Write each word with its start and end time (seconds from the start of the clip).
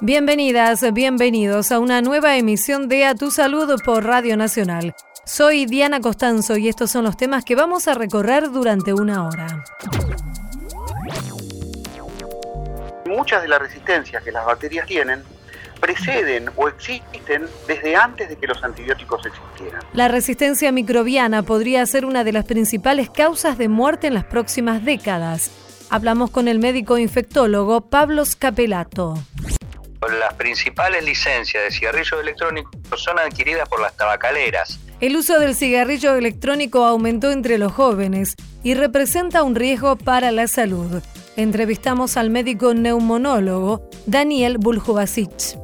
Bienvenidas, 0.00 0.92
bienvenidos 0.92 1.70
a 1.70 1.78
una 1.78 2.02
nueva 2.02 2.36
emisión 2.36 2.88
de 2.88 3.04
A 3.04 3.14
Tu 3.14 3.30
Salud 3.30 3.80
por 3.84 4.04
Radio 4.04 4.36
Nacional. 4.36 4.92
Soy 5.24 5.66
Diana 5.66 6.00
Costanzo 6.00 6.56
y 6.56 6.68
estos 6.68 6.90
son 6.90 7.04
los 7.04 7.16
temas 7.16 7.44
que 7.44 7.54
vamos 7.54 7.86
a 7.86 7.94
recorrer 7.94 8.50
durante 8.50 8.92
una 8.92 9.24
hora. 9.24 9.64
Muchas 13.06 13.42
de 13.42 13.48
las 13.48 13.60
resistencias 13.60 14.22
que 14.24 14.32
las 14.32 14.44
bacterias 14.44 14.84
tienen 14.86 15.22
preceden 15.80 16.50
o 16.56 16.66
existen 16.66 17.46
desde 17.68 17.94
antes 17.94 18.28
de 18.28 18.36
que 18.36 18.48
los 18.48 18.62
antibióticos 18.64 19.24
existieran. 19.26 19.80
La 19.92 20.08
resistencia 20.08 20.72
microbiana 20.72 21.44
podría 21.44 21.86
ser 21.86 22.04
una 22.04 22.24
de 22.24 22.32
las 22.32 22.46
principales 22.46 23.10
causas 23.10 23.58
de 23.58 23.68
muerte 23.68 24.08
en 24.08 24.14
las 24.14 24.24
próximas 24.24 24.84
décadas. 24.84 25.52
Hablamos 25.88 26.30
con 26.30 26.48
el 26.48 26.58
médico 26.58 26.98
infectólogo 26.98 27.82
Pablo 27.82 28.24
Scapelato. 28.24 29.14
Las 30.08 30.34
principales 30.34 31.04
licencias 31.04 31.64
de 31.64 31.70
cigarrillos 31.70 32.20
electrónicos 32.20 33.02
son 33.02 33.18
adquiridas 33.18 33.68
por 33.68 33.80
las 33.80 33.96
tabacaleras. 33.96 34.78
El 35.00 35.16
uso 35.16 35.38
del 35.38 35.54
cigarrillo 35.54 36.14
electrónico 36.14 36.84
aumentó 36.84 37.30
entre 37.30 37.58
los 37.58 37.72
jóvenes 37.72 38.34
y 38.62 38.74
representa 38.74 39.42
un 39.42 39.54
riesgo 39.54 39.96
para 39.96 40.30
la 40.30 40.46
salud. 40.46 41.02
Entrevistamos 41.36 42.16
al 42.16 42.30
médico 42.30 42.74
neumonólogo 42.74 43.88
Daniel 44.06 44.58
Buljubasic. 44.58 45.58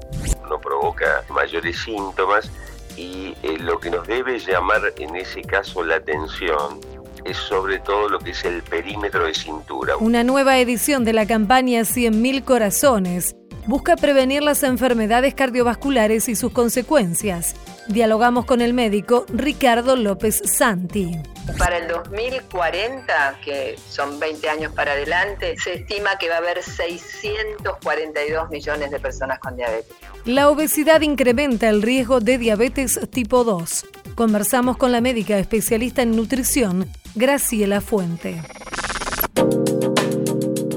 No 0.49 0.61
provoca 0.61 1.23
mayores 1.31 1.79
síntomas 1.79 2.51
y 2.97 3.35
eh, 3.43 3.57
lo 3.59 3.79
que 3.79 3.91
nos 3.91 4.07
debe 4.07 4.39
llamar 4.39 4.83
en 4.99 5.17
ese 5.17 5.43
caso 5.43 5.85
la 5.85 5.97
atención 5.97 6.81
es 7.25 7.37
sobre 7.37 7.79
todo 7.79 8.09
lo 8.09 8.19
que 8.19 8.31
es 8.31 8.45
el 8.45 8.63
perímetro 8.63 9.27
de 9.27 9.35
cintura. 9.35 9.97
Una 9.99 10.25
nueva 10.25 10.59
edición 10.59 11.05
de 11.05 11.13
la 11.13 11.27
campaña 11.27 11.83
100.000 11.83 12.45
corazones 12.45 13.37
busca 13.67 13.97
prevenir 13.97 14.43
las 14.43 14.63
enfermedades 14.63 15.35
cardiovasculares 15.35 16.29
y 16.29 16.35
sus 16.35 16.53
consecuencias. 16.53 17.55
Dialogamos 17.89 18.45
con 18.45 18.61
el 18.61 18.75
médico 18.75 19.27
Ricardo 19.29 19.97
López 19.97 20.43
Santi. 20.45 21.19
Para 21.59 21.79
el 21.79 21.89
2040, 21.89 23.41
que 23.45 23.77
son 23.89 24.21
20 24.21 24.49
años 24.49 24.73
para 24.73 24.93
adelante, 24.93 25.57
se 25.59 25.75
estima 25.75 26.17
que 26.19 26.29
va 26.29 26.37
a 26.37 26.39
haber 26.39 26.63
642 26.63 28.51
millones 28.51 28.91
de 28.91 29.01
personas 29.01 29.39
con 29.41 29.57
diabetes. 29.57 29.97
La 30.25 30.49
obesidad 30.49 31.01
incrementa 31.01 31.69
el 31.69 31.83
riesgo 31.83 32.21
de 32.21 32.39
diabetes 32.39 33.01
tipo 33.11 33.43
2. 33.43 33.87
Conversamos 34.15 34.77
con 34.77 34.93
la 34.93 35.01
médica 35.01 35.39
especialista 35.39 36.03
en 36.03 36.15
nutrición, 36.15 36.89
Graciela 37.15 37.81
Fuente. 37.81 38.43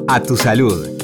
A 0.07 0.21
tu 0.21 0.37
salud 0.37 1.02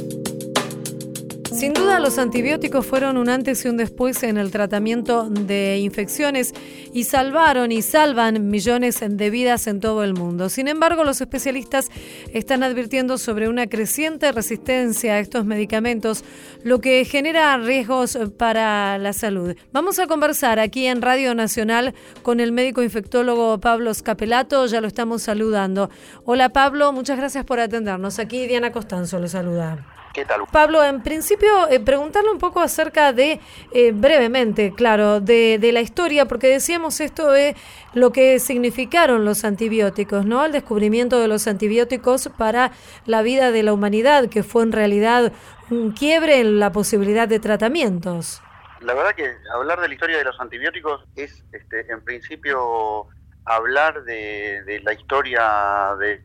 sin 1.60 1.74
duda 1.74 2.00
los 2.00 2.18
antibióticos 2.18 2.86
fueron 2.86 3.18
un 3.18 3.28
antes 3.28 3.66
y 3.66 3.68
un 3.68 3.76
después 3.76 4.24
en 4.24 4.38
el 4.38 4.50
tratamiento 4.50 5.30
de 5.30 5.80
infecciones 5.80 6.54
y 6.94 7.04
salvaron 7.04 7.74
y 7.74 7.82
salvan 7.82 8.50
millones 8.50 9.04
de 9.06 9.30
vidas 9.30 9.68
en 9.68 9.82
todo 9.82 10.06
el 10.06 10.14
mundo. 10.14 10.48
Sin 10.48 10.70
embargo, 10.70 11.04
los 11.04 11.20
especialistas 11.20 11.90
están 12.34 12.64
advirtiendo 12.64 13.18
sobre 13.18 13.50
una 13.50 13.68
creciente 13.68 14.32
resistencia 14.32 15.16
a 15.16 15.20
estos 15.20 15.44
medicamentos, 15.44 16.24
lo 16.64 16.80
que 16.80 17.04
genera 17.04 17.58
riesgos 17.58 18.18
para 18.38 18.98
la 18.98 19.12
salud. 19.12 19.54
Vamos 19.74 20.00
a 20.00 20.08
conversar 20.08 20.60
aquí 20.60 20.86
en 20.86 21.02
Radio 21.02 21.36
Nacional 21.36 21.94
con 22.24 22.40
el 22.40 22.54
médico 22.54 22.84
infectólogo 22.84 23.60
Pablo 23.60 23.94
Scapelato, 23.94 24.66
ya 24.68 24.80
lo 24.80 24.88
estamos 24.88 25.24
saludando. 25.24 25.90
Hola 26.24 26.54
Pablo, 26.54 26.94
muchas 26.94 27.18
gracias 27.18 27.44
por 27.44 27.60
atendernos. 27.60 28.18
Aquí 28.18 28.48
Diana 28.48 28.72
Costanzo 28.72 29.20
lo 29.20 29.28
saluda. 29.28 29.99
¿Qué 30.14 30.26
tal? 30.26 30.42
Pablo, 30.52 30.84
en 30.84 31.04
principio, 31.04 31.70
eh, 31.70 31.80
preguntarle 31.80 32.32
un 32.32 32.40
poco 32.40 32.62
acerca 32.62 33.14
de, 33.14 33.40
eh, 33.72 33.92
brevemente, 33.94 34.74
claro, 34.74 35.20
de, 35.20 35.60
la 35.72 35.82
historia, 35.82 36.26
porque 36.26 36.48
decíamos 36.48 37.00
esto 37.00 37.32
de 37.32 37.56
lo 37.94 38.12
que 38.12 38.40
significaron 38.40 39.24
los 39.24 39.46
antibióticos, 39.46 40.26
¿no? 40.26 40.44
El 40.44 40.52
descubrimiento 40.52 41.20
de 41.20 41.28
los 41.28 41.48
antibióticos 41.48 42.30
para 42.38 42.72
la 43.06 43.22
vida 43.22 43.52
de 43.52 43.62
la 43.62 43.72
humanidad, 43.72 44.30
que 44.30 44.42
fue 44.42 44.64
en 44.64 44.72
realidad 44.72 45.32
un 45.70 45.92
quiebre 45.92 46.40
en 46.40 46.60
la 46.60 46.72
posibilidad 46.72 47.28
de 47.28 47.40
tratamientos. 47.40 48.42
La 48.82 48.96
verdad 48.96 49.14
que 49.14 49.32
hablar 49.54 49.80
de 49.80 49.90
la 49.90 49.94
historia 49.94 50.18
de 50.18 50.24
los 50.24 50.40
antibióticos 50.40 51.06
es, 51.16 51.44
este, 51.52 51.92
en 51.92 52.04
principio, 52.04 53.08
hablar 53.46 54.04
de, 54.06 54.64
de 54.66 54.80
la 54.80 54.94
historia 54.94 55.96
del 56.00 56.24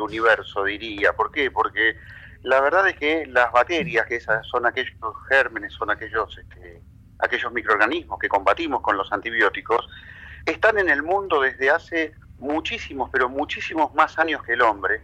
universo, 0.00 0.64
diría. 0.64 1.12
¿Por 1.12 1.30
qué? 1.30 1.50
Porque 1.50 1.96
la 2.46 2.60
verdad 2.60 2.86
es 2.86 2.94
que 2.96 3.26
las 3.26 3.50
bacterias, 3.50 4.06
que 4.06 4.14
esas 4.14 4.46
son 4.46 4.66
aquellos 4.66 4.94
gérmenes, 5.28 5.72
son 5.72 5.90
aquellos, 5.90 6.38
este, 6.38 6.80
aquellos 7.18 7.52
microorganismos 7.52 8.20
que 8.20 8.28
combatimos 8.28 8.82
con 8.82 8.96
los 8.96 9.12
antibióticos, 9.12 9.88
están 10.44 10.78
en 10.78 10.88
el 10.88 11.02
mundo 11.02 11.40
desde 11.40 11.70
hace 11.70 12.14
muchísimos, 12.38 13.10
pero 13.12 13.28
muchísimos 13.28 13.92
más 13.96 14.16
años 14.20 14.44
que 14.44 14.52
el 14.52 14.62
hombre. 14.62 15.00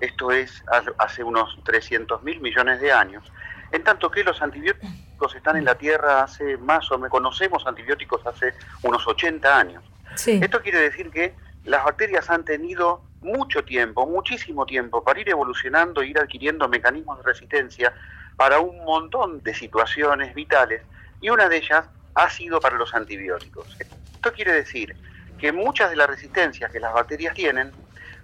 Esto 0.00 0.32
es 0.32 0.64
hace 0.98 1.22
unos 1.22 1.56
300 1.62 2.24
mil 2.24 2.40
millones 2.40 2.80
de 2.80 2.90
años. 2.90 3.22
En 3.70 3.84
tanto 3.84 4.10
que 4.10 4.24
los 4.24 4.42
antibióticos 4.42 5.36
están 5.36 5.58
en 5.58 5.66
la 5.66 5.76
Tierra 5.76 6.24
hace 6.24 6.56
más 6.56 6.90
o 6.90 6.98
menos, 6.98 7.10
conocemos 7.10 7.64
antibióticos 7.68 8.26
hace 8.26 8.52
unos 8.82 9.06
80 9.06 9.56
años. 9.56 9.84
Esto 10.26 10.60
quiere 10.60 10.80
decir 10.80 11.08
que 11.10 11.36
las 11.64 11.84
bacterias 11.84 12.30
han 12.30 12.44
tenido 12.44 13.02
mucho 13.20 13.64
tiempo, 13.64 14.06
muchísimo 14.06 14.64
tiempo, 14.64 15.04
para 15.04 15.20
ir 15.20 15.28
evolucionando 15.28 16.00
e 16.00 16.08
ir 16.08 16.18
adquiriendo 16.18 16.68
mecanismos 16.68 17.18
de 17.18 17.24
resistencia 17.24 17.92
para 18.36 18.60
un 18.60 18.82
montón 18.84 19.42
de 19.42 19.54
situaciones 19.54 20.34
vitales 20.34 20.82
y 21.20 21.28
una 21.28 21.48
de 21.48 21.58
ellas 21.58 21.84
ha 22.14 22.30
sido 22.30 22.60
para 22.60 22.76
los 22.76 22.94
antibióticos. 22.94 23.76
Esto 23.78 24.32
quiere 24.32 24.52
decir 24.52 24.96
que 25.38 25.52
muchas 25.52 25.90
de 25.90 25.96
las 25.96 26.08
resistencias 26.08 26.70
que 26.70 26.80
las 26.80 26.92
bacterias 26.92 27.34
tienen 27.34 27.72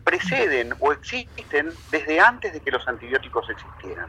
preceden 0.04 0.74
o 0.80 0.92
existen 0.92 1.72
desde 1.91 2.20
antes 2.20 2.53
de 2.53 2.60
que 2.60 2.70
los 2.70 2.86
antibióticos 2.86 3.50
existieran. 3.50 4.08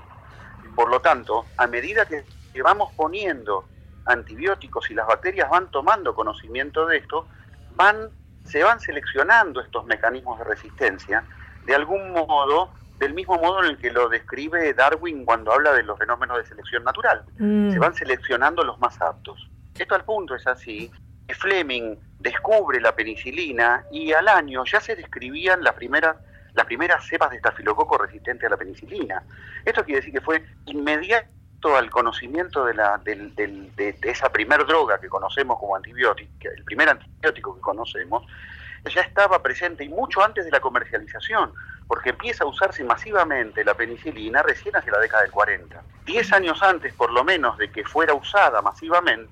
Por 0.76 0.90
lo 0.90 1.02
tanto, 1.02 1.46
a 1.58 1.68
medida 1.68 2.06
que 2.06 2.24
vamos 2.62 2.94
poniendo 2.96 3.66
antibióticos 4.06 4.90
y 4.90 4.94
las 4.94 5.08
bacterias 5.08 5.50
van 5.50 5.70
tomando 5.70 6.16
conocimiento 6.16 6.86
de 6.86 6.98
esto, 6.98 7.28
van 7.76 8.10
se 8.48 8.64
van 8.64 8.80
seleccionando 8.80 9.62
estos 9.62 9.86
mecanismos 9.86 10.40
de 10.40 10.46
resistencia 10.46 11.24
de 11.66 11.76
algún 11.76 12.12
modo, 12.12 12.72
del 12.98 13.14
mismo 13.14 13.38
modo 13.38 13.64
en 13.64 13.72
el 13.72 13.78
que 13.78 13.92
lo 13.92 14.10
describe 14.10 14.74
Darwin 14.74 15.26
cuando 15.26 15.52
habla 15.52 15.74
de 15.74 15.84
los 15.84 16.00
fenómenos 16.00 16.38
de 16.38 16.46
selección 16.46 16.84
natural. 16.84 17.24
Mm. 17.38 17.72
Se 17.72 17.80
van 17.80 17.94
seleccionando 17.94 18.64
los 18.64 18.80
más 18.80 19.00
aptos. 19.02 19.50
Esto 19.78 19.96
al 19.96 20.06
punto 20.06 20.34
es 20.36 20.48
así. 20.48 20.90
que 21.28 21.36
Fleming 21.36 21.98
descubre 22.20 22.80
la 22.80 22.96
penicilina 22.96 23.84
y 23.92 24.14
al 24.14 24.28
año 24.30 24.64
ya 24.66 24.80
se 24.80 24.96
describían 24.96 25.64
las 25.64 25.74
primeras 25.74 26.16
las 26.54 26.66
primeras 26.66 27.06
cepas 27.06 27.30
de 27.30 27.36
estafilococo 27.36 28.00
resistentes 28.00 28.48
a 28.48 28.50
la 28.50 28.58
penicilina. 28.58 29.22
Esto 29.64 29.86
quiere 29.86 30.00
decir 30.00 30.12
que 30.12 30.22
fue 30.22 30.44
al 31.76 31.90
conocimiento 31.90 32.66
de, 32.66 32.74
la, 32.74 32.98
de, 33.04 33.98
esa 34.04 34.30
primer 34.30 34.66
droga 34.66 35.00
que 35.00 35.10
conocemos 35.10 35.60
como 35.60 35.76
antibiótico, 35.76 36.32
el 36.56 36.64
primer 36.64 36.90
antibiótico 36.90 37.56
que 37.56 37.62
conocemos, 37.62 38.24
ya 38.86 39.02
estaba 39.02 39.42
presente 39.42 39.84
y 39.84 39.90
mucho 39.90 40.24
antes 40.24 40.46
de 40.46 40.52
la 40.52 40.60
comercialización, 40.60 41.52
porque 41.88 42.12
empieza 42.12 42.44
a 42.44 42.48
usarse 42.48 42.84
masivamente 42.84 43.64
la 43.66 43.74
penicilina 43.74 44.42
recién 44.44 44.76
hacia 44.76 44.92
la 44.92 45.00
década 45.00 45.24
del 45.24 45.32
40. 45.32 45.82
Diez 46.06 46.32
años 46.32 46.62
antes, 46.64 46.94
por 46.94 47.12
lo 47.12 47.24
menos, 47.24 47.58
de 47.58 47.72
que 47.72 47.84
fuera 47.84 48.14
usada 48.14 48.62
masivamente, 48.62 49.32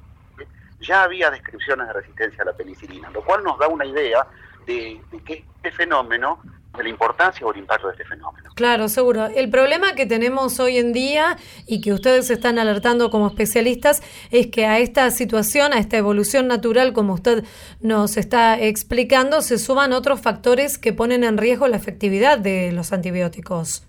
ya 0.79 1.03
había 1.03 1.31
descripciones 1.31 1.87
de 1.87 1.93
resistencia 1.93 2.43
a 2.43 2.47
la 2.47 2.53
penicilina, 2.53 3.09
lo 3.11 3.23
cual 3.23 3.43
nos 3.43 3.57
da 3.57 3.67
una 3.67 3.85
idea 3.85 4.25
de, 4.65 5.01
de 5.11 5.23
que 5.23 5.45
este 5.55 5.71
fenómeno 5.71 6.39
de 6.77 6.83
la 6.83 6.89
importancia 6.89 7.45
o 7.45 7.51
el 7.51 7.59
impacto 7.59 7.87
de 7.87 7.93
este 7.93 8.05
fenómeno. 8.05 8.49
Claro, 8.55 8.87
seguro. 8.87 9.25
El 9.25 9.49
problema 9.49 9.93
que 9.95 10.05
tenemos 10.05 10.59
hoy 10.59 10.77
en 10.77 10.93
día 10.93 11.37
y 11.65 11.81
que 11.81 11.93
ustedes 11.93 12.29
están 12.29 12.59
alertando 12.59 13.09
como 13.09 13.27
especialistas 13.27 14.01
es 14.31 14.47
que 14.47 14.65
a 14.65 14.79
esta 14.79 15.09
situación, 15.11 15.73
a 15.73 15.79
esta 15.79 15.97
evolución 15.97 16.47
natural, 16.47 16.93
como 16.93 17.13
usted 17.13 17.43
nos 17.81 18.17
está 18.17 18.59
explicando, 18.59 19.41
se 19.41 19.57
suman 19.57 19.93
otros 19.93 20.21
factores 20.21 20.77
que 20.77 20.93
ponen 20.93 21.23
en 21.23 21.37
riesgo 21.37 21.67
la 21.67 21.77
efectividad 21.77 22.37
de 22.37 22.71
los 22.71 22.93
antibióticos. 22.93 23.87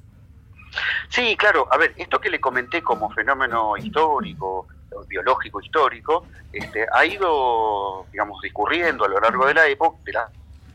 Sí, 1.08 1.36
claro. 1.36 1.68
A 1.70 1.78
ver, 1.78 1.94
esto 1.96 2.20
que 2.20 2.30
le 2.30 2.40
comenté 2.40 2.82
como 2.82 3.10
fenómeno 3.10 3.76
histórico, 3.76 4.66
biológico 5.08 5.60
histórico, 5.60 6.26
este, 6.52 6.86
ha 6.92 7.04
ido, 7.04 8.06
digamos, 8.12 8.40
discurriendo 8.42 9.04
a 9.04 9.08
lo 9.08 9.20
largo 9.20 9.46
de 9.46 9.54
la 9.54 9.66
época, 9.66 9.98
de 10.04 10.12
la 10.12 10.30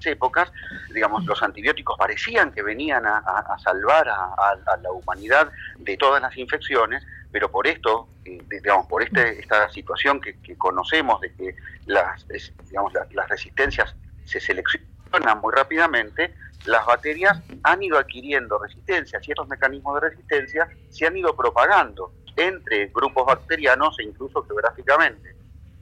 épocas, 0.05 0.51
digamos, 0.93 1.25
los 1.25 1.41
antibióticos 1.41 1.97
parecían 1.97 2.51
que 2.51 2.63
venían 2.63 3.05
a, 3.05 3.57
salvar 3.63 4.07
a, 4.09 4.77
la 4.81 4.91
humanidad 4.91 5.51
de 5.77 5.97
todas 5.97 6.21
las 6.21 6.35
infecciones, 6.37 7.03
pero 7.31 7.49
por 7.49 7.67
esto, 7.67 8.07
eh, 8.25 8.41
digamos, 8.49 8.87
por 8.87 9.03
este, 9.03 9.39
esta 9.39 9.69
situación 9.69 10.19
que, 10.19 10.35
conocemos 10.57 11.21
de 11.21 11.33
que 11.33 11.55
las, 11.85 12.25
digamos, 12.69 12.93
las 13.11 13.29
resistencias 13.29 13.95
se 14.25 14.39
seleccionan 14.39 15.39
muy 15.41 15.53
rápidamente, 15.53 16.33
las 16.65 16.85
bacterias 16.85 17.39
han 17.63 17.81
ido 17.81 17.97
adquiriendo 17.97 18.59
resistencias 18.59 19.27
y 19.27 19.31
estos 19.31 19.47
mecanismos 19.47 19.95
de 19.95 20.09
resistencia 20.09 20.69
se 20.89 21.07
han 21.07 21.17
ido 21.17 21.35
propagando 21.35 22.13
entre 22.35 22.87
grupos 22.87 23.25
bacterianos 23.25 23.97
e 23.99 24.03
incluso 24.03 24.43
geográficamente. 24.43 25.35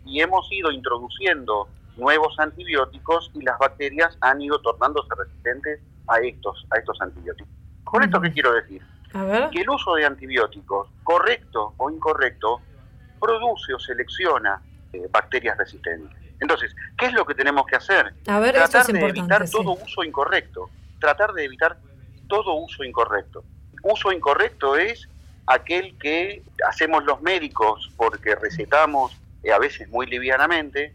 Y 0.06 0.22
hemos 0.22 0.48
ido 0.52 0.72
introduciendo 0.72 1.68
nuevos 2.00 2.38
antibióticos 2.40 3.32
y 3.34 3.42
las 3.42 3.58
bacterias 3.60 4.18
han 4.22 4.42
ido 4.42 4.60
tornándose 4.62 5.10
resistentes 5.16 5.80
a 6.08 6.20
estos, 6.20 6.66
a 6.72 6.78
estos 6.78 7.00
antibióticos. 7.02 7.52
¿Con 7.84 8.04
esto 8.04 8.22
qué 8.22 8.32
quiero 8.32 8.54
decir? 8.54 8.82
Que 9.52 9.62
el 9.62 9.70
uso 9.70 9.96
de 9.96 10.06
antibióticos, 10.06 10.90
correcto 11.04 11.74
o 11.78 11.90
incorrecto, 11.90 12.62
produce 13.20 13.74
o 13.74 13.80
selecciona 13.80 14.62
eh, 14.94 15.08
bacterias 15.12 15.58
resistentes. 15.58 16.16
Entonces, 16.40 16.74
¿qué 16.98 17.08
es 17.08 17.14
lo 17.14 17.26
que 17.26 17.34
tenemos 17.34 17.66
que 17.66 17.76
hacer? 17.76 18.14
tratar 18.24 18.86
de 18.86 19.00
evitar 19.00 19.50
todo 19.50 19.72
uso 19.74 20.04
incorrecto. 20.04 20.70
Tratar 21.00 21.34
de 21.34 21.44
evitar 21.44 21.78
todo 22.28 22.54
uso 22.54 22.84
incorrecto. 22.84 23.44
Uso 23.84 24.12
incorrecto 24.12 24.78
es 24.78 25.10
aquel 25.48 25.98
que 25.98 26.44
hacemos 26.68 27.04
los 27.04 27.22
médicos 27.22 27.92
porque 27.98 28.36
recetamos 28.36 29.18
eh, 29.44 29.52
a 29.52 29.58
veces 29.58 29.90
muy 29.90 30.06
livianamente, 30.06 30.94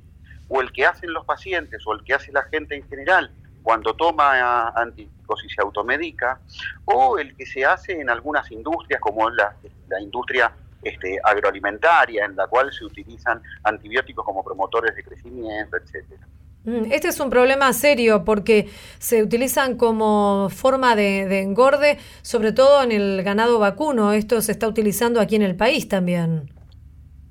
o 0.49 0.61
el 0.61 0.73
que 0.73 0.87
hacen 0.87 1.12
los 1.12 1.25
pacientes, 1.25 1.82
o 1.87 1.94
el 1.94 2.05
que 2.05 2.14
hace 2.14 2.32
la 2.32 2.43
gente 2.44 2.75
en 2.76 2.87
general 2.88 3.31
cuando 3.62 3.94
toma 3.94 4.69
antibióticos 4.76 5.43
y 5.44 5.49
se 5.49 5.62
automedica, 5.62 6.38
o 6.85 7.19
el 7.19 7.35
que 7.35 7.46
se 7.46 7.64
hace 7.64 7.99
en 7.99 8.11
algunas 8.11 8.50
industrias 8.50 9.00
como 9.00 9.31
la, 9.31 9.56
la 9.88 10.00
industria 10.00 10.52
este, 10.82 11.19
agroalimentaria, 11.25 12.26
en 12.26 12.37
la 12.37 12.46
cual 12.46 12.70
se 12.73 12.85
utilizan 12.85 13.43
antibióticos 13.62 14.23
como 14.23 14.44
promotores 14.44 14.94
de 14.94 15.02
crecimiento, 15.02 15.79
etcétera. 15.79 16.29
Mm, 16.64 16.93
este 16.93 17.08
es 17.08 17.20
un 17.20 17.31
problema 17.31 17.73
serio 17.73 18.25
porque 18.25 18.70
se 18.99 19.23
utilizan 19.23 19.76
como 19.76 20.49
forma 20.50 20.96
de, 20.96 21.41
engorde, 21.41 21.99
sobre 22.23 22.52
todo 22.52 22.82
en 22.82 22.93
el 22.93 23.23
ganado 23.23 23.58
vacuno. 23.58 24.12
Esto 24.12 24.41
se 24.41 24.52
está 24.52 24.67
utilizando 24.69 25.20
aquí 25.20 25.37
en 25.37 25.43
el 25.43 25.56
país 25.56 25.88
también. 25.88 26.50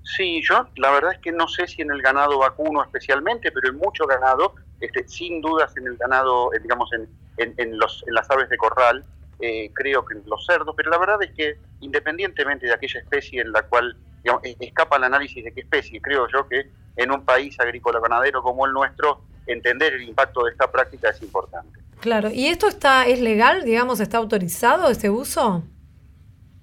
Sí, 0.04 0.42
yo 0.44 0.68
la 0.76 0.92
verdad 0.92 1.14
es 1.14 1.20
que 1.20 1.32
no 1.32 1.48
sé 1.48 1.68
si 1.68 1.82
en 1.82 1.92
el 1.92 2.02
ganado 2.02 2.38
vacuno 2.38 2.84
especialmente, 2.84 3.52
pero 3.52 3.70
en 3.70 3.78
mucho 3.78 4.06
ganado, 4.06 4.54
este, 4.80 5.08
sin 5.08 5.42
dudas 5.42 5.76
en 5.78 5.88
el 5.88 5.98
ganado, 5.98 6.54
eh, 6.54 6.60
digamos, 6.60 6.90
en, 6.94 7.08
en, 7.38 7.78
los, 7.78 8.04
en 8.06 8.14
las 8.14 8.30
aves 8.30 8.50
de 8.50 8.58
corral, 8.58 9.04
eh, 9.40 9.72
creo 9.74 10.06
que 10.06 10.16
en 10.16 10.24
los 10.26 10.46
cerdos, 10.46 10.76
pero 10.76 10.92
la 10.92 10.98
verdad 10.98 11.24
es 11.24 11.32
que 11.32 11.58
independientemente 11.80 12.68
de 12.68 12.74
aquella 12.74 13.00
especie 13.00 13.42
en 13.42 13.52
la 13.52 13.64
cual 13.64 13.98
e, 14.24 14.56
escapa 14.60 14.98
el 14.98 15.06
análisis 15.06 15.44
de 15.44 15.54
qué 15.54 15.62
especie, 15.62 16.02
creo 16.02 16.28
yo 16.28 16.48
que 16.48 16.70
en 16.96 17.12
un 17.12 17.26
país 17.26 17.60
agrícola 17.60 18.00
ganadero 18.00 18.44
como 18.44 18.66
el 18.66 18.74
nuestro, 18.74 19.22
entender 19.48 19.94
el 19.94 20.04
impacto 20.04 20.44
de 20.44 20.52
esta 20.52 20.72
práctica 20.72 21.10
es 21.10 21.22
importante. 21.22 21.80
Claro, 22.00 22.30
¿y 22.32 22.48
esto 22.48 22.68
está 22.68 23.06
es 23.08 23.22
legal, 23.22 23.64
digamos, 23.64 24.00
está 24.02 24.18
autorizado 24.18 24.90
este 24.90 25.10
uso? 25.10 25.64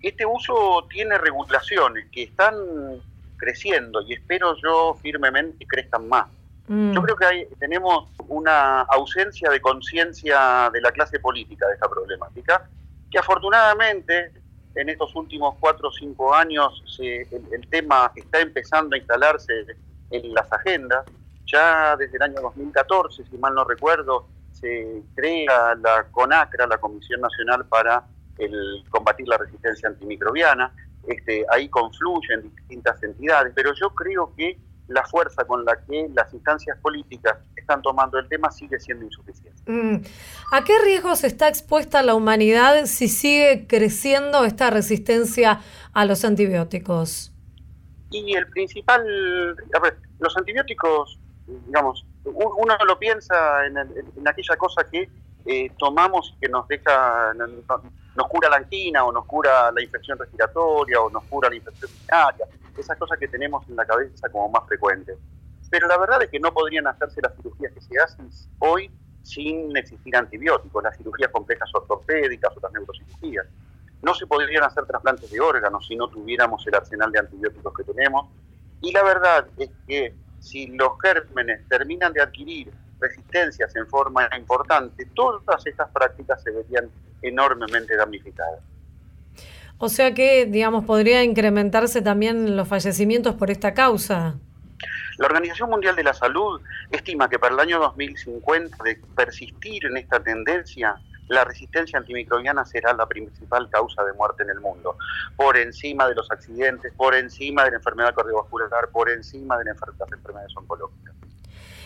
Este 0.00 0.24
uso 0.24 0.86
tiene 0.88 1.18
regulaciones 1.18 2.06
que 2.10 2.24
están 2.24 2.54
creciendo 3.40 4.02
y 4.02 4.14
espero 4.14 4.54
yo 4.62 4.96
firmemente 5.02 5.58
que 5.58 5.66
crezcan 5.66 6.08
más. 6.08 6.28
Mm. 6.68 6.92
Yo 6.92 7.02
creo 7.02 7.16
que 7.16 7.24
hay, 7.24 7.46
tenemos 7.58 8.08
una 8.28 8.82
ausencia 8.82 9.50
de 9.50 9.60
conciencia 9.60 10.70
de 10.72 10.80
la 10.80 10.92
clase 10.92 11.18
política 11.18 11.66
de 11.66 11.74
esta 11.74 11.88
problemática, 11.88 12.68
que 13.10 13.18
afortunadamente 13.18 14.30
en 14.74 14.88
estos 14.88 15.14
últimos 15.16 15.56
cuatro 15.58 15.88
o 15.88 15.92
cinco 15.92 16.34
años 16.34 16.82
el, 17.00 17.66
tema 17.68 18.12
está 18.14 18.40
empezando 18.40 18.94
a 18.94 18.98
instalarse 18.98 19.52
en 20.10 20.34
las 20.34 20.52
agendas. 20.52 21.04
Ya 21.46 21.96
desde 21.96 22.16
el 22.16 22.22
año 22.22 22.40
2014, 22.42 23.24
si 23.28 23.36
mal 23.38 23.54
no 23.54 23.64
recuerdo, 23.64 24.28
se 24.52 25.02
crea 25.16 25.74
la 25.74 26.04
CONACRA, 26.12 26.66
la 26.68 26.78
Comisión 26.78 27.20
Nacional 27.20 27.64
para 27.66 28.04
el 28.38 28.84
combatir 28.88 29.26
la 29.26 29.38
resistencia 29.38 29.88
antimicrobiana. 29.88 30.72
Este, 31.06 31.44
ahí 31.50 31.68
confluyen 31.68 32.42
distintas 32.54 33.02
entidades, 33.02 33.52
pero 33.54 33.72
yo 33.74 33.90
creo 33.90 34.32
que 34.36 34.58
la 34.88 35.04
fuerza 35.04 35.44
con 35.44 35.64
la 35.64 35.76
que 35.84 36.08
las 36.14 36.32
instancias 36.34 36.76
políticas 36.78 37.38
están 37.56 37.80
tomando 37.80 38.18
el 38.18 38.28
tema 38.28 38.50
sigue 38.50 38.78
siendo 38.80 39.04
insuficiente. 39.04 39.62
Mm. 39.66 40.02
¿A 40.52 40.64
qué 40.64 40.72
riesgos 40.84 41.22
está 41.24 41.48
expuesta 41.48 42.02
la 42.02 42.14
humanidad 42.14 42.86
si 42.86 43.08
sigue 43.08 43.66
creciendo 43.68 44.44
esta 44.44 44.70
resistencia 44.70 45.60
a 45.92 46.04
los 46.04 46.24
antibióticos? 46.24 47.32
Y 48.10 48.34
el 48.34 48.48
principal, 48.48 49.02
a 49.72 49.78
ver, 49.78 49.96
los 50.18 50.36
antibióticos, 50.36 51.20
digamos, 51.66 52.04
uno 52.24 52.76
lo 52.86 52.98
piensa 52.98 53.66
en, 53.66 53.78
aquella 54.26 54.56
cosa 54.56 54.84
que 54.90 55.08
eh, 55.46 55.70
tomamos 55.78 56.36
que 56.40 56.48
nos 56.48 56.66
deja, 56.68 57.32
nos 57.34 58.28
cura 58.28 58.48
la 58.48 58.56
angina 58.56 59.04
o 59.04 59.12
nos 59.12 59.24
cura 59.26 59.70
la 59.72 59.82
infección 59.82 60.18
respiratoria 60.18 61.00
o 61.00 61.10
nos 61.10 61.24
cura 61.24 61.48
la 61.48 61.56
infección 61.56 61.90
urinaria 61.90 62.46
esas 62.80 62.98
cosas 62.98 63.18
que 63.18 63.28
tenemos 63.28 63.66
en 63.68 63.76
la 63.76 63.84
cabeza 63.84 64.28
como 64.28 64.48
más 64.48 64.66
frecuentes. 64.66 65.16
Pero 65.70 65.86
la 65.86 65.98
verdad 65.98 66.22
es 66.22 66.30
que 66.30 66.40
no 66.40 66.52
podrían 66.52 66.86
hacerse 66.86 67.20
las 67.22 67.34
cirugías 67.36 67.72
que 67.72 67.80
se 67.80 67.98
hacen 68.00 68.28
hoy 68.58 68.90
sin 69.22 69.76
existir 69.76 70.16
antibióticos, 70.16 70.82
las 70.82 70.96
cirugías 70.96 71.30
complejas 71.30 71.70
ortopédicas 71.74 72.56
o 72.56 72.60
las 72.60 72.72
neurocirugías. 72.72 73.46
No 74.02 74.14
se 74.14 74.26
podrían 74.26 74.64
hacer 74.64 74.84
trasplantes 74.86 75.30
de 75.30 75.40
órganos 75.40 75.86
si 75.86 75.94
no 75.94 76.08
tuviéramos 76.08 76.66
el 76.66 76.74
arsenal 76.74 77.12
de 77.12 77.20
antibióticos 77.20 77.72
que 77.74 77.84
tenemos. 77.84 78.28
Y 78.80 78.92
la 78.92 79.04
verdad 79.04 79.46
es 79.58 79.70
que 79.86 80.14
si 80.40 80.68
los 80.68 80.92
gérmenes 81.02 81.68
terminan 81.68 82.12
de 82.12 82.22
adquirir 82.22 82.72
resistencias 83.00 83.74
en 83.76 83.86
forma 83.86 84.28
importante, 84.36 85.06
todas 85.14 85.66
estas 85.66 85.90
prácticas 85.90 86.42
se 86.42 86.50
verían 86.50 86.88
enormemente 87.22 87.96
damnificadas. 87.96 88.60
O 89.78 89.88
sea 89.88 90.12
que, 90.12 90.44
digamos, 90.46 90.84
podría 90.84 91.24
incrementarse 91.24 92.02
también 92.02 92.56
los 92.56 92.68
fallecimientos 92.68 93.34
por 93.34 93.50
esta 93.50 93.72
causa. 93.72 94.34
La 95.16 95.26
Organización 95.26 95.70
Mundial 95.70 95.96
de 95.96 96.04
la 96.04 96.14
Salud 96.14 96.60
estima 96.90 97.28
que 97.28 97.38
para 97.38 97.54
el 97.54 97.60
año 97.60 97.78
2050, 97.78 98.84
de 98.84 99.00
persistir 99.14 99.86
en 99.86 99.96
esta 99.96 100.20
tendencia, 100.20 100.96
la 101.28 101.44
resistencia 101.44 101.98
antimicrobiana 101.98 102.64
será 102.64 102.92
la 102.92 103.06
principal 103.06 103.70
causa 103.70 104.04
de 104.04 104.12
muerte 104.14 104.42
en 104.42 104.50
el 104.50 104.60
mundo, 104.60 104.96
por 105.36 105.56
encima 105.56 106.08
de 106.08 106.14
los 106.14 106.30
accidentes, 106.30 106.92
por 106.94 107.14
encima 107.14 107.64
de 107.64 107.70
la 107.70 107.76
enfermedad 107.76 108.14
cardiovascular, 108.14 108.88
por 108.90 109.08
encima 109.08 109.56
de 109.58 109.64
las 109.64 109.76
enfermedades 110.12 110.56
oncológicas. 110.56 111.14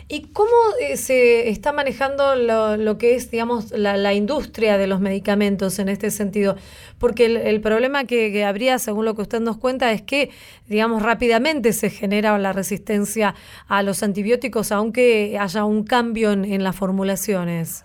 ¿Y 0.06 0.32
cómo 0.32 0.50
eh, 0.80 0.98
se 0.98 1.48
está 1.48 1.72
manejando 1.72 2.36
lo, 2.36 2.98
que 2.98 3.14
es, 3.14 3.30
digamos, 3.30 3.70
la, 3.70 4.12
industria 4.12 4.76
de 4.76 4.86
los 4.86 5.00
medicamentos 5.00 5.78
en 5.78 5.88
este 5.88 6.10
sentido? 6.10 6.56
Porque 6.98 7.24
el, 7.24 7.60
problema 7.62 8.04
que, 8.04 8.44
habría, 8.44 8.78
según 8.78 9.06
lo 9.06 9.14
que 9.14 9.22
usted 9.22 9.40
nos 9.40 9.56
cuenta, 9.56 9.92
es 9.92 10.02
que, 10.02 10.30
digamos, 10.66 11.02
rápidamente 11.02 11.72
se 11.72 11.88
genera 11.88 12.36
la 12.38 12.52
resistencia 12.52 13.34
a 13.66 13.82
los 13.82 14.02
antibióticos, 14.02 14.72
aunque 14.72 15.38
haya 15.40 15.64
un 15.64 15.84
cambio 15.84 16.32
en, 16.32 16.62
las 16.62 16.76
formulaciones. 16.76 17.84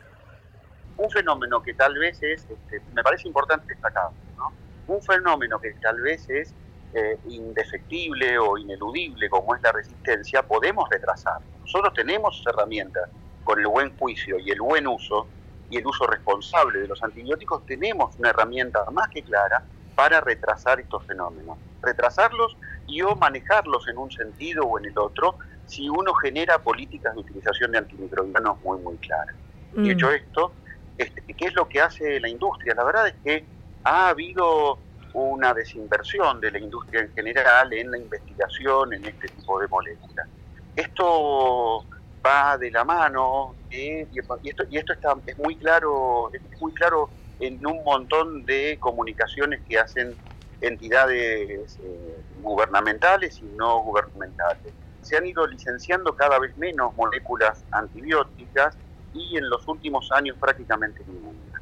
Un 0.97 1.09
fenómeno 1.09 1.63
que 1.63 1.73
tal 1.73 1.97
vez 1.97 2.21
es, 2.21 2.41
este, 2.41 2.81
me 2.93 3.01
parece 3.01 3.29
importante 3.29 3.65
destacar, 3.67 4.09
¿no? 4.37 4.51
Un 4.87 5.01
fenómeno 5.01 5.59
que 5.61 5.71
tal 5.81 6.01
vez 6.01 6.29
es 6.29 6.53
eh, 6.93 7.17
indefectible 7.29 8.38
o 8.39 8.58
ineludible 8.58 9.29
como 9.29 9.55
es 9.55 9.62
la 9.62 9.72
resistencia, 9.72 10.43
podemos 10.43 10.89
retrasar. 10.89 11.39
Nosotros 11.62 11.93
tenemos 11.93 12.43
herramientas 12.48 13.10
con 13.43 13.60
el 13.60 13.67
buen 13.67 13.96
juicio 13.98 14.39
y 14.39 14.51
el 14.51 14.62
buen 14.62 14.88
uso 14.88 15.27
y 15.69 15.77
el 15.77 15.86
uso 15.86 16.08
responsable 16.08 16.79
de 16.79 16.88
los 16.88 17.01
antibióticos, 17.03 17.65
tenemos 17.65 18.15
una 18.17 18.29
herramienta 18.29 18.84
más 18.91 19.08
que 19.10 19.22
clara 19.22 19.63
para 19.96 20.22
retrasar 20.22 20.79
estos 20.79 21.05
fenómenos. 21.05 21.58
Retrasarlos 21.81 22.58
y 22.88 23.01
o 23.01 23.15
manejarlos 23.15 23.88
en 23.88 23.98
un 23.98 24.12
sentido 24.12 24.63
o 24.63 24.79
en 24.79 24.86
el 24.86 24.98
otro 24.98 25.36
si 25.67 25.88
uno 25.88 26.13
genera 26.15 26.58
políticas 26.58 27.13
de 27.13 27.19
utilización 27.19 27.72
de 27.72 27.77
antimicrobianos 27.79 28.60
muy, 28.63 28.79
muy 28.79 28.98
claras. 28.98 29.36
Y 29.75 29.81
mm. 29.81 29.91
hecho 29.91 30.12
esto, 30.12 30.51
este, 30.98 31.22
¿qué 31.34 31.46
es 31.46 31.53
lo 31.53 31.67
que 31.67 31.81
hace 31.81 32.19
la 32.19 32.27
industria? 32.27 32.74
La 32.74 32.84
verdad 32.84 33.08
es 33.08 33.15
que 33.24 33.46
ha 33.84 34.10
habido 34.10 34.79
una 35.13 35.53
desinversión 35.53 36.39
de 36.39 36.51
la 36.51 36.59
industria 36.59 37.01
en 37.01 37.13
general 37.13 37.73
en 37.73 37.91
la 37.91 37.97
investigación 37.97 38.93
en 38.93 39.05
este 39.05 39.27
tipo 39.27 39.59
de 39.59 39.67
moléculas. 39.67 40.27
Esto 40.75 41.85
va 42.25 42.57
de 42.57 42.71
la 42.71 42.83
mano 42.83 43.55
y, 43.69 44.01
esto, 44.47 44.63
y 44.69 44.77
esto 44.77 44.93
está, 44.93 45.15
es 45.25 45.37
muy 45.37 45.55
claro, 45.55 46.31
es 46.33 46.41
muy 46.59 46.73
claro 46.73 47.09
en 47.39 47.65
un 47.65 47.83
montón 47.83 48.45
de 48.45 48.77
comunicaciones 48.79 49.61
que 49.67 49.79
hacen 49.79 50.15
entidades 50.61 51.77
eh, 51.81 52.21
gubernamentales 52.41 53.39
y 53.39 53.45
no 53.57 53.81
gubernamentales. 53.81 54.73
Se 55.01 55.17
han 55.17 55.25
ido 55.25 55.47
licenciando 55.47 56.15
cada 56.15 56.39
vez 56.39 56.55
menos 56.57 56.95
moléculas 56.95 57.63
antibióticas 57.71 58.77
y 59.13 59.37
en 59.37 59.49
los 59.49 59.67
últimos 59.67 60.11
años 60.11 60.35
prácticamente 60.39 61.03
ninguna. 61.07 61.61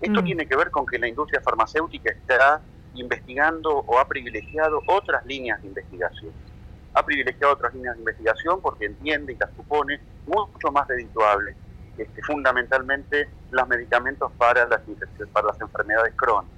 Esto 0.00 0.22
mm. 0.22 0.24
tiene 0.24 0.46
que 0.46 0.56
ver 0.56 0.70
con 0.70 0.86
que 0.86 0.98
la 0.98 1.08
industria 1.08 1.40
farmacéutica 1.40 2.10
está 2.12 2.60
investigando 2.98 3.70
o 3.86 3.98
ha 3.98 4.06
privilegiado 4.06 4.80
otras 4.86 5.24
líneas 5.26 5.60
de 5.62 5.68
investigación. 5.68 6.32
Ha 6.94 7.04
privilegiado 7.04 7.52
otras 7.52 7.74
líneas 7.74 7.94
de 7.94 8.00
investigación 8.00 8.60
porque 8.60 8.86
entiende 8.86 9.32
y 9.32 9.36
las 9.36 9.50
supone 9.54 10.00
mucho 10.26 10.72
más 10.72 10.88
redituables, 10.88 11.56
este, 11.98 12.22
fundamentalmente 12.22 13.28
los 13.50 13.68
medicamentos 13.68 14.32
para 14.38 14.66
las, 14.66 14.80
para 15.32 15.48
las 15.48 15.60
enfermedades 15.60 16.14
crónicas. 16.16 16.56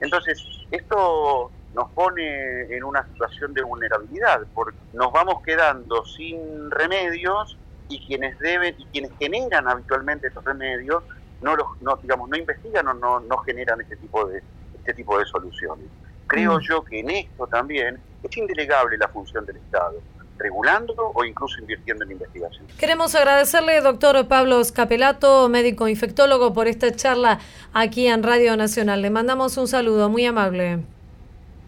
Entonces, 0.00 0.42
esto 0.70 1.50
nos 1.74 1.90
pone 1.90 2.62
en 2.74 2.82
una 2.82 3.06
situación 3.06 3.54
de 3.54 3.62
vulnerabilidad, 3.62 4.40
porque 4.54 4.76
nos 4.92 5.12
vamos 5.12 5.42
quedando 5.44 6.04
sin 6.04 6.70
remedios 6.70 7.56
y 7.88 8.04
quienes 8.06 8.38
deben 8.38 8.74
y 8.78 8.84
quienes 8.86 9.12
generan 9.18 9.68
habitualmente 9.68 10.28
estos 10.28 10.44
remedios 10.44 11.02
no 11.42 11.56
los 11.56 11.66
no 11.80 11.96
digamos 11.96 12.28
no 12.28 12.36
investigan 12.36 12.86
o 12.88 12.94
no, 12.94 13.20
no 13.20 13.38
generan 13.38 13.80
este 13.80 13.96
tipo 13.96 14.26
de 14.26 14.42
este 14.80 14.94
tipo 14.94 15.18
de 15.18 15.24
soluciones. 15.26 15.86
Creo 16.26 16.58
mm. 16.58 16.60
yo 16.60 16.84
que 16.84 17.00
en 17.00 17.10
esto 17.10 17.46
también 17.46 17.98
es 18.22 18.36
indelegable 18.36 18.96
la 18.98 19.08
función 19.08 19.46
del 19.46 19.56
Estado 19.56 20.00
regulando 20.40 20.94
o 21.14 21.24
incluso 21.24 21.60
invirtiendo 21.60 22.04
en 22.04 22.12
investigación. 22.12 22.66
Queremos 22.78 23.14
agradecerle, 23.14 23.80
doctor 23.82 24.26
Pablo 24.26 24.64
Scapelato, 24.64 25.48
médico 25.48 25.86
infectólogo, 25.86 26.52
por 26.54 26.66
esta 26.66 26.90
charla 26.92 27.38
aquí 27.72 28.06
en 28.08 28.22
Radio 28.22 28.56
Nacional. 28.56 29.02
Le 29.02 29.10
mandamos 29.10 29.56
un 29.58 29.68
saludo 29.68 30.08
muy 30.08 30.24
amable. 30.24 30.80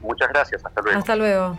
Muchas 0.01 0.29
gracias, 0.31 0.65
hasta 0.65 0.81
luego. 0.81 0.99
Hasta 0.99 1.17
luego. 1.17 1.59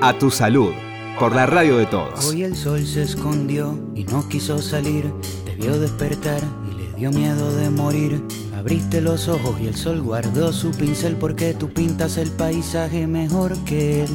A 0.00 0.16
tu 0.16 0.30
salud, 0.30 0.70
por 1.18 1.34
la 1.34 1.44
radio 1.46 1.76
de 1.76 1.86
todos. 1.86 2.26
Hoy 2.26 2.44
el 2.44 2.54
sol 2.54 2.86
se 2.86 3.02
escondió 3.02 3.76
y 3.96 4.04
no 4.04 4.28
quiso 4.28 4.62
salir, 4.62 5.12
te 5.44 5.56
vio 5.56 5.76
despertar 5.80 6.40
y 6.70 6.76
le 6.76 6.92
dio 6.94 7.10
miedo 7.10 7.50
de 7.56 7.68
morir. 7.68 8.22
Abriste 8.56 9.00
los 9.00 9.26
ojos 9.26 9.56
y 9.60 9.66
el 9.66 9.74
sol 9.74 10.00
guardó 10.00 10.52
su 10.52 10.70
pincel 10.70 11.16
porque 11.16 11.52
tú 11.52 11.70
pintas 11.70 12.16
el 12.16 12.30
paisaje 12.30 13.08
mejor 13.08 13.58
que 13.64 14.04
él. 14.04 14.10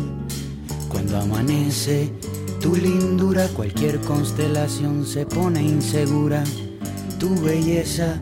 Cuando 0.87 1.17
amanece, 1.17 2.13
tu 2.61 2.77
lindura, 2.77 3.49
cualquier 3.49 3.99
constelación 3.99 5.05
se 5.05 5.25
pone 5.25 5.61
insegura. 5.63 6.45
Tu 7.19 7.35
belleza 7.41 8.21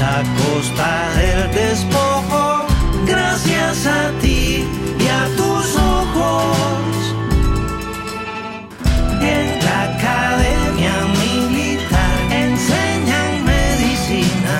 a 0.00 0.22
costa 0.40 1.10
del 1.16 1.50
despojo. 1.52 2.66
Gracias 3.06 3.86
a 3.86 4.10
ti 4.20 4.64
y 4.98 5.06
a 5.08 5.24
tus 5.36 5.76
ojos. 5.76 6.96
En 9.20 9.46
la 9.66 9.82
academia 9.94 10.94
militar 11.24 12.16
enseñan 12.30 13.44
medicina 13.44 14.58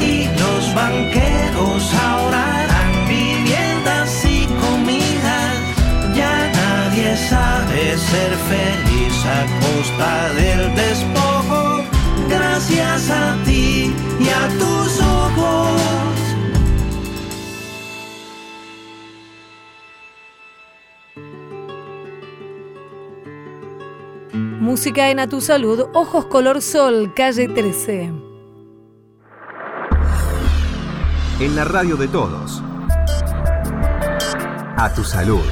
y 0.00 0.28
los 0.38 0.74
banqueros 0.74 1.82
ahora 2.06 2.46
dan 2.72 3.08
viviendas 3.08 4.24
y 4.24 4.46
comidas. 4.62 5.54
Ya 6.14 6.34
nadie 6.62 7.16
sabe 7.16 7.98
ser 7.98 8.32
feliz 8.50 9.16
a 9.26 9.40
costa 9.64 10.32
del 10.34 10.53
Música 24.74 25.08
en 25.08 25.20
A 25.20 25.28
Tu 25.28 25.40
Salud, 25.40 25.86
Ojos 25.94 26.24
Color 26.24 26.60
Sol, 26.60 27.14
calle 27.14 27.46
13. 27.46 28.10
En 31.38 31.54
la 31.54 31.62
radio 31.62 31.94
de 31.96 32.08
todos. 32.08 32.60
A 34.76 34.92
Tu 34.92 35.04
Salud. 35.04 35.44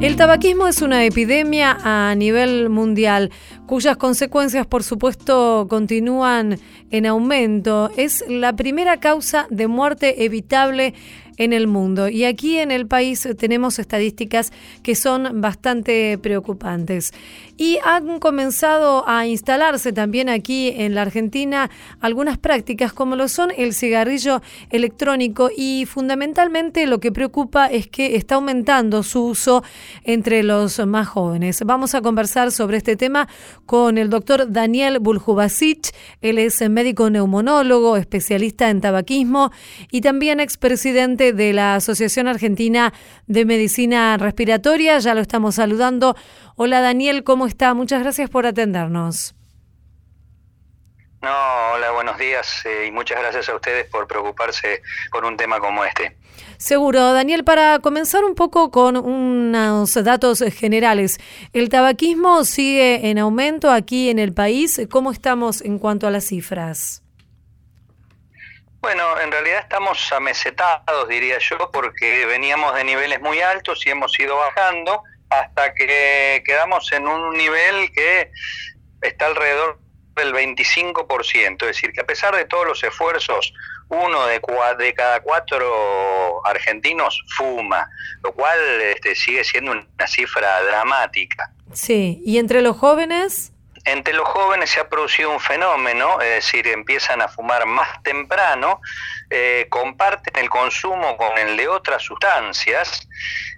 El 0.00 0.16
tabaquismo 0.16 0.66
es 0.66 0.80
una 0.80 1.04
epidemia 1.04 1.76
a 1.82 2.14
nivel 2.14 2.70
mundial 2.70 3.30
cuyas 3.66 3.98
consecuencias, 3.98 4.66
por 4.66 4.84
supuesto, 4.84 5.66
continúan 5.68 6.58
en 6.90 7.04
aumento. 7.04 7.90
Es 7.98 8.24
la 8.28 8.54
primera 8.54 8.98
causa 8.98 9.46
de 9.50 9.66
muerte 9.66 10.24
evitable 10.24 10.94
en 11.38 11.52
el 11.52 11.66
mundo. 11.66 12.08
Y 12.08 12.24
aquí 12.24 12.58
en 12.58 12.70
el 12.70 12.86
país 12.86 13.26
tenemos 13.38 13.78
estadísticas 13.78 14.52
que 14.82 14.94
son 14.94 15.40
bastante 15.40 16.18
preocupantes. 16.18 17.12
Y 17.56 17.78
han 17.84 18.20
comenzado 18.20 19.08
a 19.08 19.26
instalarse 19.26 19.92
también 19.92 20.28
aquí 20.28 20.72
en 20.76 20.94
la 20.94 21.02
Argentina 21.02 21.70
algunas 22.00 22.38
prácticas 22.38 22.92
como 22.92 23.16
lo 23.16 23.28
son 23.28 23.50
el 23.56 23.74
cigarrillo 23.74 24.42
electrónico 24.70 25.50
y 25.56 25.86
fundamentalmente 25.86 26.86
lo 26.86 27.00
que 27.00 27.12
preocupa 27.12 27.66
es 27.66 27.88
que 27.88 28.16
está 28.16 28.36
aumentando 28.36 29.02
su 29.02 29.24
uso 29.24 29.62
entre 30.04 30.42
los 30.42 30.84
más 30.86 31.08
jóvenes. 31.08 31.62
Vamos 31.64 31.94
a 31.94 32.02
conversar 32.02 32.52
sobre 32.52 32.76
este 32.76 32.96
tema 32.96 33.28
con 33.66 33.98
el 33.98 34.10
doctor 34.10 34.50
Daniel 34.50 34.98
Buljubasic. 34.98 35.94
Él 36.20 36.38
es 36.38 36.68
médico 36.68 37.10
neumonólogo, 37.10 37.96
especialista 37.96 38.70
en 38.70 38.80
tabaquismo 38.80 39.50
y 39.90 40.00
también 40.00 40.40
expresidente 40.40 41.27
de 41.32 41.52
la 41.52 41.76
Asociación 41.76 42.28
Argentina 42.28 42.92
de 43.26 43.44
Medicina 43.44 44.16
Respiratoria. 44.16 44.98
Ya 44.98 45.14
lo 45.14 45.20
estamos 45.20 45.56
saludando. 45.56 46.16
Hola 46.56 46.80
Daniel, 46.80 47.24
¿cómo 47.24 47.46
está? 47.46 47.74
Muchas 47.74 48.02
gracias 48.02 48.30
por 48.30 48.46
atendernos. 48.46 49.34
No, 51.20 51.30
hola, 51.74 51.90
buenos 51.90 52.16
días 52.16 52.64
eh, 52.64 52.86
y 52.86 52.92
muchas 52.92 53.18
gracias 53.18 53.48
a 53.48 53.56
ustedes 53.56 53.86
por 53.86 54.06
preocuparse 54.06 54.82
por 55.10 55.24
un 55.24 55.36
tema 55.36 55.58
como 55.58 55.84
este. 55.84 56.16
Seguro, 56.58 57.12
Daniel, 57.12 57.42
para 57.42 57.80
comenzar 57.80 58.24
un 58.24 58.36
poco 58.36 58.70
con 58.70 58.96
unos 58.96 59.94
datos 60.04 60.44
generales. 60.56 61.18
¿El 61.52 61.68
tabaquismo 61.68 62.44
sigue 62.44 63.10
en 63.10 63.18
aumento 63.18 63.70
aquí 63.70 64.10
en 64.10 64.20
el 64.20 64.32
país? 64.32 64.80
¿Cómo 64.90 65.10
estamos 65.10 65.60
en 65.60 65.80
cuanto 65.80 66.06
a 66.06 66.12
las 66.12 66.24
cifras? 66.24 67.02
Bueno, 68.80 69.20
en 69.20 69.32
realidad 69.32 69.60
estamos 69.60 70.12
amesetados, 70.12 71.08
diría 71.08 71.38
yo, 71.38 71.70
porque 71.72 72.26
veníamos 72.26 72.74
de 72.76 72.84
niveles 72.84 73.20
muy 73.20 73.40
altos 73.40 73.84
y 73.86 73.90
hemos 73.90 74.18
ido 74.20 74.36
bajando 74.36 75.02
hasta 75.30 75.74
que 75.74 76.42
quedamos 76.46 76.90
en 76.92 77.06
un 77.08 77.36
nivel 77.36 77.90
que 77.92 78.30
está 79.02 79.26
alrededor 79.26 79.80
del 80.14 80.32
25%, 80.32 81.62
es 81.62 81.66
decir, 81.68 81.92
que 81.92 82.00
a 82.00 82.06
pesar 82.06 82.34
de 82.34 82.44
todos 82.44 82.66
los 82.66 82.82
esfuerzos, 82.82 83.52
uno 83.88 84.26
de, 84.26 84.40
de 84.78 84.94
cada 84.94 85.20
cuatro 85.20 86.44
argentinos 86.46 87.22
fuma, 87.36 87.88
lo 88.22 88.32
cual 88.32 88.58
este, 88.80 89.14
sigue 89.14 89.44
siendo 89.44 89.72
una 89.72 90.06
cifra 90.06 90.62
dramática. 90.62 91.52
Sí, 91.72 92.22
¿y 92.24 92.38
entre 92.38 92.62
los 92.62 92.76
jóvenes? 92.76 93.52
Entre 93.90 94.12
los 94.12 94.28
jóvenes 94.28 94.68
se 94.68 94.80
ha 94.80 94.88
producido 94.88 95.30
un 95.30 95.40
fenómeno, 95.40 96.20
es 96.20 96.44
decir, 96.44 96.68
empiezan 96.68 97.22
a 97.22 97.28
fumar 97.28 97.64
más 97.64 98.02
temprano, 98.02 98.82
eh, 99.30 99.66
comparten 99.70 100.36
el 100.36 100.50
consumo 100.50 101.16
con 101.16 101.38
el 101.38 101.56
de 101.56 101.68
otras 101.68 102.02
sustancias, 102.02 103.08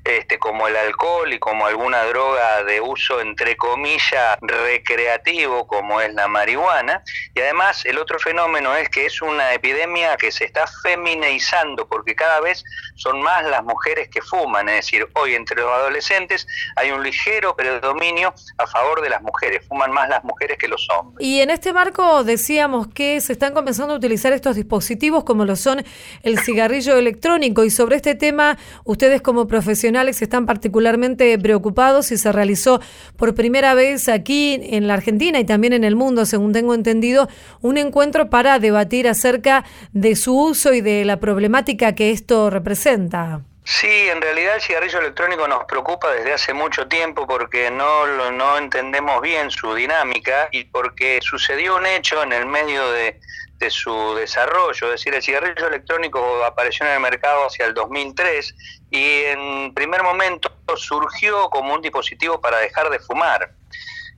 este, 0.04 0.38
como 0.38 0.66
el 0.66 0.76
alcohol 0.76 1.32
y 1.32 1.38
como 1.38 1.66
alguna 1.66 2.04
droga 2.04 2.64
de 2.64 2.80
uso 2.80 3.20
entre 3.20 3.56
comillas 3.56 4.38
recreativo 4.40 5.66
como 5.66 6.00
es 6.00 6.14
la 6.14 6.26
marihuana. 6.26 7.02
Y 7.34 7.40
además 7.40 7.84
el 7.84 7.98
otro 7.98 8.18
fenómeno 8.18 8.74
es 8.76 8.88
que 8.88 9.06
es 9.06 9.20
una 9.20 9.52
epidemia 9.52 10.16
que 10.16 10.32
se 10.32 10.44
está 10.44 10.66
feminizando 10.82 11.86
porque 11.86 12.14
cada 12.14 12.40
vez 12.40 12.64
son 12.96 13.20
más 13.20 13.44
las 13.44 13.62
mujeres 13.62 14.08
que 14.08 14.22
fuman. 14.22 14.68
Es 14.70 14.86
decir, 14.86 15.06
hoy 15.14 15.34
entre 15.34 15.56
los 15.56 15.70
adolescentes 15.70 16.46
hay 16.76 16.90
un 16.92 17.02
ligero 17.02 17.54
predominio 17.54 18.34
a 18.56 18.66
favor 18.66 19.02
de 19.02 19.10
las 19.10 19.20
mujeres. 19.20 19.66
Fuman 19.68 19.92
más 19.92 20.08
las 20.08 20.24
mujeres 20.24 20.56
que 20.56 20.68
los 20.68 20.88
hombres. 20.90 21.26
Y 21.26 21.40
en 21.40 21.50
este 21.50 21.72
marco 21.72 22.24
decíamos 22.24 22.88
que 22.88 23.20
se 23.20 23.32
están 23.32 23.52
comenzando 23.52 23.94
a 23.94 23.96
utilizar 23.98 24.32
estos 24.32 24.56
dispositivos 24.56 25.24
como 25.24 25.44
lo 25.44 25.56
son 25.56 25.84
el 26.22 26.38
cigarrillo 26.38 26.96
electrónico 26.96 27.64
y 27.64 27.70
sobre 27.70 27.96
este 27.96 28.14
tema 28.14 28.56
ustedes 28.84 29.20
como 29.20 29.46
profesionales 29.46 29.89
están 29.96 30.46
particularmente 30.46 31.38
preocupados 31.38 32.12
y 32.12 32.18
se 32.18 32.32
realizó 32.32 32.80
por 33.16 33.34
primera 33.34 33.74
vez 33.74 34.08
aquí 34.08 34.60
en 34.62 34.86
la 34.86 34.94
Argentina 34.94 35.38
y 35.38 35.44
también 35.44 35.72
en 35.72 35.84
el 35.84 35.96
mundo, 35.96 36.26
según 36.26 36.52
tengo 36.52 36.74
entendido, 36.74 37.28
un 37.60 37.78
encuentro 37.78 38.30
para 38.30 38.58
debatir 38.58 39.08
acerca 39.08 39.64
de 39.92 40.16
su 40.16 40.38
uso 40.38 40.72
y 40.72 40.80
de 40.80 41.04
la 41.04 41.18
problemática 41.18 41.94
que 41.94 42.10
esto 42.10 42.50
representa. 42.50 43.40
Sí, 43.64 44.08
en 44.08 44.20
realidad 44.20 44.56
el 44.56 44.60
cigarrillo 44.60 44.98
electrónico 44.98 45.46
nos 45.46 45.64
preocupa 45.64 46.10
desde 46.12 46.32
hace 46.32 46.54
mucho 46.54 46.88
tiempo 46.88 47.26
porque 47.26 47.70
no, 47.70 48.32
no 48.32 48.58
entendemos 48.58 49.20
bien 49.20 49.50
su 49.50 49.74
dinámica 49.74 50.48
y 50.50 50.64
porque 50.64 51.20
sucedió 51.22 51.76
un 51.76 51.86
hecho 51.86 52.22
en 52.22 52.32
el 52.32 52.46
medio 52.46 52.90
de, 52.90 53.20
de 53.60 53.70
su 53.70 54.14
desarrollo, 54.14 54.86
es 54.86 54.92
decir, 54.92 55.14
el 55.14 55.22
cigarrillo 55.22 55.68
electrónico 55.68 56.42
apareció 56.44 56.86
en 56.86 56.92
el 56.92 57.00
mercado 57.00 57.46
hacia 57.46 57.66
el 57.66 57.74
2003 57.74 58.54
y 58.90 59.22
en 59.24 59.74
primer 59.74 60.02
momento 60.02 60.50
surgió 60.76 61.50
como 61.50 61.74
un 61.74 61.82
dispositivo 61.82 62.40
para 62.40 62.58
dejar 62.58 62.88
de 62.88 62.98
fumar. 62.98 63.52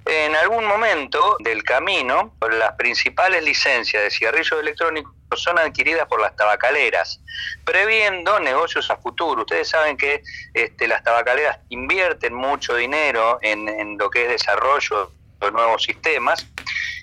En 0.04 0.34
algún 0.37 0.64
momento 0.64 1.37
del 1.40 1.62
camino, 1.64 2.34
las 2.50 2.72
principales 2.72 3.42
licencias 3.42 4.02
de 4.02 4.11
cigarrillos 4.11 4.61
electrónicos 4.61 5.12
son 5.34 5.58
adquiridas 5.58 6.06
por 6.06 6.20
las 6.20 6.37
tabacaleras, 6.37 7.20
previendo 7.64 8.38
negocios 8.38 8.90
a 8.90 8.96
futuro. 8.96 9.42
Ustedes 9.42 9.68
saben 9.68 9.96
que 9.96 10.22
este, 10.54 10.87
las 10.87 11.02
tabacaleras 11.02 11.58
invierten 11.68 12.34
mucho 12.34 12.76
dinero 12.76 13.38
en, 13.42 13.68
en 13.68 13.99
lo 13.99 14.11
que 14.11 14.25
es 14.25 14.28
desarrollo 14.28 15.12
de 15.40 15.50
nuevos 15.50 15.82
sistemas 15.82 16.47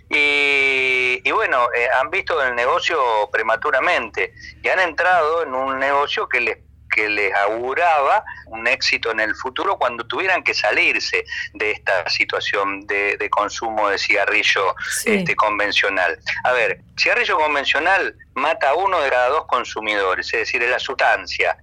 y, 0.10 1.32
bueno, 1.32 1.68
eh, 1.76 1.88
han 2.00 2.10
visto 2.10 2.42
el 2.42 2.56
negocio 2.56 3.00
prematuramente 3.32 4.34
y 4.64 4.68
han 4.68 4.80
entrado 4.80 5.44
en 5.44 5.54
un 5.54 5.78
negocio 5.80 6.28
que 6.28 6.42
les 6.42 6.58
que 6.90 7.08
les 7.08 7.34
auguraba 7.36 8.24
un 8.48 8.68
éxito 8.68 9.12
en 9.12 9.20
el 9.20 9.36
futuro 9.36 9.78
cuando 9.78 10.06
tuvieran 10.08 10.44
que 10.44 10.56
salirse 10.56 11.24
de 11.54 11.72
esta 11.72 12.10
situación 12.10 12.88
de, 12.88 13.30
consumo 13.30 13.90
de 13.90 14.00
cigarrillo 14.00 14.76
este, 15.06 15.36
convencional. 15.36 16.20
A 16.44 16.52
ver, 16.52 16.82
cigarrillo 16.98 17.38
convencional 17.38 18.16
mata 18.34 18.72
a 18.72 18.74
uno 18.74 19.00
de 19.02 19.10
cada 19.12 19.30
dos 19.30 19.46
consumidores, 19.46 20.34
es 20.34 20.40
decir, 20.40 20.64
es 20.64 20.70
la 20.72 20.80
sustancia 20.80 21.58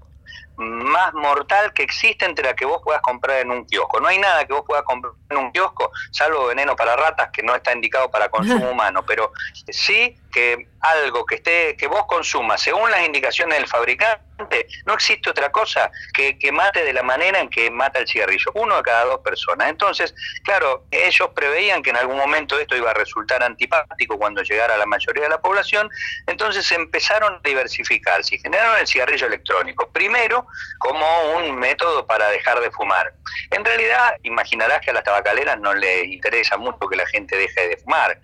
más 0.57 1.13
mortal 1.15 1.73
que 1.73 1.83
existe 1.83 2.25
entre 2.25 2.47
la 2.47 2.55
que 2.55 2.65
vos 2.65 2.81
puedas 2.83 3.03
comprar 3.03 3.41
en 3.41 3.51
un 3.51 3.65
kiosco. 3.67 4.01
No 4.01 4.09
hay 4.09 4.19
nada 4.19 4.45
que 4.45 4.53
vos 4.53 4.65
puedas 4.67 4.85
comprar 4.85 5.13
en 5.31 5.37
un 5.37 5.53
kiosco, 5.53 5.91
salvo 6.11 6.47
veneno 6.47 6.75
para 6.77 6.97
ratas 6.97 7.31
que 7.31 7.43
no 7.43 7.55
está 7.55 7.73
indicado 7.73 8.11
para 8.11 8.29
consumo 8.29 8.71
humano, 8.71 9.05
pero 9.07 9.33
sí 9.69 10.17
que 10.37 10.69
algo 10.81 11.25
que 11.25 11.37
esté 11.37 11.77
que 11.79 11.87
vos 11.87 12.05
consumas 12.07 12.61
según 12.61 12.91
las 12.91 13.05
indicaciones 13.07 13.57
del 13.59 13.67
fabricante, 13.67 14.67
no 14.85 14.93
existe 14.93 15.31
otra 15.31 15.51
cosa 15.51 15.91
que, 16.13 16.37
mate 16.53 16.85
de 16.85 16.93
la 16.93 17.03
manera 17.03 17.41
en 17.41 17.49
que 17.49 17.71
mata 17.71 18.01
el 18.01 18.07
cigarrillo, 18.07 18.53
uno 18.55 18.77
de 18.77 18.83
cada 18.83 19.07
dos 19.07 19.21
personas. 19.21 19.71
Entonces, 19.71 20.15
claro, 20.45 20.85
ellos 20.91 21.31
preveían 21.35 21.83
que 21.83 21.89
en 21.89 21.97
algún 21.97 22.19
momento 22.19 22.59
esto 22.59 22.77
iba 22.77 22.91
a 22.91 22.95
resultar 22.95 23.43
antipático 23.43 24.19
cuando 24.19 24.43
llegara 24.43 24.75
a 24.75 24.77
la 24.77 24.85
mayoría 24.85 25.25
de 25.25 25.31
la 25.31 25.41
población, 25.41 25.89
entonces 26.27 26.71
empezaron 26.71 27.37
a 27.37 27.41
diversificarse 27.43 28.35
y 28.35 28.39
generaron 28.39 28.79
el 28.79 28.87
cigarrillo 28.87 29.27
electrónico, 29.27 29.89
primero 29.91 30.47
como 30.79 31.07
un 31.37 31.57
método 31.57 32.07
para 32.07 32.29
dejar 32.29 32.61
de 32.61 32.71
fumar. 32.73 33.15
En 33.53 33.65
realidad, 33.65 34.17
imaginarás 34.23 34.83
que 34.83 34.91
a 34.91 34.93
las 34.95 35.05
tabacaleras 35.05 35.59
no 35.59 35.73
les 35.73 36.05
interesa 36.05 36.59
mucho 36.59 36.87
que 36.91 36.97
la 36.97 37.07
gente 37.07 37.37
deje 37.37 37.69
de 37.69 37.77
fumar. 37.79 38.21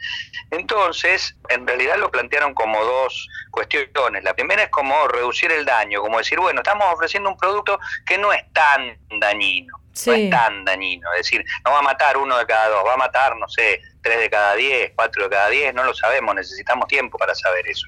Entonces, 0.50 1.34
en 1.48 1.66
realidad 1.66 2.01
lo 2.02 2.10
plantearon 2.10 2.52
como 2.52 2.84
dos 2.84 3.28
cuestiones. 3.50 4.22
La 4.24 4.34
primera 4.34 4.64
es 4.64 4.68
como 4.70 5.08
reducir 5.08 5.50
el 5.52 5.64
daño, 5.64 6.02
como 6.02 6.18
decir, 6.18 6.38
bueno, 6.38 6.60
estamos 6.60 6.86
ofreciendo 6.92 7.30
un 7.30 7.36
producto 7.36 7.78
que 8.04 8.18
no 8.18 8.32
es 8.32 8.42
tan 8.52 8.98
dañino. 9.18 9.78
No 10.06 10.12
es 10.14 10.30
tan 10.30 10.64
dañino, 10.64 11.12
es 11.12 11.18
decir, 11.18 11.44
no 11.66 11.72
va 11.72 11.80
a 11.80 11.82
matar 11.82 12.16
uno 12.16 12.38
de 12.38 12.46
cada 12.46 12.70
dos, 12.70 12.82
va 12.86 12.94
a 12.94 12.96
matar, 12.96 13.36
no 13.36 13.46
sé, 13.46 13.82
tres 14.02 14.20
de 14.20 14.30
cada 14.30 14.54
diez, 14.54 14.90
cuatro 14.96 15.24
de 15.24 15.30
cada 15.30 15.50
diez, 15.50 15.74
no 15.74 15.84
lo 15.84 15.92
sabemos, 15.92 16.34
necesitamos 16.34 16.88
tiempo 16.88 17.18
para 17.18 17.34
saber 17.34 17.68
eso. 17.68 17.86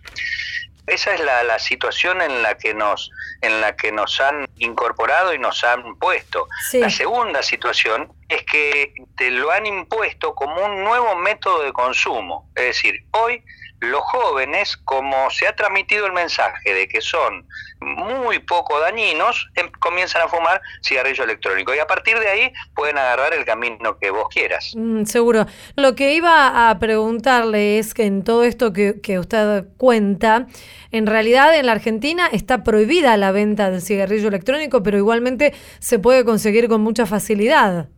Esa 0.86 1.14
es 1.14 1.20
la, 1.20 1.58
situación 1.58 2.20
en 2.20 2.42
la 2.42 2.58
que 2.58 2.74
nos 2.74 3.10
en 3.40 3.62
la 3.62 3.74
que 3.74 3.90
nos 3.90 4.20
han 4.20 4.46
incorporado 4.58 5.32
y 5.32 5.38
nos 5.38 5.64
han 5.64 5.96
puesto. 5.96 6.46
La 6.74 6.90
segunda 6.90 7.42
situación 7.42 8.12
es 8.28 8.42
que 8.44 8.92
te 9.16 9.30
lo 9.30 9.50
han 9.50 9.64
impuesto 9.64 10.34
como 10.34 10.62
un 10.62 10.84
nuevo 10.84 11.16
método 11.16 11.62
de 11.62 11.72
consumo. 11.72 12.50
Es 12.54 12.64
decir, 12.64 13.06
hoy 13.12 13.42
los 13.90 14.02
jóvenes, 14.02 14.76
como 14.84 15.30
se 15.30 15.46
ha 15.46 15.54
transmitido 15.54 16.06
el 16.06 16.12
mensaje 16.12 16.72
de 16.72 16.88
que 16.88 17.00
son 17.00 17.46
muy 17.80 18.38
poco 18.40 18.80
dañinos, 18.80 19.48
em, 19.54 19.70
comienzan 19.80 20.22
a 20.22 20.28
fumar 20.28 20.60
cigarrillo 20.82 21.24
electrónico 21.24 21.74
y 21.74 21.78
a 21.78 21.86
partir 21.86 22.18
de 22.18 22.28
ahí 22.28 22.52
pueden 22.74 22.98
agarrar 22.98 23.34
el 23.34 23.44
camino 23.44 23.98
que 23.98 24.10
vos 24.10 24.28
quieras. 24.28 24.72
Mm, 24.76 25.04
seguro. 25.04 25.46
Lo 25.76 25.94
que 25.94 26.14
iba 26.14 26.70
a 26.70 26.78
preguntarle 26.78 27.78
es 27.78 27.94
que 27.94 28.04
en 28.04 28.24
todo 28.24 28.44
esto 28.44 28.72
que, 28.72 29.00
que 29.00 29.18
usted 29.18 29.64
cuenta, 29.76 30.46
en 30.90 31.06
realidad 31.06 31.54
en 31.56 31.66
la 31.66 31.72
Argentina 31.72 32.28
está 32.32 32.64
prohibida 32.64 33.16
la 33.16 33.32
venta 33.32 33.70
del 33.70 33.82
cigarrillo 33.82 34.28
electrónico, 34.28 34.82
pero 34.82 34.96
igualmente 34.96 35.54
se 35.78 35.98
puede 35.98 36.24
conseguir 36.24 36.68
con 36.68 36.80
mucha 36.80 37.06
facilidad. 37.06 37.88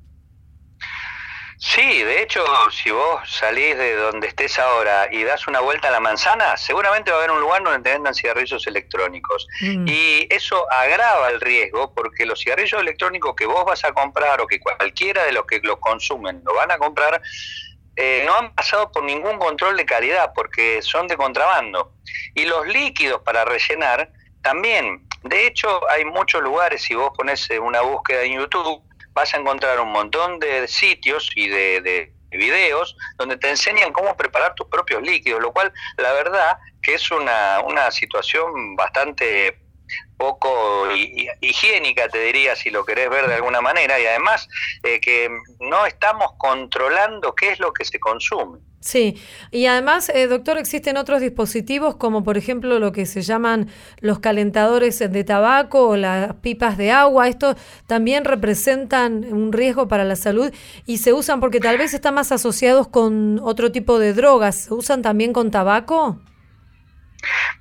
Sí, 1.59 2.03
de 2.03 2.23
hecho, 2.23 2.45
si 2.71 2.91
vos 2.91 3.21
salís 3.31 3.77
de 3.79 3.97
donde 3.97 4.29
estés 4.29 4.59
ahora 4.59 5.09
y 5.11 5.25
das 5.25 5.47
una 5.47 5.61
vuelta 5.61 5.89
a 5.89 5.91
la 5.91 6.01
manzana, 6.01 6.57
seguramente 6.57 7.11
va 7.11 7.17
a 7.17 7.21
haber 7.21 7.31
un 7.31 7.41
lugar 7.41 7.63
donde 7.63 7.81
te 7.81 7.95
vendan 7.95 8.15
cigarrillos 8.15 8.67
electrónicos. 8.67 9.47
Mm. 9.63 9.87
Y 9.89 10.27
eso 10.29 10.71
agrava 10.71 11.31
el 11.31 11.41
riesgo 11.41 11.95
porque 11.95 12.27
los 12.27 12.41
cigarrillos 12.41 12.81
electrónicos 12.81 13.35
que 13.35 13.47
vos 13.47 13.65
vas 13.65 13.85
a 13.85 13.93
comprar 13.93 14.41
o 14.41 14.47
que 14.47 14.61
cualquiera 14.61 15.25
de 15.25 15.33
los 15.33 15.47
que 15.47 15.61
los 15.61 15.79
consumen 15.79 16.43
lo 16.45 16.55
van 16.55 16.71
a 16.71 16.79
comprar, 16.79 17.23
eh, 17.97 18.23
no 18.27 18.37
han 18.37 18.55
pasado 18.55 18.93
por 18.93 19.05
ningún 19.05 19.39
control 19.39 19.79
de 19.79 19.87
calidad 19.87 20.33
porque 20.35 20.83
son 20.83 21.07
de 21.07 21.17
contrabando. 21.17 21.93
Y 22.35 22.45
los 22.45 22.67
líquidos 22.67 23.23
para 23.23 23.47
rellenar 23.47 24.11
también. 24.43 25.09
De 25.23 25.47
hecho, 25.47 25.81
hay 25.91 26.05
muchos 26.05 26.43
lugares, 26.43 26.83
si 26.83 26.95
vos 26.95 27.11
pones 27.17 27.49
una 27.51 27.81
búsqueda 27.81 28.23
en 28.23 28.39
YouTube, 28.39 28.83
vas 29.17 29.33
a 29.33 29.39
encontrar 29.39 29.81
un 29.81 29.91
montón 29.91 30.39
de 30.39 30.69
sitios 30.69 31.31
y 31.35 31.49
de, 31.49 32.13
videos 32.31 32.95
donde 33.17 33.39
te 33.39 33.49
enseñan 33.49 33.95
cómo 33.95 34.15
preparar 34.15 34.55
tus 34.55 34.67
propios 34.67 35.01
líquidos, 35.01 35.41
lo 35.41 35.53
cual 35.53 35.73
la 35.97 36.13
verdad 36.13 36.59
que 36.83 36.93
es 36.93 37.11
una, 37.11 37.61
una 37.61 37.91
situación 37.91 38.77
bastante 38.77 39.59
poco 40.19 40.87
higiénica, 41.41 42.09
te 42.09 42.19
diría, 42.21 42.55
si 42.55 42.69
lo 42.69 42.85
querés 42.85 43.09
ver 43.09 43.27
de 43.27 43.37
alguna 43.37 43.63
manera, 43.63 43.99
y 43.99 44.05
además 44.05 44.49
eh, 44.83 45.01
que 45.01 45.31
no 45.61 45.87
estamos 45.87 46.33
controlando 46.37 47.35
qué 47.35 47.53
es 47.53 47.59
lo 47.59 47.73
que 47.73 47.87
se 47.87 47.99
consume. 47.99 48.59
Sí, 48.81 49.17
y 49.51 49.67
además, 49.67 50.11
eh, 50.15 50.29
doctor, 50.29 50.59
existen 50.59 50.97
otros 50.97 51.21
dispositivos 51.21 51.97
como 51.97 52.23
por 52.23 52.37
ejemplo 52.39 52.79
lo 52.79 52.93
que 52.93 53.05
se 53.05 53.23
llaman 53.23 53.69
los 54.01 54.21
calentadores 54.21 54.99
de 54.99 55.25
tabaco 55.25 55.89
o 55.89 55.97
las 55.97 56.35
pipas 56.37 56.77
de 56.77 56.93
agua. 56.93 57.27
Estos 57.27 57.57
también 57.87 58.25
representan 58.25 59.25
un 59.33 59.53
riesgo 59.53 59.89
para 59.89 60.05
la 60.05 60.15
salud 60.15 60.53
y 60.85 60.99
se 60.99 61.13
usan 61.13 61.41
porque 61.41 61.59
tal 61.59 61.79
vez 61.79 61.95
están 61.95 62.15
más 62.15 62.31
asociados 62.31 62.87
con 62.87 63.41
otro 63.43 63.73
tipo 63.73 63.99
de 63.99 64.13
drogas. 64.13 64.55
¿Se 64.57 64.75
usan 64.75 65.03
también 65.03 65.33
con 65.33 65.51
tabaco? 65.51 66.21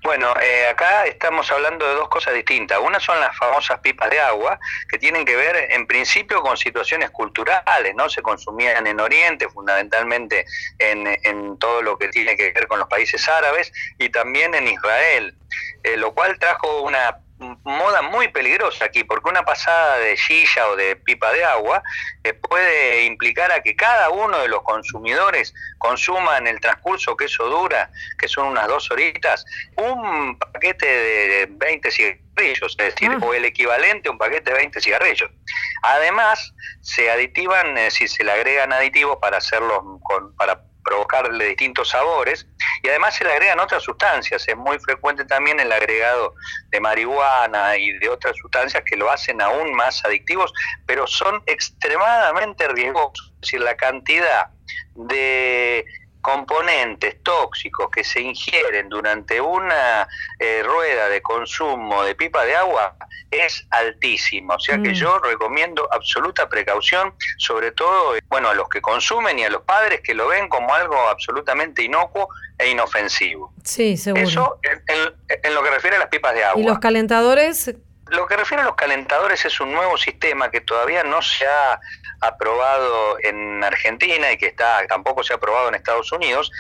Bueno, 0.04 0.34
eh, 0.41 0.67
acá 0.67 1.06
estamos 1.06 1.51
hablando 1.51 1.88
de 1.88 1.95
dos 1.95 2.10
cosas 2.10 2.34
distintas. 2.34 2.80
Una 2.80 2.99
son 2.99 3.19
las 3.19 3.36
famosas 3.38 3.80
pipas 3.80 4.10
de 4.10 4.19
agua, 4.19 4.60
que 4.89 4.97
tienen 4.97 5.25
que 5.25 5.36
ver 5.36 5.71
en 5.71 5.88
principio 5.88 6.41
con 6.41 6.58
situaciones 6.58 7.10
culturales, 7.12 7.95
¿no? 7.95 8.10
Se 8.10 8.21
consumían 8.21 8.86
en 8.88 8.99
Oriente, 8.99 9.49
fundamentalmente 9.49 10.45
en, 10.80 11.58
todo 11.58 11.82
lo 11.82 11.97
que 11.97 12.10
tiene 12.10 12.36
que 12.36 12.51
ver 12.51 12.67
con 12.67 12.80
los 12.80 12.88
países 12.88 13.28
árabes 13.28 13.71
y 13.97 14.10
también 14.10 14.54
en 14.56 14.67
Israel, 14.67 15.36
eh, 15.84 15.97
lo 15.97 16.13
cual 16.13 16.38
trajo 16.38 16.82
una 16.82 17.17
moda 17.38 18.02
muy 18.02 18.30
peligrosa 18.30 18.86
aquí, 18.86 19.04
porque 19.04 19.30
una 19.30 19.43
pasada 19.43 19.98
de 19.98 20.15
silla 20.17 20.69
o 20.69 20.76
de 20.76 20.95
pipa 20.95 21.32
de 21.34 21.43
agua 21.43 21.84
eh, 22.24 22.34
puede 22.34 23.04
implicar 23.04 23.52
a 23.52 23.62
que 23.62 23.76
cada 23.76 24.10
uno 24.10 24.39
de 24.39 24.48
los 24.48 24.62
consumidores 24.63 25.54
consuma 25.78 26.38
en 26.38 26.48
el 26.48 26.60
transcurso 26.60 27.17
que 27.17 27.26
eso 27.26 27.45
dura, 27.48 27.91
que 28.17 28.28
son 28.28 28.48
unas 28.48 28.67
dos 28.67 28.89
horitas, 28.91 29.45
un 29.76 30.38
paquete 30.39 30.86
de 30.86 31.48
20 31.50 31.91
cigarrillos, 31.91 32.76
es 32.80 32.95
decir, 32.95 33.12
ah. 33.12 33.26
o 33.26 33.34
el 33.34 33.45
equivalente 33.45 34.08
a 34.08 34.12
un 34.12 34.17
paquete 34.17 34.52
de 34.52 34.58
20 34.58 34.82
cigarrillos. 34.82 35.30
Además, 35.84 36.54
se 36.82 37.10
aditivan, 37.12 37.78
eh, 37.78 37.91
si 37.91 38.08
se 38.08 38.24
le 38.24 38.32
agregan 38.32 38.71
aditivos 38.71 39.17
para 39.21 39.38
hacerlos 39.38 39.80
con, 40.04 40.36
para 40.36 40.62
provocarle 40.86 41.48
distintos 41.48 41.89
sabores 41.89 42.48
y 42.84 42.89
además 42.89 43.15
se 43.15 43.24
le 43.24 43.34
agregan 43.34 43.60
otras 43.60 43.84
sustancias. 43.84 44.48
Es 44.48 44.56
muy 44.56 44.80
frecuente 44.80 45.26
también 45.26 45.60
el 45.60 45.71
agregado 45.71 46.36
de 46.69 46.80
marihuana 46.80 47.76
y 47.76 47.98
de 47.98 48.08
otras 48.08 48.38
sustancias 48.38 48.84
que 48.86 48.95
lo 48.95 49.12
hacen 49.12 49.41
aún 49.41 49.74
más 49.74 50.06
adictivos, 50.06 50.54
pero 50.86 51.08
son 51.08 51.41
extremadamente 51.48 52.67
riesgosos. 52.69 53.34
Es 53.36 53.41
decir, 53.41 53.62
la 53.62 53.76
cantidad 53.76 54.50
de 54.95 55.86
componentes 56.25 57.21
tóxicos 57.21 57.88
que 57.91 58.03
se 58.03 58.19
ingieren 58.19 58.89
durante 58.89 59.39
una 59.39 60.07
eh, 60.39 60.63
rueda 60.63 61.07
de 61.07 61.21
consumo 61.21 62.03
de 62.03 62.15
pipa 62.15 62.43
de 62.45 62.55
agua 62.55 62.95
es 63.29 63.63
altísima. 63.69 64.55
O 64.55 64.59
sea 64.59 64.81
que 64.81 64.89
mm. 64.89 64.93
yo 64.93 65.19
recomiendo 65.19 65.88
absoluta 65.93 66.49
precaución, 66.49 67.13
sobre 67.38 67.73
todo 67.73 68.15
bueno, 68.27 68.49
a 68.49 68.55
los 68.55 68.67
que 68.69 68.81
consumen 68.81 69.38
y 69.38 69.43
a 69.43 69.51
los 69.51 69.61
padres 69.61 70.01
que 70.01 70.15
lo 70.15 70.29
ven 70.29 70.49
como 70.49 70.73
algo 70.73 70.97
absolutamente 71.09 71.83
inocuo 71.83 72.27
e 72.57 72.71
inofensivo. 72.71 73.53
Sí, 73.63 73.95
seguro. 73.95 74.23
Eso 74.23 74.59
en, 74.63 75.53
lo 75.53 75.61
que 75.61 75.69
refiere 75.69 75.97
a 75.97 75.99
las 75.99 76.09
pipas 76.09 76.33
de 76.33 76.43
agua. 76.43 76.59
¿Y 76.59 76.65
los 76.65 76.79
calentadores? 76.79 77.75
Lo 78.09 78.25
que 78.25 78.35
refiere 78.35 78.63
a 78.63 78.65
los 78.65 78.75
calentadores 78.75 79.45
es 79.45 79.59
un 79.59 79.71
nuevo 79.71 79.95
sistema 79.95 80.49
que 80.49 80.61
todavía 80.61 81.03
no 81.03 81.21
se 81.21 81.45
ha 81.45 81.79
aprobado 82.21 83.17
en 83.21 83.63
Argentina 83.63 84.32
y 84.32 84.38
que 84.38 84.47
está 84.47 84.86
tampoco 84.88 85.23
se 85.23 85.34
ha 85.34 85.36
aprobado 85.38 85.69
en 85.69 85.75
Estados 85.75 86.12
Unidos, 86.12 86.51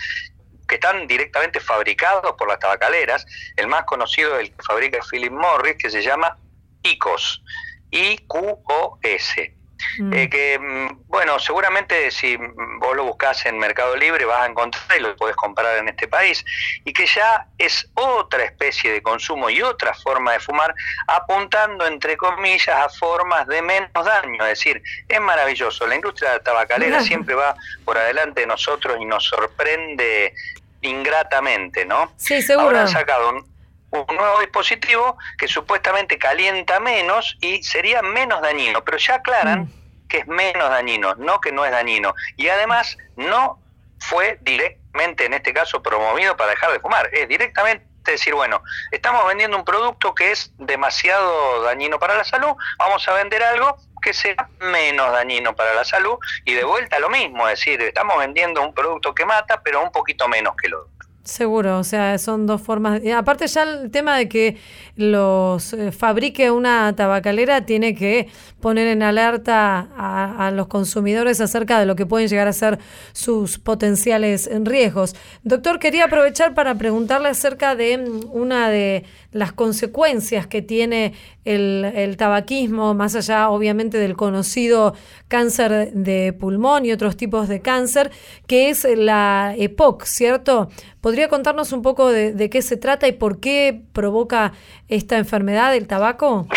que 0.67 0.75
están 0.75 1.07
directamente 1.07 1.59
fabricados 1.59 2.33
por 2.37 2.47
las 2.47 2.59
tabacaleras. 2.59 3.25
El 3.55 3.67
más 3.67 3.83
conocido 3.83 4.35
es 4.35 4.49
el 4.49 4.55
que 4.55 4.63
fabrica 4.63 4.99
Philip 5.09 5.31
Morris, 5.31 5.75
que 5.77 5.89
se 5.89 6.01
llama 6.01 6.37
ICOS, 6.83 7.43
I-Q-O-S. 7.91 9.55
Mm. 9.99 10.13
Eh, 10.13 10.29
que, 10.29 10.59
mm, 10.59 11.07
bueno, 11.07 11.39
seguramente 11.39 12.11
si 12.11 12.37
vos 12.37 12.95
lo 12.95 13.05
buscas 13.05 13.45
en 13.45 13.57
Mercado 13.57 13.95
Libre 13.95 14.25
vas 14.25 14.43
a 14.43 14.45
encontrar 14.47 14.83
y 14.97 15.01
lo 15.01 15.15
puedes 15.15 15.35
comprar 15.35 15.77
en 15.77 15.89
este 15.89 16.07
país, 16.07 16.43
y 16.83 16.93
que 16.93 17.05
ya 17.05 17.47
es 17.57 17.89
otra 17.93 18.43
especie 18.43 18.91
de 18.91 19.01
consumo 19.01 19.49
y 19.49 19.61
otra 19.61 19.93
forma 19.93 20.33
de 20.33 20.39
fumar, 20.39 20.73
apuntando, 21.07 21.85
entre 21.85 22.17
comillas, 22.17 22.75
a 22.75 22.89
formas 22.89 23.47
de 23.47 23.61
menos 23.61 23.91
daño. 23.93 24.43
Es 24.45 24.59
decir, 24.59 24.81
es 25.07 25.21
maravilloso. 25.21 25.87
La 25.87 25.95
industria 25.95 26.39
tabacalera 26.39 27.01
siempre 27.01 27.35
va 27.35 27.55
por 27.83 27.97
adelante 27.97 28.41
de 28.41 28.47
nosotros 28.47 28.97
y 28.99 29.05
nos 29.05 29.25
sorprende 29.25 30.33
ingratamente, 30.81 31.85
¿no? 31.85 32.11
Sí, 32.17 32.41
seguro. 32.41 32.67
Ahora 32.67 32.81
han 32.81 32.87
sacado 32.87 33.29
un, 33.29 33.54
un 33.91 34.15
nuevo 34.15 34.39
dispositivo 34.39 35.17
que 35.37 35.47
supuestamente 35.47 36.17
calienta 36.17 36.79
menos 36.79 37.37
y 37.41 37.63
sería 37.63 38.01
menos 38.01 38.41
dañino, 38.41 38.83
pero 38.83 38.97
ya 38.97 39.15
aclaran 39.15 39.61
mm. 39.61 40.07
que 40.07 40.17
es 40.19 40.27
menos 40.27 40.69
dañino, 40.69 41.15
no 41.15 41.39
que 41.39 41.51
no 41.51 41.65
es 41.65 41.71
dañino. 41.71 42.13
Y 42.35 42.49
además 42.49 42.97
no 43.15 43.59
fue 43.99 44.37
directamente, 44.41 45.25
en 45.25 45.33
este 45.33 45.53
caso, 45.53 45.81
promovido 45.81 46.35
para 46.37 46.51
dejar 46.51 46.71
de 46.71 46.79
fumar, 46.79 47.09
es 47.13 47.27
directamente 47.27 47.85
decir, 48.11 48.33
bueno, 48.33 48.61
estamos 48.91 49.25
vendiendo 49.25 49.57
un 49.57 49.65
producto 49.65 50.13
que 50.13 50.31
es 50.31 50.51
demasiado 50.57 51.63
dañino 51.63 51.99
para 51.99 52.15
la 52.15 52.23
salud, 52.23 52.55
vamos 52.77 53.07
a 53.07 53.13
vender 53.13 53.43
algo 53.43 53.77
que 54.01 54.13
sea 54.13 54.49
menos 54.59 55.11
dañino 55.11 55.55
para 55.55 55.73
la 55.73 55.83
salud 55.83 56.17
y 56.45 56.53
de 56.53 56.63
vuelta 56.63 56.99
lo 56.99 57.09
mismo, 57.09 57.47
es 57.49 57.59
decir, 57.59 57.81
estamos 57.81 58.17
vendiendo 58.19 58.61
un 58.61 58.73
producto 58.73 59.15
que 59.15 59.25
mata, 59.25 59.61
pero 59.63 59.81
un 59.81 59.91
poquito 59.91 60.27
menos 60.27 60.55
que 60.55 60.69
lo 60.69 60.81
otro. 60.81 60.94
Seguro, 61.25 61.79
o 61.79 61.83
sea, 61.83 62.19
son 62.19 62.45
dos 62.45 62.61
formas. 62.61 63.03
Y 63.03 63.09
aparte 63.09 63.47
ya 63.47 63.63
el 63.63 63.89
tema 63.89 64.15
de 64.15 64.29
que 64.29 64.57
los 64.95 65.73
eh, 65.73 65.91
fabrique 65.91 66.51
una 66.51 66.95
tabacalera 66.95 67.65
tiene 67.65 67.95
que 67.95 68.27
poner 68.61 68.87
en 68.87 69.03
alerta 69.03 69.89
a, 69.97 70.51
los 70.51 70.67
consumidores 70.67 71.41
acerca 71.41 71.79
de 71.79 71.85
lo 71.85 71.95
que 71.95 72.05
pueden 72.05 72.27
llegar 72.27 72.47
a 72.47 72.53
ser 72.53 72.79
sus 73.13 73.59
potenciales 73.59 74.49
riesgos. 74.63 75.15
Doctor, 75.43 75.79
quería 75.79 76.05
aprovechar 76.05 76.53
para 76.53 76.75
preguntarle 76.75 77.29
acerca 77.29 77.75
de 77.75 77.97
mm, 77.97 78.29
una 78.31 78.69
de 78.69 79.03
las 79.31 79.51
consecuencias 79.51 80.47
que 80.47 80.61
tiene 80.61 81.13
el, 81.43 81.91
el 81.93 82.15
tabaquismo, 82.17 82.93
más 82.93 83.15
allá 83.15 83.49
obviamente 83.49 83.97
del 83.97 84.15
conocido 84.15 84.95
cáncer 85.27 85.91
de 85.93 86.33
pulmón 86.33 86.85
y 86.85 86.91
otros 86.91 87.17
tipos 87.17 87.47
de 87.47 87.59
cáncer, 87.59 88.11
que 88.47 88.69
es 88.69 88.87
la 88.95 89.53
EPOC, 89.57 90.05
¿cierto? 90.05 90.69
¿Podría 91.05 91.27
contarnos 91.27 91.71
un 91.71 91.83
poco 91.83 92.09
de, 92.09 92.49
qué 92.49 92.63
se 92.63 92.77
trata 92.77 93.07
y 93.07 93.11
por 93.11 93.39
qué 93.39 93.83
provoca 93.93 94.53
esta 94.89 95.17
enfermedad 95.17 95.71
del 95.71 95.87
tabaco? 95.87 96.47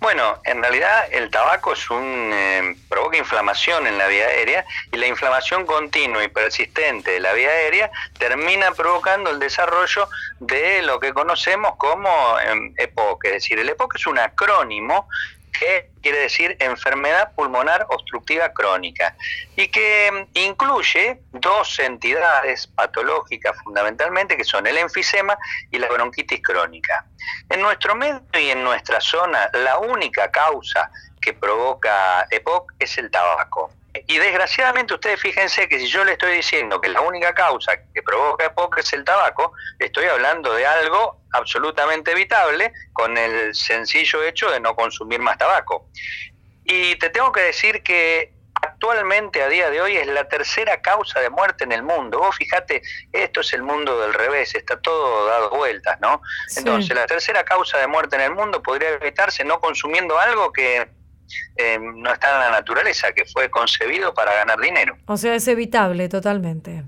Bueno, 0.00 0.40
en 0.44 0.60
realidad 0.60 1.04
el 1.12 1.30
tabaco 1.30 1.72
es 1.72 1.88
un 1.88 2.30
eh, 2.34 2.76
provoca 2.88 3.16
inflamación 3.16 3.86
en 3.86 3.96
la 3.98 4.08
vía 4.08 4.26
aérea 4.26 4.64
y 4.90 4.96
la 4.96 5.06
inflamación 5.06 5.64
continua 5.64 6.24
y 6.24 6.28
persistente 6.28 7.12
de 7.12 7.20
la 7.20 7.32
vía 7.32 7.50
aérea 7.50 7.90
termina 8.18 8.72
provocando 8.72 9.30
el 9.30 9.38
desarrollo 9.38 10.08
de 10.40 10.82
lo 10.82 10.98
que 10.98 11.14
conocemos 11.14 11.76
como 11.76 12.08
eh, 12.40 12.72
EPOC, 12.78 13.26
es 13.26 13.32
decir, 13.32 13.60
el 13.60 13.68
EPOC 13.68 13.94
es 13.94 14.06
un 14.08 14.18
acrónimo 14.18 15.08
que 15.58 15.90
quiere 16.02 16.18
decir 16.18 16.56
enfermedad 16.60 17.32
pulmonar 17.34 17.86
obstructiva 17.90 18.52
crónica, 18.52 19.16
y 19.56 19.68
que 19.68 20.10
mm, 20.10 20.38
incluye 20.38 21.20
dos 21.32 21.78
entidades 21.78 22.66
patológicas 22.66 23.56
fundamentalmente, 23.62 24.36
que 24.36 24.44
son 24.44 24.66
el 24.66 24.78
enfisema 24.78 25.38
y 25.70 25.78
la 25.78 25.88
bronquitis 25.88 26.42
crónica. 26.42 27.06
En 27.48 27.60
nuestro 27.60 27.94
medio 27.94 28.22
y 28.34 28.50
en 28.50 28.64
nuestra 28.64 29.00
zona, 29.00 29.50
la 29.52 29.78
única 29.78 30.30
causa 30.30 30.90
que 31.20 31.32
provoca 31.32 32.26
EPOC 32.30 32.72
es 32.78 32.98
el 32.98 33.10
tabaco. 33.10 33.70
Y 33.94 34.18
desgraciadamente 34.18 34.94
ustedes 34.94 35.20
fíjense 35.20 35.68
que 35.68 35.78
si 35.78 35.86
yo 35.86 36.02
le 36.04 36.12
estoy 36.12 36.36
diciendo 36.36 36.80
que 36.80 36.88
la 36.88 37.02
única 37.02 37.34
causa 37.34 37.72
que 37.92 38.02
provoca 38.02 38.46
EPOC 38.46 38.78
es 38.78 38.92
el 38.94 39.04
tabaco, 39.04 39.52
estoy 39.78 40.06
hablando 40.06 40.54
de 40.54 40.66
algo 40.66 41.20
absolutamente 41.32 42.12
evitable 42.12 42.72
con 42.94 43.18
el 43.18 43.54
sencillo 43.54 44.22
hecho 44.22 44.50
de 44.50 44.60
no 44.60 44.74
consumir 44.74 45.20
más 45.20 45.36
tabaco. 45.36 45.88
Y 46.64 46.96
te 46.96 47.10
tengo 47.10 47.32
que 47.32 47.42
decir 47.42 47.82
que 47.82 48.32
actualmente 48.62 49.42
a 49.42 49.48
día 49.48 49.68
de 49.68 49.80
hoy 49.80 49.96
es 49.96 50.06
la 50.06 50.28
tercera 50.28 50.80
causa 50.80 51.20
de 51.20 51.28
muerte 51.28 51.64
en 51.64 51.72
el 51.72 51.82
mundo. 51.82 52.18
Vos 52.18 52.36
fíjate, 52.36 52.80
esto 53.12 53.40
es 53.40 53.52
el 53.52 53.62
mundo 53.62 54.00
del 54.00 54.14
revés, 54.14 54.54
está 54.54 54.80
todo 54.80 55.26
dado 55.26 55.50
vueltas, 55.50 56.00
¿no? 56.00 56.22
Entonces, 56.56 56.96
la 56.96 57.06
tercera 57.06 57.44
causa 57.44 57.78
de 57.78 57.88
muerte 57.88 58.16
en 58.16 58.22
el 58.22 58.30
mundo 58.30 58.62
podría 58.62 58.90
evitarse 58.90 59.44
no 59.44 59.60
consumiendo 59.60 60.18
algo 60.18 60.52
que 60.52 60.88
eh, 61.56 61.78
no 61.80 62.12
está 62.12 62.34
en 62.34 62.40
la 62.40 62.50
naturaleza, 62.50 63.12
que 63.12 63.24
fue 63.26 63.50
concebido 63.50 64.14
para 64.14 64.34
ganar 64.34 64.60
dinero. 64.60 64.96
O 65.06 65.16
sea, 65.16 65.34
es 65.34 65.46
evitable 65.48 66.08
totalmente. 66.08 66.84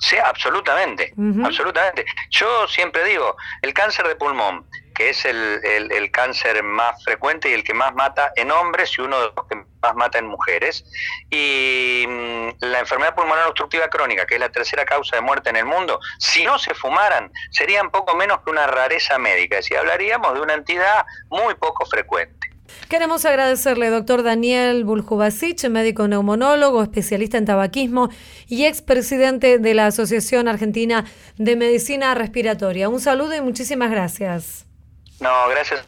Sí, 0.00 0.16
absolutamente, 0.16 1.12
absolutamente. 1.44 2.06
Yo 2.30 2.66
siempre 2.68 3.04
digo, 3.04 3.36
el 3.60 3.74
cáncer 3.74 4.08
de 4.08 4.16
pulmón, 4.16 4.64
que 4.94 5.10
es 5.10 5.26
el, 5.26 5.60
el, 5.62 6.10
cáncer 6.10 6.62
más 6.62 7.04
frecuente 7.04 7.50
y 7.50 7.52
el 7.52 7.62
que 7.62 7.74
más 7.74 7.94
mata 7.94 8.32
en 8.36 8.50
hombres 8.50 8.96
y 8.96 9.02
uno 9.02 9.20
de 9.20 9.30
los 9.36 9.46
que 9.46 9.56
más 9.56 9.94
mata 9.94 10.18
en 10.18 10.26
mujeres, 10.26 10.86
y 11.30 12.06
mm, 12.08 12.48
la 12.60 12.80
enfermedad 12.80 13.14
pulmonar 13.14 13.46
obstructiva 13.48 13.88
crónica, 13.88 14.24
que 14.24 14.34
es 14.34 14.40
la 14.40 14.48
tercera 14.48 14.86
causa 14.86 15.16
de 15.16 15.22
muerte 15.22 15.50
en 15.50 15.56
el 15.56 15.66
mundo, 15.66 16.00
si 16.18 16.44
no 16.44 16.58
se 16.58 16.74
fumaran, 16.74 17.30
serían 17.50 17.90
poco 17.90 18.16
menos 18.16 18.40
que 18.40 18.50
una 18.50 18.66
rareza 18.66 19.18
médica, 19.18 19.58
es 19.58 19.66
decir, 19.66 19.76
hablaríamos 19.76 20.32
de 20.32 20.40
una 20.40 20.54
entidad 20.54 21.04
muy 21.28 21.54
poco 21.56 21.84
frecuente. 21.84 22.50
Queremos 22.88 23.24
agradecerle, 23.24 23.90
doctor 23.90 24.22
Daniel 24.22 24.84
Buljubasic, 24.84 25.68
médico 25.68 26.08
neumonólogo, 26.08 26.82
especialista 26.82 27.38
en 27.38 27.44
tabaquismo 27.44 28.10
y 28.48 28.64
expresidente 28.64 29.58
de 29.58 29.74
la 29.74 29.86
Asociación 29.86 30.48
Argentina 30.48 31.04
de 31.36 31.56
Medicina 31.56 32.14
Respiratoria. 32.14 32.88
Un 32.88 33.00
saludo 33.00 33.34
y 33.34 33.40
muchísimas 33.40 33.90
gracias. 33.90 34.66
No, 35.20 35.48
gracias 35.48 35.84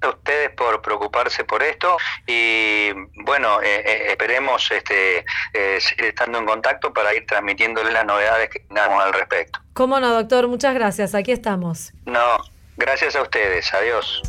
a 0.00 0.08
ustedes 0.10 0.50
por 0.50 0.80
preocuparse 0.80 1.44
por 1.44 1.62
esto 1.62 1.96
y 2.26 2.92
bueno, 3.24 3.60
eh, 3.62 3.82
eh, 3.84 4.06
esperemos 4.10 4.70
este, 4.70 5.24
eh, 5.52 5.80
seguir 5.80 6.06
estando 6.06 6.38
en 6.38 6.46
contacto 6.46 6.92
para 6.92 7.14
ir 7.14 7.26
transmitiéndole 7.26 7.90
las 7.90 8.04
novedades 8.04 8.48
que 8.50 8.60
tengamos 8.60 9.02
al 9.02 9.12
respecto. 9.12 9.58
Cómo 9.74 9.98
no, 10.00 10.12
doctor, 10.12 10.48
muchas 10.48 10.74
gracias, 10.74 11.14
aquí 11.14 11.32
estamos. 11.32 11.92
No, 12.06 12.38
gracias 12.76 13.16
a 13.16 13.22
ustedes, 13.22 13.72
adiós. 13.74 14.22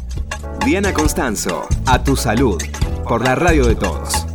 Diana 0.65 0.93
Constanzo, 0.93 1.67
a 1.85 2.03
tu 2.03 2.15
salud, 2.15 2.61
por 3.07 3.23
la 3.23 3.35
radio 3.35 3.65
de 3.65 3.75
todos. 3.75 4.25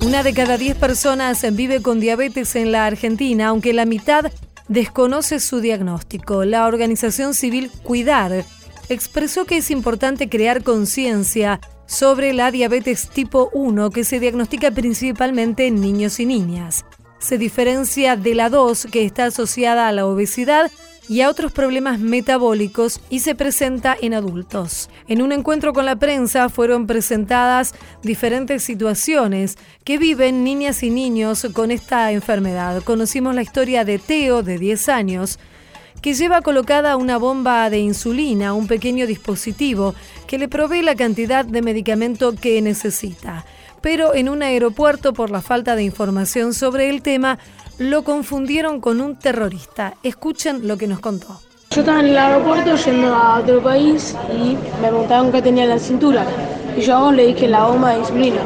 Una 0.00 0.22
de 0.22 0.34
cada 0.34 0.56
diez 0.58 0.76
personas 0.76 1.44
vive 1.54 1.82
con 1.82 2.00
diabetes 2.00 2.54
en 2.56 2.72
la 2.72 2.86
Argentina, 2.86 3.48
aunque 3.48 3.72
la 3.72 3.86
mitad 3.86 4.30
desconoce 4.68 5.40
su 5.40 5.60
diagnóstico. 5.60 6.44
La 6.44 6.66
organización 6.66 7.34
civil 7.34 7.70
Cuidar 7.82 8.44
expresó 8.88 9.44
que 9.44 9.58
es 9.58 9.70
importante 9.70 10.28
crear 10.28 10.62
conciencia 10.62 11.60
sobre 11.86 12.32
la 12.32 12.50
diabetes 12.50 13.08
tipo 13.08 13.50
1 13.52 13.90
que 13.90 14.04
se 14.04 14.20
diagnostica 14.20 14.70
principalmente 14.70 15.66
en 15.66 15.80
niños 15.80 16.20
y 16.20 16.26
niñas. 16.26 16.84
Se 17.18 17.38
diferencia 17.38 18.16
de 18.16 18.34
la 18.34 18.50
2 18.50 18.88
que 18.90 19.04
está 19.04 19.26
asociada 19.26 19.88
a 19.88 19.92
la 19.92 20.06
obesidad 20.06 20.70
y 21.08 21.20
a 21.20 21.30
otros 21.30 21.52
problemas 21.52 21.98
metabólicos 21.98 23.00
y 23.10 23.20
se 23.20 23.34
presenta 23.34 23.96
en 24.00 24.14
adultos. 24.14 24.90
En 25.08 25.22
un 25.22 25.32
encuentro 25.32 25.72
con 25.72 25.86
la 25.86 25.96
prensa 25.96 26.48
fueron 26.48 26.86
presentadas 26.86 27.74
diferentes 28.02 28.62
situaciones 28.62 29.56
que 29.84 29.98
viven 29.98 30.44
niñas 30.44 30.82
y 30.82 30.90
niños 30.90 31.46
con 31.52 31.70
esta 31.70 32.12
enfermedad. 32.12 32.82
Conocimos 32.82 33.34
la 33.34 33.42
historia 33.42 33.84
de 33.84 33.98
Teo, 33.98 34.42
de 34.42 34.58
10 34.58 34.88
años, 34.88 35.38
que 36.02 36.14
lleva 36.14 36.42
colocada 36.42 36.96
una 36.96 37.16
bomba 37.18 37.68
de 37.70 37.78
insulina, 37.78 38.52
un 38.52 38.66
pequeño 38.66 39.06
dispositivo 39.06 39.94
que 40.26 40.38
le 40.38 40.48
provee 40.48 40.82
la 40.82 40.94
cantidad 40.94 41.44
de 41.44 41.62
medicamento 41.62 42.34
que 42.34 42.60
necesita. 42.62 43.44
Pero 43.80 44.14
en 44.14 44.28
un 44.28 44.42
aeropuerto, 44.42 45.12
por 45.12 45.30
la 45.30 45.42
falta 45.42 45.76
de 45.76 45.84
información 45.84 46.54
sobre 46.54 46.88
el 46.88 47.02
tema, 47.02 47.38
lo 47.78 48.04
confundieron 48.04 48.80
con 48.80 49.00
un 49.00 49.16
terrorista. 49.16 49.94
Escuchen 50.02 50.66
lo 50.66 50.76
que 50.76 50.86
nos 50.86 51.00
contó. 51.00 51.40
Yo 51.70 51.80
estaba 51.80 52.00
en 52.00 52.06
el 52.06 52.16
aeropuerto 52.16 52.74
yendo 52.76 53.14
a 53.14 53.40
otro 53.40 53.62
país 53.62 54.16
y 54.32 54.56
me 54.80 54.88
preguntaron 54.88 55.30
qué 55.30 55.42
tenía 55.42 55.64
en 55.64 55.70
la 55.70 55.78
cintura. 55.78 56.24
Y 56.76 56.80
yo 56.80 57.12
le 57.12 57.26
dije 57.26 57.48
la 57.48 57.66
bomba 57.66 57.90
de 57.90 57.98
insulina. 57.98 58.40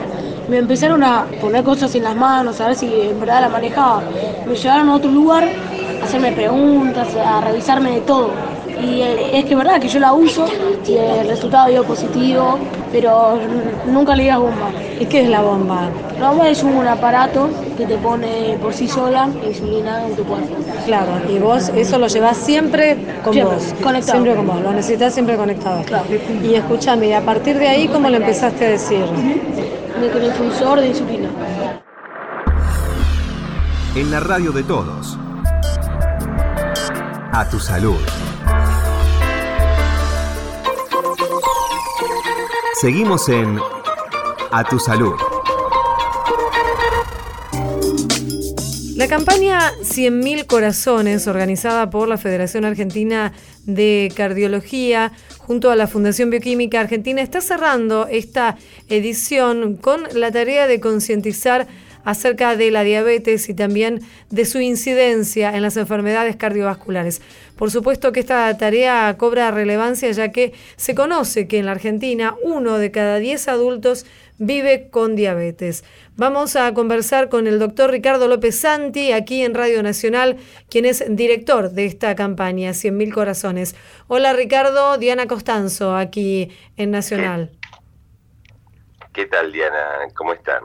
Me 0.48 0.58
empezaron 0.58 1.04
a 1.04 1.26
poner 1.40 1.62
cosas 1.62 1.94
en 1.94 2.02
las 2.02 2.16
manos, 2.16 2.60
a 2.60 2.68
ver 2.68 2.76
si 2.76 2.86
en 2.86 3.20
verdad 3.20 3.42
la 3.42 3.48
manejaba. 3.48 4.02
Me 4.46 4.56
llevaron 4.56 4.88
a 4.88 4.94
otro 4.96 5.10
lugar 5.10 5.48
a 6.00 6.04
hacerme 6.04 6.32
preguntas, 6.32 7.14
a 7.14 7.40
revisarme 7.40 7.92
de 7.92 8.00
todo. 8.00 8.32
Y 8.82 9.02
es 9.02 9.44
que 9.44 9.50
es 9.50 9.56
verdad 9.56 9.80
que 9.80 9.88
yo 9.88 10.00
la 10.00 10.12
uso 10.12 10.46
y 10.86 10.94
el 10.94 11.28
resultado 11.28 11.68
dio 11.68 11.84
positivo, 11.84 12.58
pero 12.90 13.38
nunca 13.86 14.16
le 14.16 14.22
digas 14.24 14.38
bomba. 14.38 14.70
¿Y 14.98 15.06
qué 15.06 15.22
es 15.22 15.28
la 15.28 15.42
bomba? 15.42 15.88
La 16.18 16.30
bomba 16.30 16.48
es 16.48 16.62
un 16.62 16.86
aparato 16.86 17.48
que 17.76 17.86
te 17.86 17.96
pone 17.98 18.56
por 18.60 18.72
sí 18.72 18.88
sola 18.88 19.28
insulina 19.46 20.06
en 20.06 20.16
tu 20.16 20.24
cuerpo. 20.24 20.54
Claro, 20.86 21.12
y 21.28 21.38
vos 21.38 21.68
eso 21.74 21.98
lo 21.98 22.06
llevas 22.08 22.36
siempre 22.36 22.96
con 23.22 23.32
Siempre, 23.32 23.56
vos. 23.56 23.74
conectado. 23.82 24.12
Siempre 24.12 24.34
con 24.34 24.46
vos, 24.46 24.60
lo 24.62 24.72
necesitas 24.72 25.14
siempre 25.14 25.36
conectado. 25.36 25.82
Claro. 25.84 26.04
Y 26.42 26.54
escúchame, 26.54 27.08
¿y 27.08 27.12
a 27.12 27.24
partir 27.24 27.58
de 27.58 27.68
ahí 27.68 27.88
cómo 27.88 28.08
le 28.08 28.16
empezaste 28.16 28.66
a 28.66 28.70
decir? 28.70 29.04
Con 29.04 30.22
el 30.22 30.28
infusor 30.28 30.80
de 30.80 30.88
insulina. 30.88 31.28
En 33.94 34.10
la 34.10 34.20
radio 34.20 34.52
de 34.52 34.62
todos. 34.62 35.18
A 37.32 37.48
tu 37.50 37.58
salud. 37.58 37.98
Seguimos 42.80 43.28
en 43.28 43.58
A 44.50 44.64
tu 44.64 44.78
salud. 44.78 45.12
La 48.96 49.06
campaña 49.06 49.60
100.000 49.82 50.46
corazones, 50.46 51.26
organizada 51.26 51.90
por 51.90 52.08
la 52.08 52.16
Federación 52.16 52.64
Argentina 52.64 53.34
de 53.66 54.10
Cardiología 54.16 55.12
junto 55.40 55.70
a 55.70 55.76
la 55.76 55.88
Fundación 55.88 56.30
Bioquímica 56.30 56.80
Argentina, 56.80 57.20
está 57.20 57.42
cerrando 57.42 58.06
esta 58.06 58.56
edición 58.88 59.76
con 59.76 60.04
la 60.14 60.30
tarea 60.30 60.66
de 60.66 60.80
concientizar 60.80 61.68
acerca 62.04 62.56
de 62.56 62.70
la 62.70 62.82
diabetes 62.82 63.48
y 63.48 63.54
también 63.54 64.00
de 64.30 64.44
su 64.44 64.60
incidencia 64.60 65.54
en 65.54 65.62
las 65.62 65.76
enfermedades 65.76 66.36
cardiovasculares. 66.36 67.22
Por 67.56 67.70
supuesto 67.70 68.12
que 68.12 68.20
esta 68.20 68.56
tarea 68.56 69.14
cobra 69.18 69.50
relevancia 69.50 70.10
ya 70.10 70.32
que 70.32 70.52
se 70.76 70.94
conoce 70.94 71.46
que 71.46 71.58
en 71.58 71.66
la 71.66 71.72
Argentina 71.72 72.34
uno 72.42 72.78
de 72.78 72.90
cada 72.90 73.18
10 73.18 73.48
adultos 73.48 74.06
vive 74.38 74.88
con 74.88 75.16
diabetes. 75.16 75.84
Vamos 76.16 76.56
a 76.56 76.72
conversar 76.72 77.28
con 77.28 77.46
el 77.46 77.58
doctor 77.58 77.90
Ricardo 77.90 78.26
López 78.26 78.58
Santi, 78.58 79.12
aquí 79.12 79.42
en 79.42 79.54
Radio 79.54 79.82
Nacional, 79.82 80.38
quien 80.70 80.86
es 80.86 81.04
director 81.08 81.70
de 81.70 81.84
esta 81.84 82.14
campaña, 82.14 82.70
100.000 82.70 83.12
corazones. 83.12 83.76
Hola 84.08 84.32
Ricardo, 84.32 84.96
Diana 84.96 85.26
Costanzo, 85.26 85.94
aquí 85.94 86.50
en 86.78 86.90
Nacional. 86.90 87.50
¿Qué 89.12 89.26
tal, 89.26 89.52
Diana? 89.52 90.08
¿Cómo 90.14 90.32
están? 90.32 90.62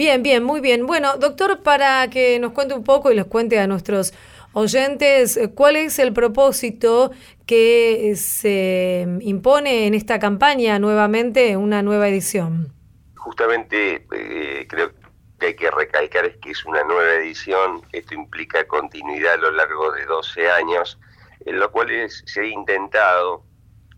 Bien, 0.00 0.22
bien, 0.22 0.42
muy 0.42 0.62
bien. 0.62 0.86
Bueno, 0.86 1.18
doctor, 1.18 1.62
para 1.62 2.08
que 2.08 2.38
nos 2.38 2.52
cuente 2.52 2.72
un 2.72 2.84
poco 2.84 3.12
y 3.12 3.14
les 3.14 3.26
cuente 3.26 3.60
a 3.60 3.66
nuestros 3.66 4.14
oyentes 4.54 5.36
eh, 5.36 5.52
cuál 5.54 5.76
es 5.76 5.98
el 5.98 6.14
propósito 6.14 7.10
que 7.46 8.14
se 8.16 9.06
impone 9.20 9.86
en 9.86 9.92
esta 9.92 10.18
campaña 10.18 10.78
nuevamente, 10.78 11.54
una 11.58 11.82
nueva 11.82 12.08
edición. 12.08 12.72
Justamente 13.14 14.06
eh, 14.14 14.66
creo 14.70 14.90
que 15.38 15.48
hay 15.48 15.54
que 15.54 15.70
recalcar 15.70 16.24
es 16.24 16.38
que 16.38 16.52
es 16.52 16.64
una 16.64 16.82
nueva 16.84 17.16
edición, 17.16 17.82
esto 17.92 18.14
implica 18.14 18.66
continuidad 18.66 19.34
a 19.34 19.36
lo 19.36 19.50
largo 19.50 19.92
de 19.92 20.06
12 20.06 20.50
años, 20.50 20.98
en 21.44 21.60
lo 21.60 21.70
cual 21.70 21.90
se 22.08 22.40
ha 22.40 22.46
intentado 22.46 23.44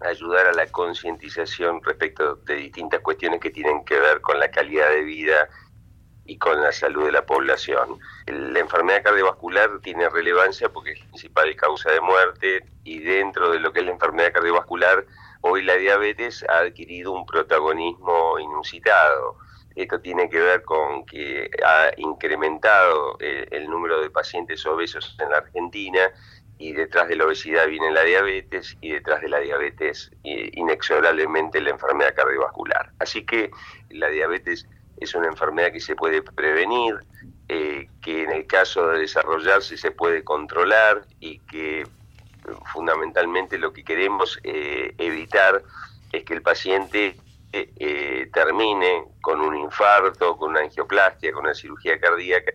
ayudar 0.01 0.49
a 0.49 0.53
la 0.53 0.67
concientización 0.67 1.81
respecto 1.85 2.35
de 2.35 2.57
distintas 2.57 2.99
cuestiones 3.03 3.39
que 3.39 3.51
tienen 3.51 3.85
que 3.85 4.01
ver 4.01 4.21
con 4.21 4.41
la 4.41 4.51
calidad 4.51 4.91
de 4.91 5.03
vida 5.03 5.49
con 6.39 6.61
la 6.61 6.73
salud 6.73 7.07
de 7.07 7.13
la 7.13 7.25
población. 7.25 7.99
La 8.27 8.59
enfermedad 8.59 9.03
cardiovascular 9.03 9.81
tiene 9.83 10.09
relevancia 10.09 10.69
porque 10.69 10.93
es 10.93 11.01
la 11.01 11.07
principal 11.07 11.57
causa 11.57 11.91
de 11.91 12.01
muerte 12.01 12.65
y 12.85 12.99
dentro 13.01 13.51
de 13.51 13.61
lo 13.61 13.73
que 13.73 13.81
es 13.81 13.87
la 13.87 13.93
enfermedad 13.93 14.33
cardiovascular, 14.33 15.05
hoy 15.43 15.63
la 15.63 15.77
diabetes 15.77 16.45
ha 16.49 16.59
adquirido 16.59 17.13
un 17.13 17.27
protagonismo 17.27 18.39
inusitado. 18.39 19.37
Esto 19.75 20.01
tiene 20.01 20.29
que 20.29 20.39
ver 20.39 20.63
con 20.63 21.07
que 21.07 21.51
ha 21.65 21.91
incrementado 21.97 23.17
eh, 23.21 23.47
el 23.51 23.69
número 23.71 24.01
de 24.03 24.11
pacientes 24.11 24.65
obesos 24.67 25.17
en 25.19 25.31
la 25.31 25.39
Argentina 25.39 26.11
y 26.59 26.73
detrás 26.73 27.09
de 27.09 27.17
la 27.17 27.25
obesidad 27.25 27.67
viene 27.67 27.91
la 27.91 28.03
diabetes 28.03 28.77
y 28.81 28.93
detrás 28.93 29.21
de 29.21 29.29
la 29.29 29.39
diabetes 29.41 30.13
eh, 30.25 30.51
inexorablemente 30.53 31.61
la 31.61 31.71
enfermedad 31.71 32.15
cardiovascular. 32.15 32.93
Así 32.99 33.25
que 33.25 33.51
la 33.91 34.09
diabetes 34.09 34.69
es 35.03 35.15
una 35.15 35.29
enfermedad 35.29 35.73
que 35.73 35.81
se 35.81 35.95
puede 35.97 36.23
prevenir, 36.23 36.97
eh, 37.49 37.89
que 38.01 38.23
en 38.23 38.33
el 38.33 38.47
caso 38.47 38.89
de 38.89 39.01
desarrollarse 39.01 39.77
se 39.77 39.91
puede 39.91 40.25
controlar 40.25 41.03
y 41.21 41.39
que 41.41 41.81
eh, 41.81 41.87
fundamentalmente 42.73 43.59
lo 43.59 43.73
que 43.73 43.85
queremos 43.85 44.39
eh, 44.43 44.95
evitar 44.99 45.63
es 46.13 46.25
que 46.25 46.35
el 46.35 46.43
paciente 46.43 47.17
eh, 47.53 48.31
termine 48.33 49.05
con 49.21 49.41
un 49.41 49.57
infarto, 49.57 50.37
con 50.37 50.51
una 50.51 50.61
angioplastia, 50.61 51.33
con 51.33 51.45
una 51.45 51.55
cirugía 51.55 51.99
cardíaca, 52.01 52.53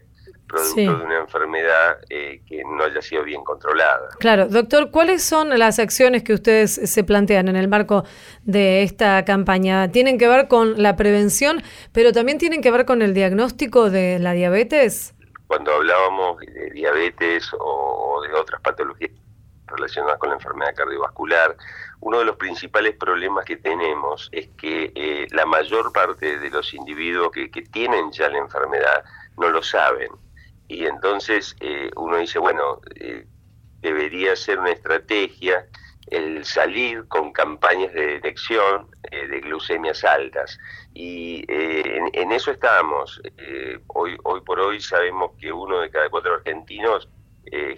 producto 0.48 0.74
Sí. 0.76 0.86
de 0.86 0.94
una 0.94 1.20
enfermedad 1.20 1.98
eh, 2.10 2.42
que 2.48 2.64
no 2.64 2.84
haya 2.84 3.02
sido 3.02 3.24
bien 3.24 3.44
controlada. 3.44 4.10
Claro, 4.20 4.48
doctor, 4.48 4.92
¿cuáles 4.92 5.24
son 5.24 5.58
las 5.60 5.80
acciones 5.80 6.24
que 6.24 6.34
ustedes 6.34 6.72
se 6.74 7.04
plantean 7.04 7.48
en 7.50 7.56
el 7.56 7.68
marco 7.68 8.04
de 8.44 8.84
esta 8.84 9.24
campaña? 9.26 9.92
¿Tienen 9.92 10.18
que 10.18 10.28
ver 10.28 10.48
con 10.48 10.82
la 10.82 10.96
prevención, 10.96 11.62
pero 11.92 12.12
también 12.14 12.38
tienen 12.38 12.62
que 12.62 12.72
ver 12.72 12.86
con 12.86 13.02
el 13.02 13.14
diagnóstico 13.14 13.90
de 13.90 14.20
la 14.20 14.32
diabetes? 14.34 15.14
cuando 15.48 15.72
hablábamos 15.74 16.40
de 16.40 16.72
diabetes 16.72 17.50
o 17.58 18.22
de 18.22 18.34
otras 18.34 18.60
patologías 18.62 19.12
relacionadas 19.66 20.20
con 20.20 20.28
la 20.30 20.36
enfermedad 20.36 20.76
cardiovascular, 20.76 21.56
uno 22.02 22.20
de 22.20 22.26
los 22.26 22.36
principales 22.36 22.96
problemas 22.98 23.46
que 23.46 23.56
tenemos 23.56 24.28
es 24.34 24.50
que 24.58 24.92
eh, 24.94 25.26
la 25.32 25.46
mayor 25.46 25.94
parte 25.94 26.38
de 26.38 26.50
los 26.50 26.74
individuos 26.74 27.32
que, 27.32 27.50
que 27.50 27.62
tienen 27.62 28.12
ya 28.12 28.28
la 28.28 28.40
enfermedad 28.40 29.06
no 29.38 29.50
lo 29.50 29.64
saben. 29.64 30.10
Y 30.68 30.86
entonces 30.86 31.56
eh, 31.60 31.90
uno 31.96 32.18
dice, 32.18 32.40
bueno, 32.40 32.82
eh, 32.96 33.26
debería 33.82 34.36
ser 34.36 34.60
una 34.60 34.72
estrategia 34.72 35.66
el 36.08 36.46
salir 36.46 37.06
con 37.08 37.34
campañas 37.34 37.94
de 37.94 38.08
detección 38.08 38.88
eh, 39.12 39.28
de 39.28 39.42
glucemias 39.42 40.04
altas. 40.04 40.58
Y 40.94 41.44
eh, 41.52 42.00
en, 42.14 42.32
eso 42.32 42.52
estamos. 42.52 43.22
Eh, 43.38 43.80
hoy, 43.88 44.18
hoy 44.24 44.42
por 44.42 44.60
hoy 44.60 44.80
sabemos 44.80 45.32
que 45.40 45.52
uno 45.52 45.80
de 45.82 45.90
cada 45.90 46.10
cuatro 46.10 46.36
argentinos 46.36 47.10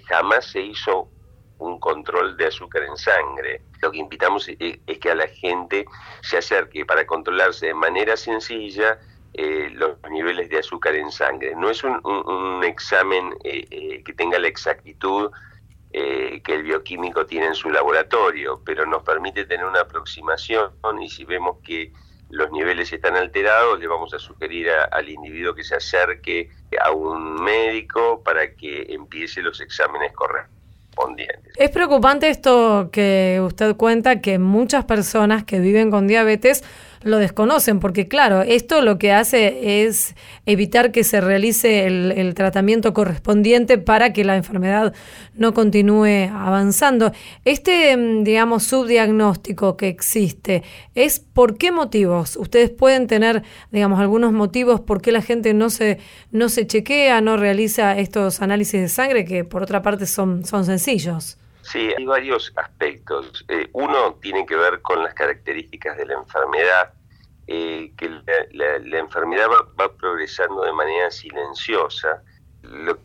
jamás 0.08 0.48
se 0.48 0.62
hizo 0.62 1.12
un 1.60 1.80
control 1.80 2.36
de 2.38 2.48
azúcar 2.48 2.84
en 2.84 2.98
sangre. 2.98 3.62
Lo 3.84 3.92
que 3.92 4.00
invitamos 4.00 4.50
es, 4.50 4.80
que 5.00 5.12
a 5.12 5.16
la 5.16 5.28
gente 5.28 5.86
se 6.22 6.38
acerque 6.38 6.86
para 6.86 7.06
controlarse 7.06 7.68
de 7.68 7.74
manera 7.76 8.18
sencilla 8.18 8.98
los 9.34 9.98
niveles 10.10 10.50
de 10.50 10.60
azúcar 10.60 10.96
en 10.96 11.12
sangre. 11.12 11.54
No 11.56 11.70
es 11.70 11.84
un, 11.84 12.64
examen 12.64 13.34
que 13.44 14.14
tenga 14.16 14.38
la 14.40 14.48
exactitud 14.48 15.32
eh, 15.92 16.42
que 16.44 16.54
el 16.54 16.62
bioquímico 16.62 17.26
tiene 17.26 17.48
en 17.48 17.56
su 17.56 17.72
laboratorio, 17.72 18.62
pero 18.64 18.86
nos 18.86 19.02
permite 19.02 19.46
tener 19.46 19.66
una 19.66 19.82
aproximación 19.82 20.72
y 21.02 21.10
si 21.10 21.26
vemos 21.26 21.58
que 21.64 21.92
los 22.30 22.52
niveles 22.52 22.94
están 22.94 23.16
alterados, 23.16 23.80
le 23.80 23.88
vamos 23.88 24.14
a 24.14 24.20
sugerir 24.20 24.70
al 24.70 25.10
individuo 25.10 25.56
que 25.56 25.64
se 25.64 25.76
acerque 25.76 26.52
a 26.80 26.92
un 26.92 27.44
médico 27.44 28.22
para 28.24 28.54
que 28.54 28.86
empiece 28.90 29.42
los 29.42 29.62
exámenes 29.62 30.14
correspondientes. 30.14 31.56
Es 31.56 31.72
preocupante 31.72 32.30
esto 32.30 32.90
que 32.92 33.42
usted 33.44 33.76
cuenta, 33.76 34.22
que 34.22 34.38
muchas 34.38 34.86
personas 34.86 35.44
que 35.44 35.60
viven 35.60 35.90
con 35.90 36.06
diabetes 36.06 36.64
lo 37.02 37.18
desconocen, 37.18 37.80
porque 37.80 38.08
claro, 38.08 38.42
esto 38.42 38.82
lo 38.82 38.98
que 39.00 39.12
hace 39.12 39.84
es 39.86 40.16
evitar 40.46 40.92
que 40.92 41.04
se 41.04 41.22
realice 41.22 41.88
el, 41.88 42.34
tratamiento 42.36 42.94
correspondiente 42.94 43.78
para 43.78 44.14
que 44.14 44.24
la 44.24 44.36
enfermedad 44.36 44.94
no 45.34 45.54
continúe 45.54 46.30
avanzando. 46.32 47.12
Este, 47.46 47.96
mm, 47.98 48.24
digamos, 48.24 48.64
subdiagnóstico 48.64 49.78
que 49.78 49.88
existe, 49.88 50.64
¿es 50.96 51.20
por 51.20 51.58
qué 51.58 51.72
motivos? 51.72 52.36
Ustedes 52.36 52.70
pueden 52.70 53.08
tener, 53.08 53.44
digamos, 53.72 54.00
algunos 54.00 54.32
motivos 54.32 54.82
por 54.82 55.02
qué 55.02 55.12
la 55.12 55.22
gente 55.22 55.54
no 55.54 55.70
se, 55.70 56.00
no 56.32 56.50
se 56.50 56.68
chequea, 56.68 57.22
no 57.22 57.38
realiza 57.38 57.98
estos 57.98 58.42
análisis 58.42 58.80
de 58.80 58.90
sangre, 58.90 59.26
que 59.26 59.44
por 59.44 59.64
otra 59.64 59.82
parte 59.82 60.06
son, 60.06 60.46
son 60.46 60.66
sencillos. 60.66 61.39
Sí, 61.70 61.94
hay 61.96 62.04
varios 62.04 62.52
aspectos. 62.56 63.46
Eh, 63.48 63.70
uno 63.74 64.16
tiene 64.16 64.44
que 64.48 64.56
ver 64.56 64.82
con 64.82 65.04
las 65.04 65.14
características 65.14 65.98
de 65.98 66.08
la 66.08 66.16
enfermedad, 66.16 66.94
eh, 67.46 67.94
que 67.96 68.10
la, 68.10 68.98
enfermedad 68.98 69.48
va, 69.80 69.96
progresando 69.96 70.64
de 70.64 70.74
manera 70.74 71.12
silenciosa. 71.12 72.24
Lo 72.64 72.98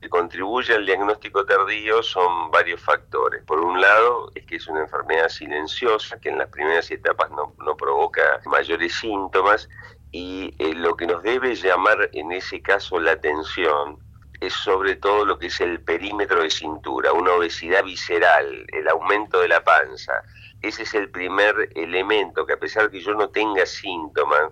que 0.00 0.08
contribuye 0.08 0.74
al 0.74 0.86
diagnóstico 0.86 1.44
tardío 1.44 2.04
son 2.04 2.52
varios 2.52 2.80
factores. 2.80 3.42
Por 3.42 3.58
un 3.58 3.80
lado, 3.80 4.30
es 4.36 4.46
que 4.46 4.56
es 4.56 4.68
una 4.68 4.82
enfermedad 4.82 5.28
silenciosa, 5.28 6.20
que 6.20 6.28
en 6.28 6.38
las 6.38 6.50
primeras 6.50 6.88
etapas 6.92 7.32
no, 7.32 7.76
provoca 7.76 8.40
mayores 8.46 8.94
síntomas, 8.94 9.68
y 10.12 10.54
eh, 10.60 10.72
lo 10.72 10.96
que 10.96 11.08
nos 11.08 11.20
debe 11.24 11.56
llamar 11.56 12.10
en 12.12 12.30
ese 12.30 12.62
caso 12.62 13.00
la 13.00 13.10
atención 13.10 14.03
es 14.46 14.54
sobre 14.54 14.96
todo 14.96 15.24
lo 15.24 15.38
que 15.38 15.46
es 15.46 15.60
el 15.60 15.80
perímetro 15.80 16.42
de 16.42 16.50
cintura, 16.50 17.12
una 17.12 17.32
obesidad 17.32 17.84
visceral, 17.84 18.66
el 18.72 18.88
aumento 18.88 19.40
de 19.40 19.48
la 19.48 19.62
panza. 19.62 20.22
Ese 20.62 20.84
es 20.84 20.94
el 20.94 21.10
primer 21.10 21.70
elemento 21.74 22.46
que 22.46 22.54
a 22.54 22.58
pesar 22.58 22.84
de 22.84 22.98
que 22.98 23.04
yo 23.04 23.14
no 23.14 23.28
tenga 23.28 23.66
síntomas, 23.66 24.50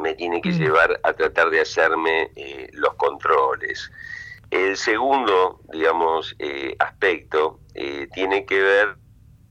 me 0.00 0.14
tiene 0.14 0.40
que 0.40 0.50
mm. 0.50 0.58
llevar 0.58 1.00
a 1.02 1.12
tratar 1.12 1.50
de 1.50 1.60
hacerme 1.60 2.30
eh, 2.36 2.68
los 2.72 2.94
controles. 2.94 3.90
El 4.50 4.76
segundo, 4.76 5.60
digamos, 5.72 6.34
eh, 6.38 6.76
aspecto 6.78 7.60
eh, 7.74 8.08
tiene 8.12 8.44
que 8.44 8.60
ver 8.60 8.96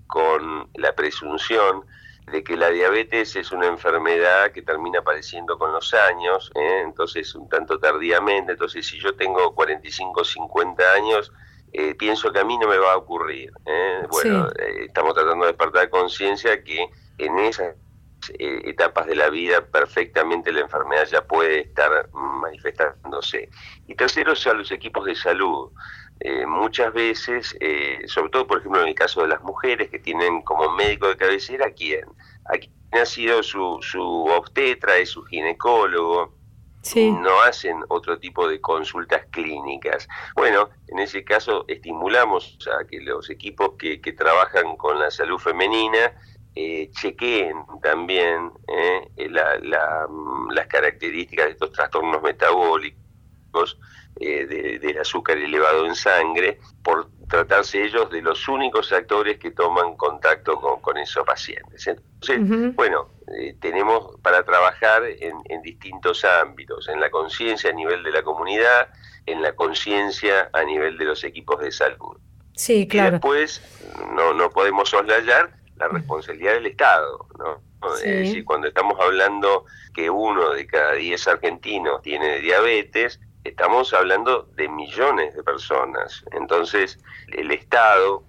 con 0.07 0.69
la 0.75 0.93
presunción 0.93 1.83
de 2.31 2.43
que 2.43 2.55
la 2.55 2.69
diabetes 2.69 3.35
es 3.35 3.51
una 3.51 3.67
enfermedad 3.67 4.51
que 4.51 4.61
termina 4.61 4.99
apareciendo 4.99 5.57
con 5.57 5.71
los 5.71 5.93
años, 5.93 6.51
¿eh? 6.55 6.81
entonces 6.83 7.33
un 7.35 7.49
tanto 7.49 7.79
tardíamente, 7.79 8.53
entonces 8.53 8.85
si 8.85 8.99
yo 8.99 9.15
tengo 9.15 9.53
45, 9.53 10.23
50 10.23 10.93
años, 10.93 11.31
eh, 11.73 11.95
pienso 11.95 12.31
que 12.31 12.39
a 12.39 12.43
mí 12.43 12.57
no 12.57 12.67
me 12.67 12.77
va 12.77 12.93
a 12.93 12.97
ocurrir. 12.97 13.51
¿eh? 13.65 14.03
Bueno, 14.09 14.49
estamos 14.57 15.13
tratando 15.13 15.45
de 15.45 15.51
despertar 15.51 15.89
conciencia 15.89 16.63
que 16.63 16.87
en 17.17 17.39
esas 17.39 17.75
etapas 18.39 19.05
de 19.05 19.15
la 19.15 19.29
vida 19.29 19.65
perfectamente 19.65 20.51
la 20.53 20.61
enfermedad 20.61 21.05
ya 21.05 21.25
puede 21.25 21.61
estar 21.61 22.09
manifestándose. 22.13 23.49
Y 23.87 23.95
tercero, 23.95 24.33
son 24.33 24.59
los 24.59 24.71
equipos 24.71 25.05
de 25.05 25.15
salud. 25.15 25.71
Eh, 26.25 26.45
muchas 26.45 26.93
veces, 26.93 27.53
eh, 27.59 27.99
sobre 28.05 28.29
todo 28.29 28.47
por 28.47 28.59
ejemplo 28.59 28.81
en 28.81 28.87
el 28.87 28.95
caso 28.95 29.23
de 29.23 29.27
las 29.27 29.41
mujeres 29.43 29.89
que 29.89 29.99
tienen 29.99 30.41
como 30.43 30.71
médico 30.71 31.09
de 31.09 31.17
cabecera, 31.17 31.69
¿quién? 31.71 32.05
A 32.45 32.57
quien 32.57 32.71
ha 32.93 33.05
sido 33.05 33.43
su, 33.43 33.79
su 33.81 34.01
obstetra, 34.27 34.95
es 34.95 35.09
su 35.09 35.23
ginecólogo, 35.23 36.33
no 36.95 37.41
hacen 37.41 37.77
otro 37.89 38.19
tipo 38.19 38.47
de 38.47 38.61
consultas 38.61 39.25
clínicas. 39.31 40.07
Bueno, 40.35 40.69
en 40.87 40.99
ese 40.99 41.25
caso 41.25 41.65
estimulamos 41.67 42.57
a 42.79 42.85
que 42.87 43.01
los 43.01 43.29
equipos 43.29 43.71
que, 43.77 43.99
que 43.99 44.13
trabajan 44.13 44.77
con 44.77 44.99
la 44.99 45.11
salud 45.11 45.39
femenina 45.39 46.13
eh, 46.55 46.89
chequeen 46.91 47.65
también 47.81 48.49
eh, 48.67 49.29
la, 49.29 49.59
las 49.59 50.67
características 50.67 51.47
de 51.47 51.51
estos 51.51 51.73
trastornos 51.73 52.21
metabólicos 52.21 53.77
eh, 54.19 54.79
del 54.79 54.99
azúcar 54.99 55.37
elevado 55.37 55.85
en 55.85 55.95
sangre, 55.95 56.59
por 56.83 57.09
tratarse 57.27 57.83
ellos 57.83 58.09
de 58.11 58.21
los 58.21 58.47
únicos 58.47 58.91
actores 58.91 59.39
que 59.39 59.51
toman 59.51 59.95
contacto 59.95 60.59
con, 60.59 60.97
esos 60.97 61.25
pacientes. 61.25 61.87
Entonces, 61.87 62.75
bueno, 62.75 63.09
eh, 63.39 63.55
tenemos 63.59 64.19
para 64.21 64.43
trabajar 64.43 65.03
en, 65.05 65.61
distintos 65.61 66.23
ámbitos, 66.25 66.87
en 66.89 66.99
la 66.99 67.09
conciencia 67.09 67.71
a 67.71 67.73
nivel 67.73 68.03
de 68.03 68.11
la 68.11 68.21
comunidad, 68.21 68.89
en 69.25 69.41
la 69.41 69.55
conciencia 69.55 70.49
a 70.53 70.63
nivel 70.63 70.97
de 70.97 71.05
los 71.05 71.23
equipos 71.23 71.59
de 71.59 71.71
salud. 71.71 72.17
Sí, 72.55 72.87
claro. 72.87 73.07
Y 73.07 73.11
después 73.13 73.61
no, 74.13 74.33
no 74.33 74.49
podemos 74.51 74.89
soslayar 74.89 75.55
la 75.77 75.87
responsabilidad 75.87 76.53
del 76.53 76.67
Estado, 76.67 77.27
¿no? 77.39 77.73
Es 77.95 78.03
decir, 78.03 78.45
cuando 78.45 78.67
estamos 78.67 78.97
hablando 78.99 79.65
que 79.93 80.09
uno 80.09 80.51
de 80.51 80.65
cada 80.67 80.93
diez 80.93 81.27
argentinos 81.27 82.01
tiene 82.01 82.39
diabetes, 82.39 83.19
estamos 83.43 83.93
hablando 83.93 84.43
de 84.55 84.69
millones 84.69 85.35
de 85.35 85.43
personas. 85.43 86.23
Entonces, 86.31 86.99
el 87.27 87.51
Estado, 87.51 88.23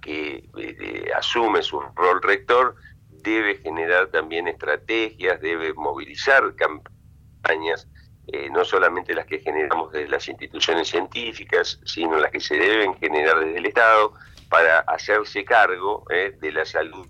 que 0.00 0.48
eh, 0.56 1.10
asume 1.16 1.62
su 1.62 1.80
rol 1.80 2.22
rector, 2.22 2.76
debe 3.10 3.56
generar 3.56 4.08
también 4.08 4.46
estrategias, 4.46 5.40
debe 5.40 5.74
movilizar 5.74 6.54
campañas, 6.54 7.88
eh, 8.28 8.48
no 8.50 8.64
solamente 8.64 9.14
las 9.14 9.26
que 9.26 9.40
generamos 9.40 9.92
desde 9.92 10.08
las 10.08 10.28
instituciones 10.28 10.88
científicas, 10.88 11.80
sino 11.84 12.18
las 12.18 12.30
que 12.30 12.40
se 12.40 12.56
deben 12.56 12.94
generar 12.96 13.40
desde 13.40 13.58
el 13.58 13.66
Estado 13.66 14.14
para 14.48 14.80
hacerse 14.80 15.44
cargo 15.44 16.04
eh, 16.10 16.36
de 16.40 16.52
la 16.52 16.64
salud 16.64 17.06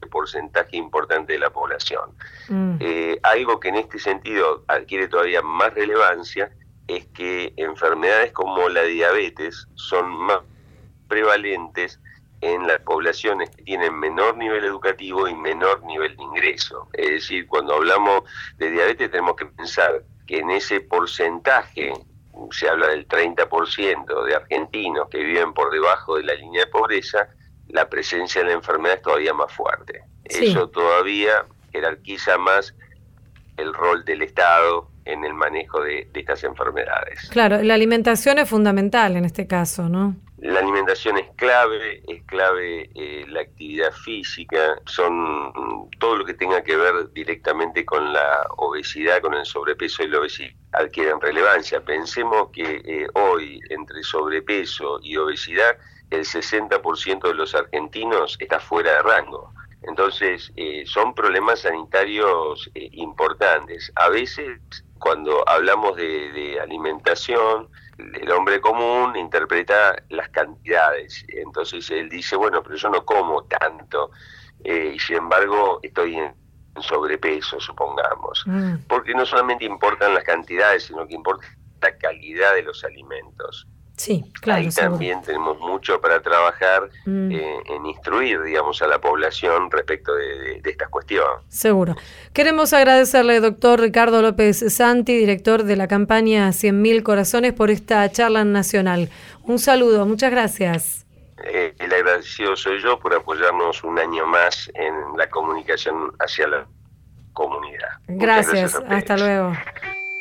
de 0.00 0.06
porcentaje 0.08 0.76
importante 0.76 1.34
de 1.34 1.38
la 1.38 1.50
población. 1.50 2.16
Mm. 2.48 2.78
algo 3.22 3.60
que 3.60 3.68
en 3.68 3.76
este 3.76 4.00
sentido 4.00 4.64
adquiere 4.66 5.06
todavía 5.06 5.42
más 5.42 5.72
relevancia 5.74 6.50
es 6.96 7.06
que 7.08 7.52
enfermedades 7.56 8.32
como 8.32 8.68
la 8.68 8.82
diabetes 8.82 9.66
son 9.74 10.08
más 10.10 10.40
prevalentes 11.08 12.00
en 12.40 12.66
las 12.66 12.80
poblaciones 12.80 13.50
que 13.50 13.62
tienen 13.62 13.98
menor 13.98 14.36
nivel 14.36 14.64
educativo 14.64 15.28
y 15.28 15.34
menor 15.34 15.82
nivel 15.84 16.16
de 16.16 16.22
ingreso. 16.22 16.88
Es 16.92 17.08
decir, 17.08 17.46
cuando 17.46 17.74
hablamos 17.74 18.22
de 18.56 18.70
diabetes 18.70 19.10
tenemos 19.10 19.36
que 19.36 19.46
pensar 19.46 20.02
que 20.26 20.38
en 20.38 20.50
ese 20.50 20.80
porcentaje, 20.80 21.92
se 22.50 22.68
habla 22.68 22.88
del 22.88 23.06
30% 23.06 24.24
de 24.24 24.34
argentinos 24.34 25.08
que 25.08 25.18
viven 25.18 25.52
por 25.52 25.70
debajo 25.70 26.16
de 26.16 26.24
la 26.24 26.34
línea 26.34 26.64
de 26.64 26.70
pobreza, 26.70 27.28
la 27.68 27.88
presencia 27.88 28.40
de 28.40 28.48
la 28.48 28.54
enfermedad 28.54 28.96
es 28.96 29.02
todavía 29.02 29.34
más 29.34 29.52
fuerte. 29.52 30.02
Eso 30.24 30.68
todavía 30.68 31.46
jerarquiza 31.72 32.38
más 32.38 32.74
el 33.56 33.72
rol 33.72 34.04
del 34.04 34.22
Estado 34.22 34.91
en 35.04 35.24
el 35.24 35.34
manejo 35.34 35.82
de, 35.82 36.08
estas 36.14 36.44
enfermedades. 36.44 37.28
Claro, 37.30 37.62
la 37.62 37.74
alimentación 37.74 38.38
es 38.38 38.48
fundamental 38.48 39.16
en 39.16 39.24
este 39.24 39.46
caso, 39.46 39.88
¿no? 39.88 40.16
La 40.42 40.58
alimentación 40.58 41.18
es 41.18 41.30
clave, 41.36 42.02
es 42.08 42.24
clave 42.24 42.90
eh, 42.96 43.24
la 43.28 43.42
actividad 43.42 43.92
física, 43.92 44.74
son 44.86 45.88
todo 46.00 46.16
lo 46.16 46.24
que 46.24 46.34
tenga 46.34 46.64
que 46.64 46.76
ver 46.76 47.12
directamente 47.12 47.84
con 47.84 48.12
la 48.12 48.44
obesidad, 48.56 49.20
con 49.20 49.34
el 49.34 49.46
sobrepeso 49.46 50.02
y 50.02 50.08
la 50.08 50.18
obesidad 50.18 50.50
adquieren 50.72 51.20
relevancia. 51.20 51.80
Pensemos 51.80 52.48
que 52.52 52.82
eh, 52.84 53.06
hoy 53.14 53.60
entre 53.70 54.02
sobrepeso 54.02 54.98
y 55.00 55.16
obesidad 55.16 55.76
el 56.10 56.24
60% 56.24 57.22
de 57.22 57.34
los 57.34 57.54
argentinos 57.54 58.36
está 58.40 58.58
fuera 58.58 58.94
de 58.94 59.02
rango. 59.02 59.52
Entonces, 59.82 60.52
eh, 60.56 60.82
son 60.86 61.14
problemas 61.14 61.60
sanitarios 61.60 62.68
importantes. 62.74 63.92
A 63.94 64.08
veces 64.08 64.60
cuando 65.02 65.42
hablamos 65.48 65.96
de, 65.96 66.60
alimentación, 66.62 67.68
el 67.98 68.30
hombre 68.30 68.60
común 68.60 69.16
interpreta 69.16 69.96
las 70.10 70.28
cantidades. 70.28 71.24
Entonces 71.28 71.90
él 71.90 72.08
dice, 72.08 72.36
bueno, 72.36 72.62
pero 72.62 72.76
yo 72.76 72.88
no 72.88 73.04
como 73.04 73.42
tanto. 73.44 74.12
Eh, 74.62 74.92
y 74.94 74.98
sin 75.00 75.16
embargo 75.16 75.80
estoy 75.82 76.16
en 76.18 76.32
sobrepeso, 76.80 77.58
supongamos. 77.58 78.44
Mm. 78.46 78.74
Porque 78.88 79.12
no 79.12 79.26
solamente 79.26 79.64
importan 79.64 80.14
las 80.14 80.22
cantidades, 80.22 80.84
sino 80.84 81.04
que 81.06 81.14
importa 81.14 81.48
la 81.80 81.98
calidad 81.98 82.54
de 82.54 82.62
los 82.62 82.84
alimentos. 82.84 83.66
Sí, 83.96 84.24
claro. 84.40 84.62
Ahí 84.62 84.68
también 84.70 85.22
tenemos 85.22 85.58
mucho 85.60 86.00
para 86.00 86.20
trabajar 86.20 86.88
mm. 87.04 87.30
eh, 87.30 87.56
en 87.66 87.86
instruir, 87.86 88.42
digamos, 88.42 88.80
a 88.82 88.86
la 88.86 89.00
población 89.00 89.70
respecto 89.70 90.14
de, 90.14 90.60
esta 90.64 90.86
cuestión. 90.88 91.26
Seguro. 91.48 91.96
Queremos 92.32 92.72
agradecerle, 92.72 93.40
doctor 93.40 93.80
Ricardo 93.80 94.22
López 94.22 94.64
Santi, 94.74 95.16
director 95.16 95.64
de 95.64 95.76
la 95.76 95.88
campaña 95.88 96.48
100.000 96.48 97.02
Corazones, 97.02 97.52
por 97.52 97.70
esta 97.70 98.10
charla 98.10 98.44
nacional. 98.44 99.10
Un 99.44 99.58
saludo, 99.58 100.06
muchas 100.06 100.30
gracias. 100.30 101.06
Eh, 101.44 101.74
el 101.78 101.92
agradecido 101.92 102.56
soy 102.56 102.80
yo 102.80 102.98
por 102.98 103.14
apoyarnos 103.14 103.82
un 103.84 103.98
año 103.98 104.26
más 104.26 104.70
en 104.74 104.94
la 105.16 105.28
comunicación 105.28 106.12
hacia 106.18 106.46
la 106.48 106.66
comunidad. 107.32 107.88
gracias 108.08 108.74
hasta 108.88 109.16
luego. 109.16 109.52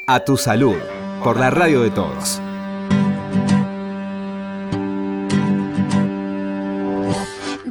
A 0.08 0.20
tu 0.20 0.36
salud, 0.36 0.78
por 1.24 1.38
la 1.38 1.50
radio 1.50 1.82
de 1.82 1.92
todos. 1.92 2.42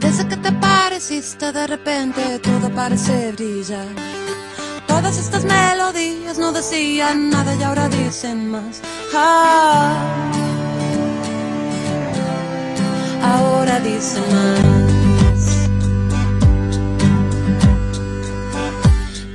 Desde 0.00 0.26
que 0.28 0.36
te 0.36 0.48
apareciste 0.48 1.52
de 1.52 1.66
repente 1.66 2.38
todo 2.40 2.68
parece 2.74 3.32
brillar. 3.32 3.86
Todas 4.86 5.18
estas 5.18 5.44
melodías 5.44 6.38
no 6.38 6.52
decían 6.52 7.30
nada 7.30 7.54
y 7.54 7.62
ahora 7.62 7.88
dicen 7.88 8.50
más. 8.50 8.80
Ah, 9.14 10.02
ahora 13.22 13.78
dicen 13.80 14.24
más. 14.34 14.60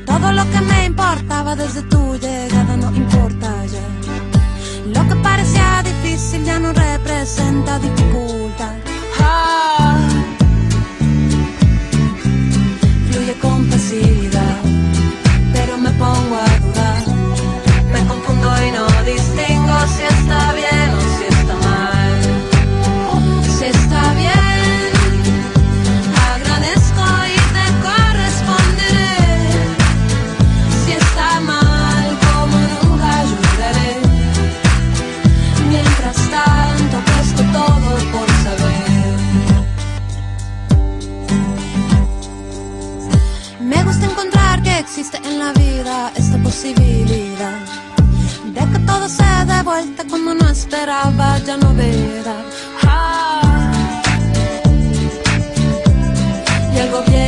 Todo 0.06 0.32
lo 0.32 0.44
que 0.52 0.62
me 0.62 0.86
importaba 0.86 1.56
desde 1.56 1.82
tu 1.84 2.16
llegada 2.18 2.76
no 2.78 2.92
importa 2.96 3.50
ya. 3.66 3.86
Lo 4.96 5.08
que 5.08 5.16
parecía 5.22 5.84
difícil 5.84 6.44
ya 6.44 6.60
no 6.60 6.74
representa 6.74 7.80
dificultad. 7.80 8.76
Ah, 9.20 9.98
pero 15.54 15.78
me 15.78 15.92
pongo 15.92 16.36
a 16.38 16.45
en 45.14 45.38
la 45.40 45.54
vida 45.54 46.12
esta 46.16 46.38
posibilidad 46.40 47.60
de 48.56 48.62
que 48.72 48.80
todo 48.86 49.08
se 49.08 49.24
dé 49.46 49.62
vuelta 49.64 50.04
como 50.10 50.34
no 50.34 50.50
esperaba, 50.50 51.38
ya 51.40 51.58
no 51.58 51.74
verá. 51.76 52.38
Ah. 52.84 53.72
Y 56.74 56.80
algo 56.80 57.04
viene, 57.08 57.25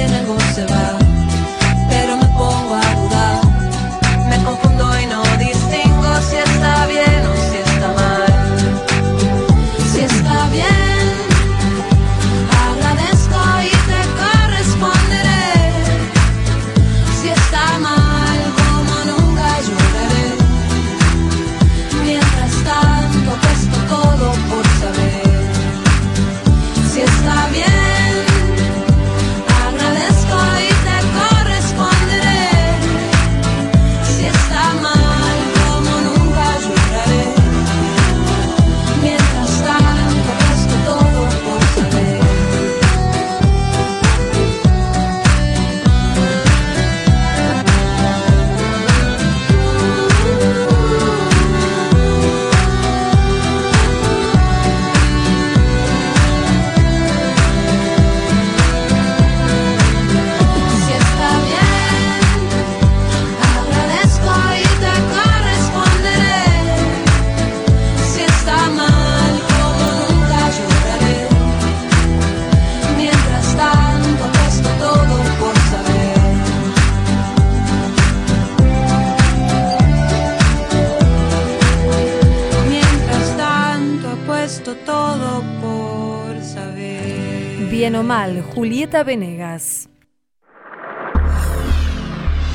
Julieta 88.58 89.04
Venegas. 89.04 89.88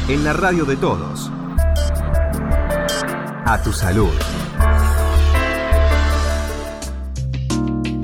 En 0.08 0.24
la 0.24 0.32
radio 0.32 0.64
de 0.64 0.76
todos. 0.76 1.30
A 3.46 3.60
tu 3.62 3.72
salud. 3.72 4.10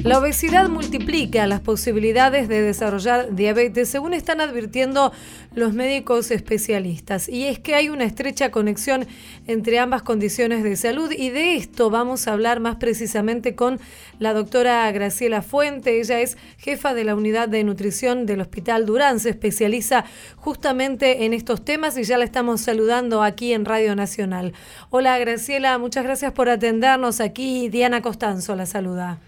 La 0.05 0.21
obesidad 0.21 0.69
multiplica 0.69 1.47
las 1.49 1.61
posibilidades 1.61 2.49
de 2.49 2.63
desarrollar 2.63 3.35
diabetes, 3.35 3.89
según 3.89 4.15
están 4.15 4.41
advirtiendo 4.41 5.13
los 5.55 5.75
médicos 5.75 6.31
especialistas. 6.31 7.29
Y 7.29 7.47
es 7.47 7.59
que 7.59 7.75
hay 7.75 7.89
una 7.89 8.05
estrecha 8.05 8.53
conexión 8.53 9.07
entre 9.49 9.81
ambas 9.81 10.03
condiciones 10.03 10.63
de 10.63 10.77
salud 10.77 11.11
y 11.11 11.31
de 11.31 11.57
esto 11.57 11.91
vamos 11.91 12.29
a 12.29 12.33
hablar 12.33 12.61
más 12.61 12.77
precisamente 12.77 13.57
con 13.57 13.81
la 14.21 14.33
doctora 14.35 14.91
Graciela 14.93 15.43
Fuente. 15.43 16.01
Ella 16.01 16.21
es 16.21 16.39
jefa 16.59 16.95
de 16.95 17.03
la 17.03 17.17
unidad 17.17 17.49
de 17.49 17.65
nutrición 17.65 18.25
del 18.25 18.41
Hospital 18.41 18.87
Durán, 18.87 19.19
se 19.19 19.31
especializa 19.31 20.05
justamente 20.37 21.25
en 21.25 21.35
estos 21.35 21.65
temas 21.65 21.99
y 21.99 22.05
ya 22.05 22.19
la 22.19 22.25
estamos 22.25 22.61
saludando 22.61 23.23
aquí 23.23 23.53
en 23.53 23.65
Radio 23.65 23.97
Nacional. 23.97 24.53
Hola 24.91 25.19
Graciela, 25.19 25.77
muchas 25.79 26.05
gracias 26.05 26.33
por 26.33 26.49
atendernos 26.49 27.21
aquí. 27.21 27.69
Diana 27.69 28.01
Costanzo 28.01 28.55
la 28.55 28.65
saluda. 28.65 29.19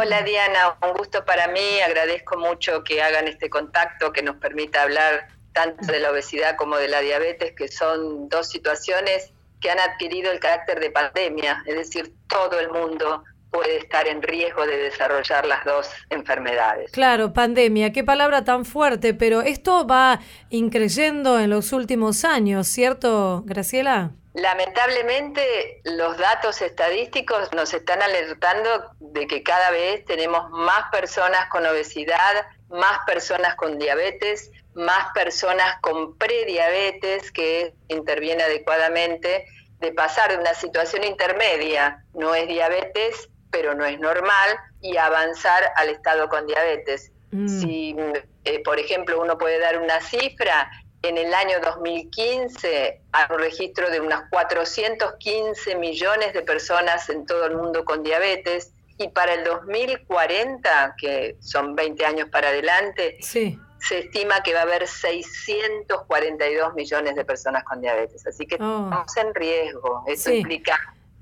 Hola 0.00 0.22
Diana, 0.22 0.76
un 0.80 0.96
gusto 0.96 1.24
para 1.24 1.48
mí, 1.48 1.80
agradezco 1.84 2.38
mucho 2.38 2.84
que 2.84 3.02
hagan 3.02 3.26
este 3.26 3.50
contacto 3.50 4.12
que 4.12 4.22
nos 4.22 4.36
permita 4.36 4.82
hablar 4.82 5.26
tanto 5.52 5.90
de 5.90 5.98
la 5.98 6.12
obesidad 6.12 6.54
como 6.54 6.76
de 6.76 6.86
la 6.86 7.00
diabetes, 7.00 7.52
que 7.56 7.66
son 7.66 8.28
dos 8.28 8.48
situaciones 8.48 9.32
que 9.60 9.72
han 9.72 9.80
adquirido 9.80 10.30
el 10.30 10.38
carácter 10.38 10.78
de 10.78 10.92
pandemia, 10.92 11.64
es 11.66 11.74
decir, 11.74 12.14
todo 12.28 12.60
el 12.60 12.70
mundo 12.70 13.24
puede 13.50 13.78
estar 13.78 14.06
en 14.06 14.22
riesgo 14.22 14.64
de 14.66 14.76
desarrollar 14.76 15.44
las 15.44 15.64
dos 15.64 15.90
enfermedades. 16.10 16.92
Claro, 16.92 17.32
pandemia, 17.32 17.90
qué 17.90 18.04
palabra 18.04 18.44
tan 18.44 18.64
fuerte, 18.64 19.14
pero 19.14 19.40
esto 19.40 19.84
va 19.84 20.20
increyendo 20.48 21.40
en 21.40 21.50
los 21.50 21.72
últimos 21.72 22.24
años, 22.24 22.68
¿cierto, 22.68 23.42
Graciela? 23.46 24.12
Lamentablemente, 24.40 25.80
los 25.84 26.16
datos 26.16 26.62
estadísticos 26.62 27.52
nos 27.52 27.74
están 27.74 28.02
alertando 28.02 28.90
de 29.00 29.26
que 29.26 29.42
cada 29.42 29.70
vez 29.70 30.04
tenemos 30.04 30.50
más 30.50 30.90
personas 30.90 31.48
con 31.50 31.66
obesidad 31.66 32.46
más 32.68 32.98
personas 33.06 33.54
con 33.56 33.78
diabetes, 33.78 34.50
más 34.74 35.12
personas 35.12 35.80
con 35.80 36.16
prediabetes 36.16 37.32
que 37.32 37.74
interviene 37.88 38.42
adecuadamente, 38.42 39.46
de 39.80 39.92
pasar 39.92 40.30
de 40.30 40.38
una 40.38 40.54
situación 40.54 41.04
intermedia, 41.04 42.04
no 42.14 42.34
es 42.34 42.48
diabetes, 42.48 43.28
pero 43.50 43.74
no 43.74 43.84
es 43.84 43.98
normal, 43.98 44.58
y 44.80 44.96
avanzar 44.96 45.72
al 45.76 45.88
estado 45.88 46.28
con 46.28 46.46
diabetes. 46.46 47.12
Mm. 47.30 47.48
Si, 47.48 47.96
eh, 48.44 48.62
por 48.62 48.78
ejemplo, 48.78 49.20
uno 49.20 49.38
puede 49.38 49.58
dar 49.58 49.78
una 49.78 50.00
cifra, 50.00 50.70
en 51.02 51.16
el 51.16 51.32
año 51.32 51.58
2015 51.62 53.00
hay 53.12 53.24
un 53.30 53.38
registro 53.38 53.88
de 53.90 54.00
unas 54.00 54.28
415 54.30 55.76
millones 55.76 56.32
de 56.32 56.42
personas 56.42 57.08
en 57.08 57.24
todo 57.26 57.46
el 57.46 57.56
mundo 57.56 57.84
con 57.84 58.02
diabetes 58.02 58.72
y 58.98 59.08
para 59.08 59.34
el 59.34 59.44
2040, 59.44 60.96
que 61.00 61.36
son 61.40 61.76
20 61.76 62.04
años 62.04 62.28
para 62.30 62.48
adelante, 62.48 63.16
Sí. 63.20 63.58
se 63.80 64.00
estima 64.00 64.42
que 64.42 64.52
va 64.54 64.60
a 64.60 64.62
haber 64.64 64.88
642 64.88 66.74
millones 66.74 67.14
de 67.14 67.24
personas 67.24 67.62
con 67.64 67.80
diabetes. 67.80 68.26
Así 68.26 68.44
que 68.46 68.56
Oh. 68.56 68.84
estamos 68.84 69.16
en 69.16 69.34
riesgo. 69.34 70.02
Eso 70.08 70.30
Sí. 70.30 70.38
implica 70.38 70.78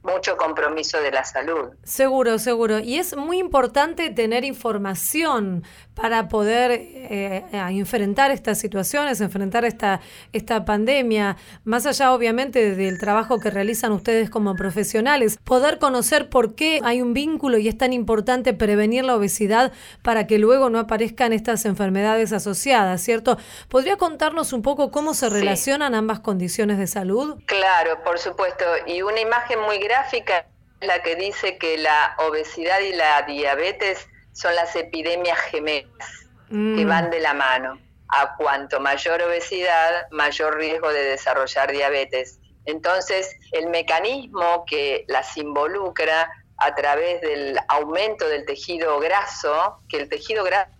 mucho 0.06 0.36
compromiso 0.36 1.00
de 1.00 1.10
la 1.10 1.24
salud. 1.24 1.70
Seguro, 1.84 2.38
seguro. 2.38 2.78
Y 2.78 2.98
es 2.98 3.16
muy 3.16 3.38
importante 3.38 4.10
tener 4.10 4.44
información 4.44 5.64
para 5.94 6.28
poder 6.28 6.72
eh, 6.72 7.44
enfrentar 7.70 8.30
estas 8.30 8.58
situaciones, 8.58 9.20
enfrentar 9.20 9.64
esta, 9.64 10.00
esta 10.32 10.64
pandemia, 10.64 11.36
más 11.64 11.86
allá 11.86 12.12
obviamente 12.12 12.74
del 12.74 12.98
trabajo 12.98 13.38
que 13.40 13.50
realizan 13.50 13.92
ustedes 13.92 14.28
como 14.28 14.54
profesionales, 14.54 15.38
poder 15.42 15.78
conocer 15.78 16.28
por 16.28 16.54
qué 16.54 16.80
hay 16.84 17.00
un 17.00 17.14
vínculo 17.14 17.56
y 17.56 17.68
es 17.68 17.78
tan 17.78 17.94
importante 17.94 18.52
prevenir 18.52 19.04
la 19.04 19.16
obesidad 19.16 19.72
para 20.02 20.26
que 20.26 20.38
luego 20.38 20.68
no 20.68 20.78
aparezcan 20.78 21.32
estas 21.32 21.64
enfermedades 21.64 22.32
asociadas, 22.32 23.00
¿cierto? 23.00 23.38
¿Podría 23.68 23.96
contarnos 23.96 24.52
un 24.52 24.62
poco 24.62 24.90
cómo 24.90 25.14
se 25.14 25.30
relacionan 25.30 25.94
ambas 25.94 26.20
condiciones 26.20 26.78
de 26.78 26.86
salud? 26.86 27.36
Claro, 27.46 28.02
por 28.04 28.18
supuesto. 28.18 28.64
Y 28.86 29.02
una 29.02 29.20
imagen 29.20 29.60
muy 29.60 29.78
gráfica 29.96 30.46
es 30.80 30.88
la 30.88 31.02
que 31.02 31.16
dice 31.16 31.56
que 31.58 31.78
la 31.78 32.16
obesidad 32.18 32.80
y 32.80 32.92
la 32.92 33.22
diabetes 33.22 34.06
son 34.32 34.54
las 34.54 34.76
epidemias 34.76 35.38
gemelas 35.50 36.26
que 36.48 36.84
Mm. 36.84 36.88
van 36.88 37.10
de 37.10 37.20
la 37.20 37.34
mano. 37.34 37.80
A 38.08 38.36
cuanto 38.36 38.78
mayor 38.78 39.20
obesidad, 39.22 40.06
mayor 40.10 40.56
riesgo 40.56 40.92
de 40.92 41.02
desarrollar 41.02 41.72
diabetes. 41.72 42.38
Entonces, 42.66 43.36
el 43.50 43.68
mecanismo 43.68 44.64
que 44.64 45.04
las 45.08 45.36
involucra 45.36 46.30
a 46.58 46.74
través 46.74 47.20
del 47.20 47.58
aumento 47.68 48.28
del 48.28 48.44
tejido 48.44 49.00
graso, 49.00 49.80
que 49.88 49.96
el 49.96 50.08
tejido 50.08 50.44
graso 50.44 50.70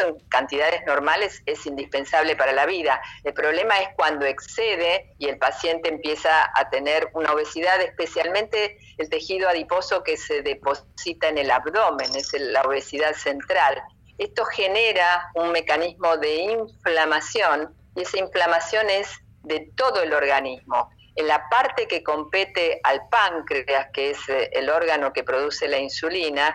en 0.00 0.18
cantidades 0.28 0.84
normales 0.86 1.42
es 1.46 1.64
indispensable 1.66 2.36
para 2.36 2.52
la 2.52 2.66
vida. 2.66 3.00
El 3.24 3.34
problema 3.34 3.78
es 3.80 3.88
cuando 3.96 4.26
excede 4.26 5.14
y 5.18 5.28
el 5.28 5.38
paciente 5.38 5.88
empieza 5.88 6.50
a 6.54 6.68
tener 6.70 7.08
una 7.14 7.32
obesidad, 7.32 7.80
especialmente 7.80 8.78
el 8.98 9.08
tejido 9.08 9.48
adiposo 9.48 10.02
que 10.02 10.16
se 10.16 10.42
deposita 10.42 11.28
en 11.28 11.38
el 11.38 11.50
abdomen, 11.50 12.14
es 12.16 12.32
la 12.38 12.62
obesidad 12.62 13.14
central. 13.14 13.82
Esto 14.18 14.44
genera 14.46 15.30
un 15.34 15.52
mecanismo 15.52 16.16
de 16.16 16.36
inflamación 16.36 17.74
y 17.94 18.02
esa 18.02 18.18
inflamación 18.18 18.88
es 18.90 19.08
de 19.42 19.70
todo 19.76 20.02
el 20.02 20.12
organismo. 20.12 20.90
En 21.14 21.28
la 21.28 21.48
parte 21.48 21.86
que 21.86 22.02
compete 22.02 22.80
al 22.82 23.08
páncreas, 23.08 23.88
que 23.92 24.10
es 24.10 24.28
eh, 24.28 24.50
el 24.52 24.68
órgano 24.68 25.12
que 25.12 25.24
produce 25.24 25.66
la 25.66 25.78
insulina, 25.78 26.54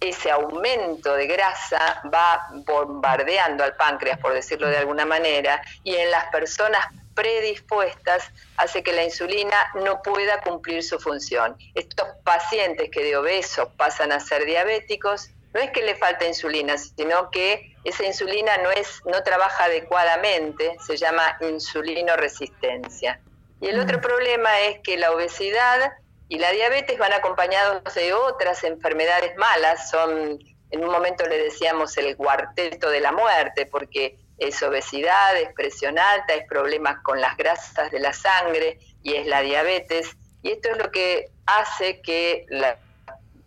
ese 0.00 0.30
aumento 0.30 1.14
de 1.14 1.26
grasa 1.26 2.02
va 2.12 2.48
bombardeando 2.66 3.64
al 3.64 3.74
páncreas, 3.76 4.18
por 4.18 4.32
decirlo 4.32 4.68
de 4.68 4.78
alguna 4.78 5.04
manera, 5.04 5.60
y 5.82 5.94
en 5.94 6.10
las 6.10 6.26
personas 6.26 6.86
predispuestas 7.14 8.30
hace 8.56 8.82
que 8.82 8.92
la 8.92 9.02
insulina 9.02 9.56
no 9.74 10.00
pueda 10.02 10.40
cumplir 10.40 10.84
su 10.84 11.00
función. 11.00 11.56
Estos 11.74 12.06
pacientes 12.22 12.90
que 12.90 13.02
de 13.02 13.16
obesos 13.16 13.68
pasan 13.76 14.12
a 14.12 14.20
ser 14.20 14.44
diabéticos, 14.44 15.30
no 15.52 15.60
es 15.60 15.70
que 15.72 15.82
le 15.82 15.96
falta 15.96 16.26
insulina, 16.26 16.76
sino 16.78 17.30
que 17.30 17.74
esa 17.82 18.04
insulina 18.04 18.56
no, 18.58 18.70
es, 18.70 19.00
no 19.04 19.22
trabaja 19.24 19.64
adecuadamente, 19.64 20.76
se 20.86 20.96
llama 20.96 21.36
insulinoresistencia. 21.40 23.20
Y 23.60 23.68
el 23.68 23.80
otro 23.80 24.00
problema 24.00 24.60
es 24.60 24.78
que 24.80 24.96
la 24.96 25.10
obesidad 25.10 25.92
y 26.28 26.38
la 26.38 26.50
diabetes 26.52 26.98
van 26.98 27.12
acompañados 27.12 27.94
de 27.94 28.12
otras 28.12 28.62
enfermedades 28.64 29.34
malas, 29.36 29.90
son, 29.90 30.38
en 30.70 30.84
un 30.84 30.90
momento 30.90 31.26
le 31.26 31.38
decíamos 31.38 31.96
el 31.96 32.16
cuarteto 32.16 32.90
de 32.90 33.00
la 33.00 33.12
muerte, 33.12 33.64
porque 33.64 34.18
es 34.36 34.62
obesidad, 34.62 35.36
es 35.36 35.52
presión 35.54 35.98
alta, 35.98 36.34
es 36.34 36.46
problemas 36.46 37.02
con 37.02 37.20
las 37.20 37.36
grasas 37.36 37.90
de 37.90 37.98
la 37.98 38.12
sangre 38.12 38.78
y 39.02 39.14
es 39.14 39.26
la 39.26 39.40
diabetes. 39.40 40.10
Y 40.42 40.52
esto 40.52 40.70
es 40.70 40.78
lo 40.78 40.90
que 40.90 41.30
hace 41.46 42.02
que 42.02 42.44
las 42.50 42.76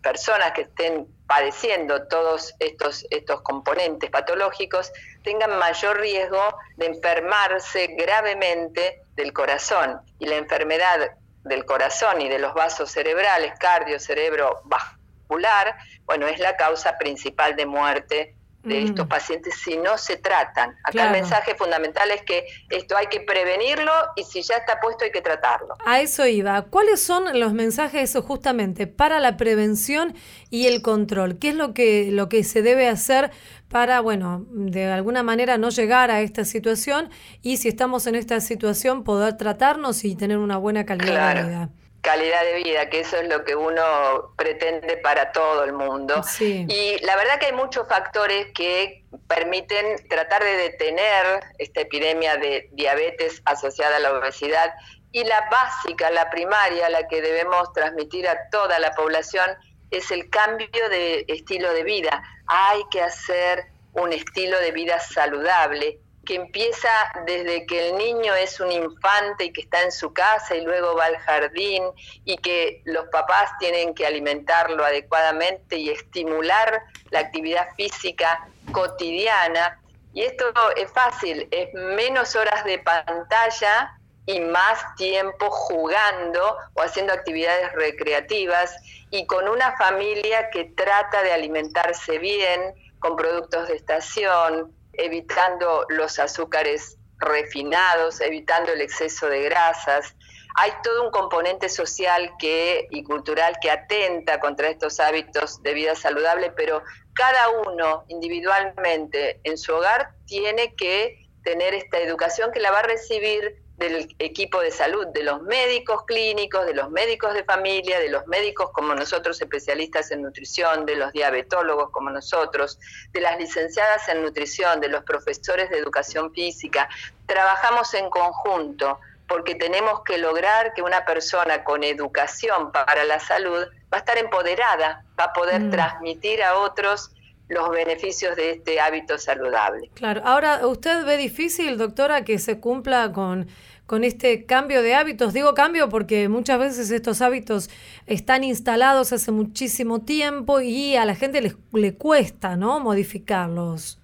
personas 0.02 0.50
que 0.52 0.62
estén 0.62 1.06
padeciendo 1.26 2.08
todos 2.08 2.52
estos, 2.58 3.06
estos 3.10 3.42
componentes 3.42 4.10
patológicos 4.10 4.92
tengan 5.22 5.56
mayor 5.58 6.00
riesgo 6.00 6.58
de 6.76 6.86
enfermarse 6.86 7.86
gravemente 7.96 9.02
del 9.14 9.32
corazón. 9.32 10.00
Y 10.18 10.26
la 10.26 10.36
enfermedad 10.36 11.12
del 11.44 11.64
corazón 11.64 12.20
y 12.20 12.28
de 12.28 12.38
los 12.38 12.54
vasos 12.54 12.90
cerebrales, 12.90 13.52
cardio, 13.58 13.98
cerebro, 13.98 14.60
vascular, 14.64 15.76
bueno, 16.04 16.26
es 16.26 16.38
la 16.38 16.56
causa 16.56 16.98
principal 16.98 17.56
de 17.56 17.66
muerte 17.66 18.36
de 18.62 18.80
Mm. 18.80 18.84
estos 18.86 19.08
pacientes 19.08 19.54
si 19.56 19.76
no 19.76 19.98
se 19.98 20.16
tratan. 20.18 20.70
Acá 20.84 20.92
Claro. 20.92 21.08
el 21.16 21.20
mensaje 21.22 21.56
fundamental 21.56 22.08
es 22.12 22.22
que 22.22 22.46
esto 22.70 22.96
hay 22.96 23.08
que 23.08 23.18
prevenirlo 23.20 23.90
y 24.14 24.22
si 24.22 24.40
ya 24.42 24.54
está 24.54 24.78
puesto 24.80 25.04
hay 25.04 25.10
que 25.10 25.20
tratarlo. 25.20 25.74
A 25.84 26.00
eso 26.00 26.24
iba. 26.26 26.62
¿Cuáles 26.62 27.02
son 27.02 27.40
los 27.40 27.54
mensajes 27.54 28.16
justamente 28.24 28.86
para 28.86 29.18
la 29.18 29.36
prevención 29.36 30.14
y 30.48 30.68
el 30.68 30.80
control? 30.80 31.40
¿Qué 31.40 31.48
es 31.48 31.54
lo 31.56 31.74
que, 31.74 32.10
lo 32.12 32.28
que 32.28 32.44
se 32.44 32.62
debe 32.62 32.86
hacer 32.88 33.32
para, 33.72 34.00
bueno, 34.00 34.44
de 34.50 34.84
alguna 34.92 35.22
manera 35.22 35.56
no 35.58 35.70
llegar 35.70 36.10
a 36.10 36.20
esta 36.20 36.44
situación 36.44 37.10
y 37.40 37.56
si 37.56 37.68
estamos 37.68 38.06
en 38.06 38.14
esta 38.14 38.38
situación 38.40 39.02
poder 39.02 39.36
tratarnos 39.36 40.04
y 40.04 40.14
tener 40.14 40.36
una 40.38 40.58
buena 40.58 40.84
calidad 40.86 41.12
Claro. 41.32 41.42
de 41.42 41.48
vida? 41.48 41.68
calidad 42.02 42.42
de 42.42 42.64
vida, 42.64 42.90
que 42.90 42.98
eso 42.98 43.16
es 43.16 43.28
lo 43.28 43.44
que 43.44 43.54
uno 43.54 44.34
pretende 44.36 44.96
para 44.96 45.30
todo 45.30 45.62
el 45.62 45.72
mundo. 45.72 46.20
Sí. 46.24 46.66
Y 46.68 46.98
la 47.04 47.14
verdad 47.14 47.38
que 47.38 47.46
hay 47.46 47.52
muchos 47.52 47.86
factores 47.88 48.48
que 48.56 49.04
permiten 49.28 50.08
tratar 50.08 50.42
de 50.42 50.56
detener 50.56 51.24
esta 51.58 51.82
epidemia 51.82 52.36
de 52.38 52.68
diabetes 52.72 53.40
asociada 53.44 53.98
a 53.98 54.00
la 54.00 54.12
obesidad. 54.18 54.72
Y 55.12 55.22
la 55.22 55.48
básica, 55.48 56.10
la 56.10 56.28
primaria, 56.28 56.88
la 56.90 57.06
que 57.06 57.22
debemos 57.22 57.72
transmitir 57.72 58.26
a 58.26 58.36
toda 58.50 58.80
la 58.80 58.90
población, 58.96 59.46
es 59.92 60.10
el 60.10 60.28
cambio 60.30 60.88
de 60.88 61.24
estilo 61.28 61.72
de 61.72 61.84
vida. 61.84 62.22
Hay 62.46 62.82
que 62.90 63.02
hacer 63.02 63.66
un 63.92 64.12
estilo 64.12 64.58
de 64.58 64.72
vida 64.72 64.98
saludable 64.98 65.98
que 66.24 66.36
empieza 66.36 66.88
desde 67.26 67.66
que 67.66 67.88
el 67.88 67.96
niño 67.96 68.34
es 68.34 68.60
un 68.60 68.70
infante 68.70 69.44
y 69.44 69.52
que 69.52 69.62
está 69.62 69.82
en 69.82 69.92
su 69.92 70.12
casa 70.12 70.54
y 70.54 70.62
luego 70.62 70.94
va 70.94 71.06
al 71.06 71.18
jardín 71.18 71.84
y 72.24 72.36
que 72.38 72.80
los 72.84 73.06
papás 73.08 73.50
tienen 73.58 73.94
que 73.94 74.06
alimentarlo 74.06 74.84
adecuadamente 74.84 75.76
y 75.76 75.90
estimular 75.90 76.82
la 77.10 77.20
actividad 77.20 77.68
física 77.76 78.46
cotidiana. 78.70 79.80
Y 80.14 80.22
esto 80.22 80.52
es 80.76 80.90
fácil, 80.92 81.48
es 81.50 81.72
menos 81.74 82.36
horas 82.36 82.64
de 82.64 82.78
pantalla 82.78 83.98
y 84.26 84.40
más 84.40 84.94
tiempo 84.96 85.50
jugando 85.50 86.56
o 86.74 86.82
haciendo 86.82 87.12
actividades 87.12 87.72
recreativas 87.72 88.74
y 89.10 89.26
con 89.26 89.48
una 89.48 89.76
familia 89.76 90.50
que 90.50 90.64
trata 90.76 91.22
de 91.22 91.32
alimentarse 91.32 92.18
bien, 92.18 92.74
con 93.00 93.16
productos 93.16 93.68
de 93.68 93.74
estación, 93.74 94.72
evitando 94.92 95.84
los 95.88 96.18
azúcares 96.18 96.96
refinados, 97.18 98.20
evitando 98.20 98.72
el 98.72 98.80
exceso 98.80 99.28
de 99.28 99.42
grasas. 99.42 100.14
Hay 100.56 100.72
todo 100.82 101.04
un 101.04 101.10
componente 101.10 101.68
social 101.68 102.32
que, 102.38 102.86
y 102.90 103.02
cultural 103.04 103.56
que 103.60 103.70
atenta 103.70 104.38
contra 104.38 104.68
estos 104.68 105.00
hábitos 105.00 105.62
de 105.62 105.74
vida 105.74 105.94
saludable, 105.94 106.50
pero 106.50 106.82
cada 107.14 107.48
uno 107.66 108.04
individualmente 108.08 109.40
en 109.44 109.56
su 109.56 109.74
hogar 109.74 110.14
tiene 110.26 110.74
que 110.76 111.26
tener 111.42 111.74
esta 111.74 111.98
educación 111.98 112.52
que 112.52 112.60
la 112.60 112.70
va 112.70 112.80
a 112.80 112.82
recibir 112.82 113.61
del 113.76 114.14
equipo 114.18 114.60
de 114.60 114.70
salud, 114.70 115.06
de 115.08 115.24
los 115.24 115.42
médicos 115.42 116.04
clínicos, 116.06 116.66
de 116.66 116.74
los 116.74 116.90
médicos 116.90 117.34
de 117.34 117.42
familia, 117.44 117.98
de 117.98 118.10
los 118.10 118.26
médicos 118.26 118.70
como 118.72 118.94
nosotros 118.94 119.40
especialistas 119.40 120.10
en 120.10 120.22
nutrición, 120.22 120.86
de 120.86 120.96
los 120.96 121.12
diabetólogos 121.12 121.90
como 121.90 122.10
nosotros, 122.10 122.78
de 123.12 123.20
las 123.20 123.38
licenciadas 123.38 124.08
en 124.08 124.22
nutrición, 124.22 124.80
de 124.80 124.88
los 124.88 125.02
profesores 125.04 125.70
de 125.70 125.78
educación 125.78 126.32
física. 126.32 126.88
Trabajamos 127.26 127.92
en 127.94 128.08
conjunto 128.10 129.00
porque 129.26 129.54
tenemos 129.54 130.02
que 130.04 130.18
lograr 130.18 130.74
que 130.74 130.82
una 130.82 131.04
persona 131.06 131.64
con 131.64 131.82
educación 131.82 132.70
para 132.70 133.04
la 133.04 133.18
salud 133.18 133.66
va 133.92 133.96
a 133.96 134.00
estar 134.00 134.18
empoderada, 134.18 135.04
va 135.18 135.24
a 135.24 135.32
poder 135.32 135.60
Mm. 135.60 135.70
transmitir 135.70 136.42
a 136.42 136.56
otros 136.58 137.10
los 137.52 137.70
beneficios 137.70 138.34
de 138.36 138.52
este 138.52 138.80
hábito 138.80 139.18
saludable. 139.18 139.90
Claro, 139.94 140.22
ahora, 140.24 140.66
¿usted 140.66 141.04
ve 141.04 141.16
difícil, 141.16 141.76
doctora, 141.76 142.24
que 142.24 142.38
se 142.38 142.58
cumpla 142.60 143.12
con, 143.12 143.46
con 143.86 144.04
este 144.04 144.46
cambio 144.46 144.82
de 144.82 144.94
hábitos? 144.94 145.34
Digo 145.34 145.54
cambio 145.54 145.88
porque 145.88 146.28
muchas 146.28 146.58
veces 146.58 146.90
estos 146.90 147.20
hábitos 147.20 147.68
están 148.06 148.42
instalados 148.42 149.12
hace 149.12 149.32
muchísimo 149.32 150.00
tiempo 150.02 150.60
y 150.60 150.96
a 150.96 151.04
la 151.04 151.14
gente 151.14 151.42
les, 151.42 151.56
le 151.72 151.94
cuesta, 151.94 152.56
¿no? 152.56 152.80
Modificarlos. 152.80 153.98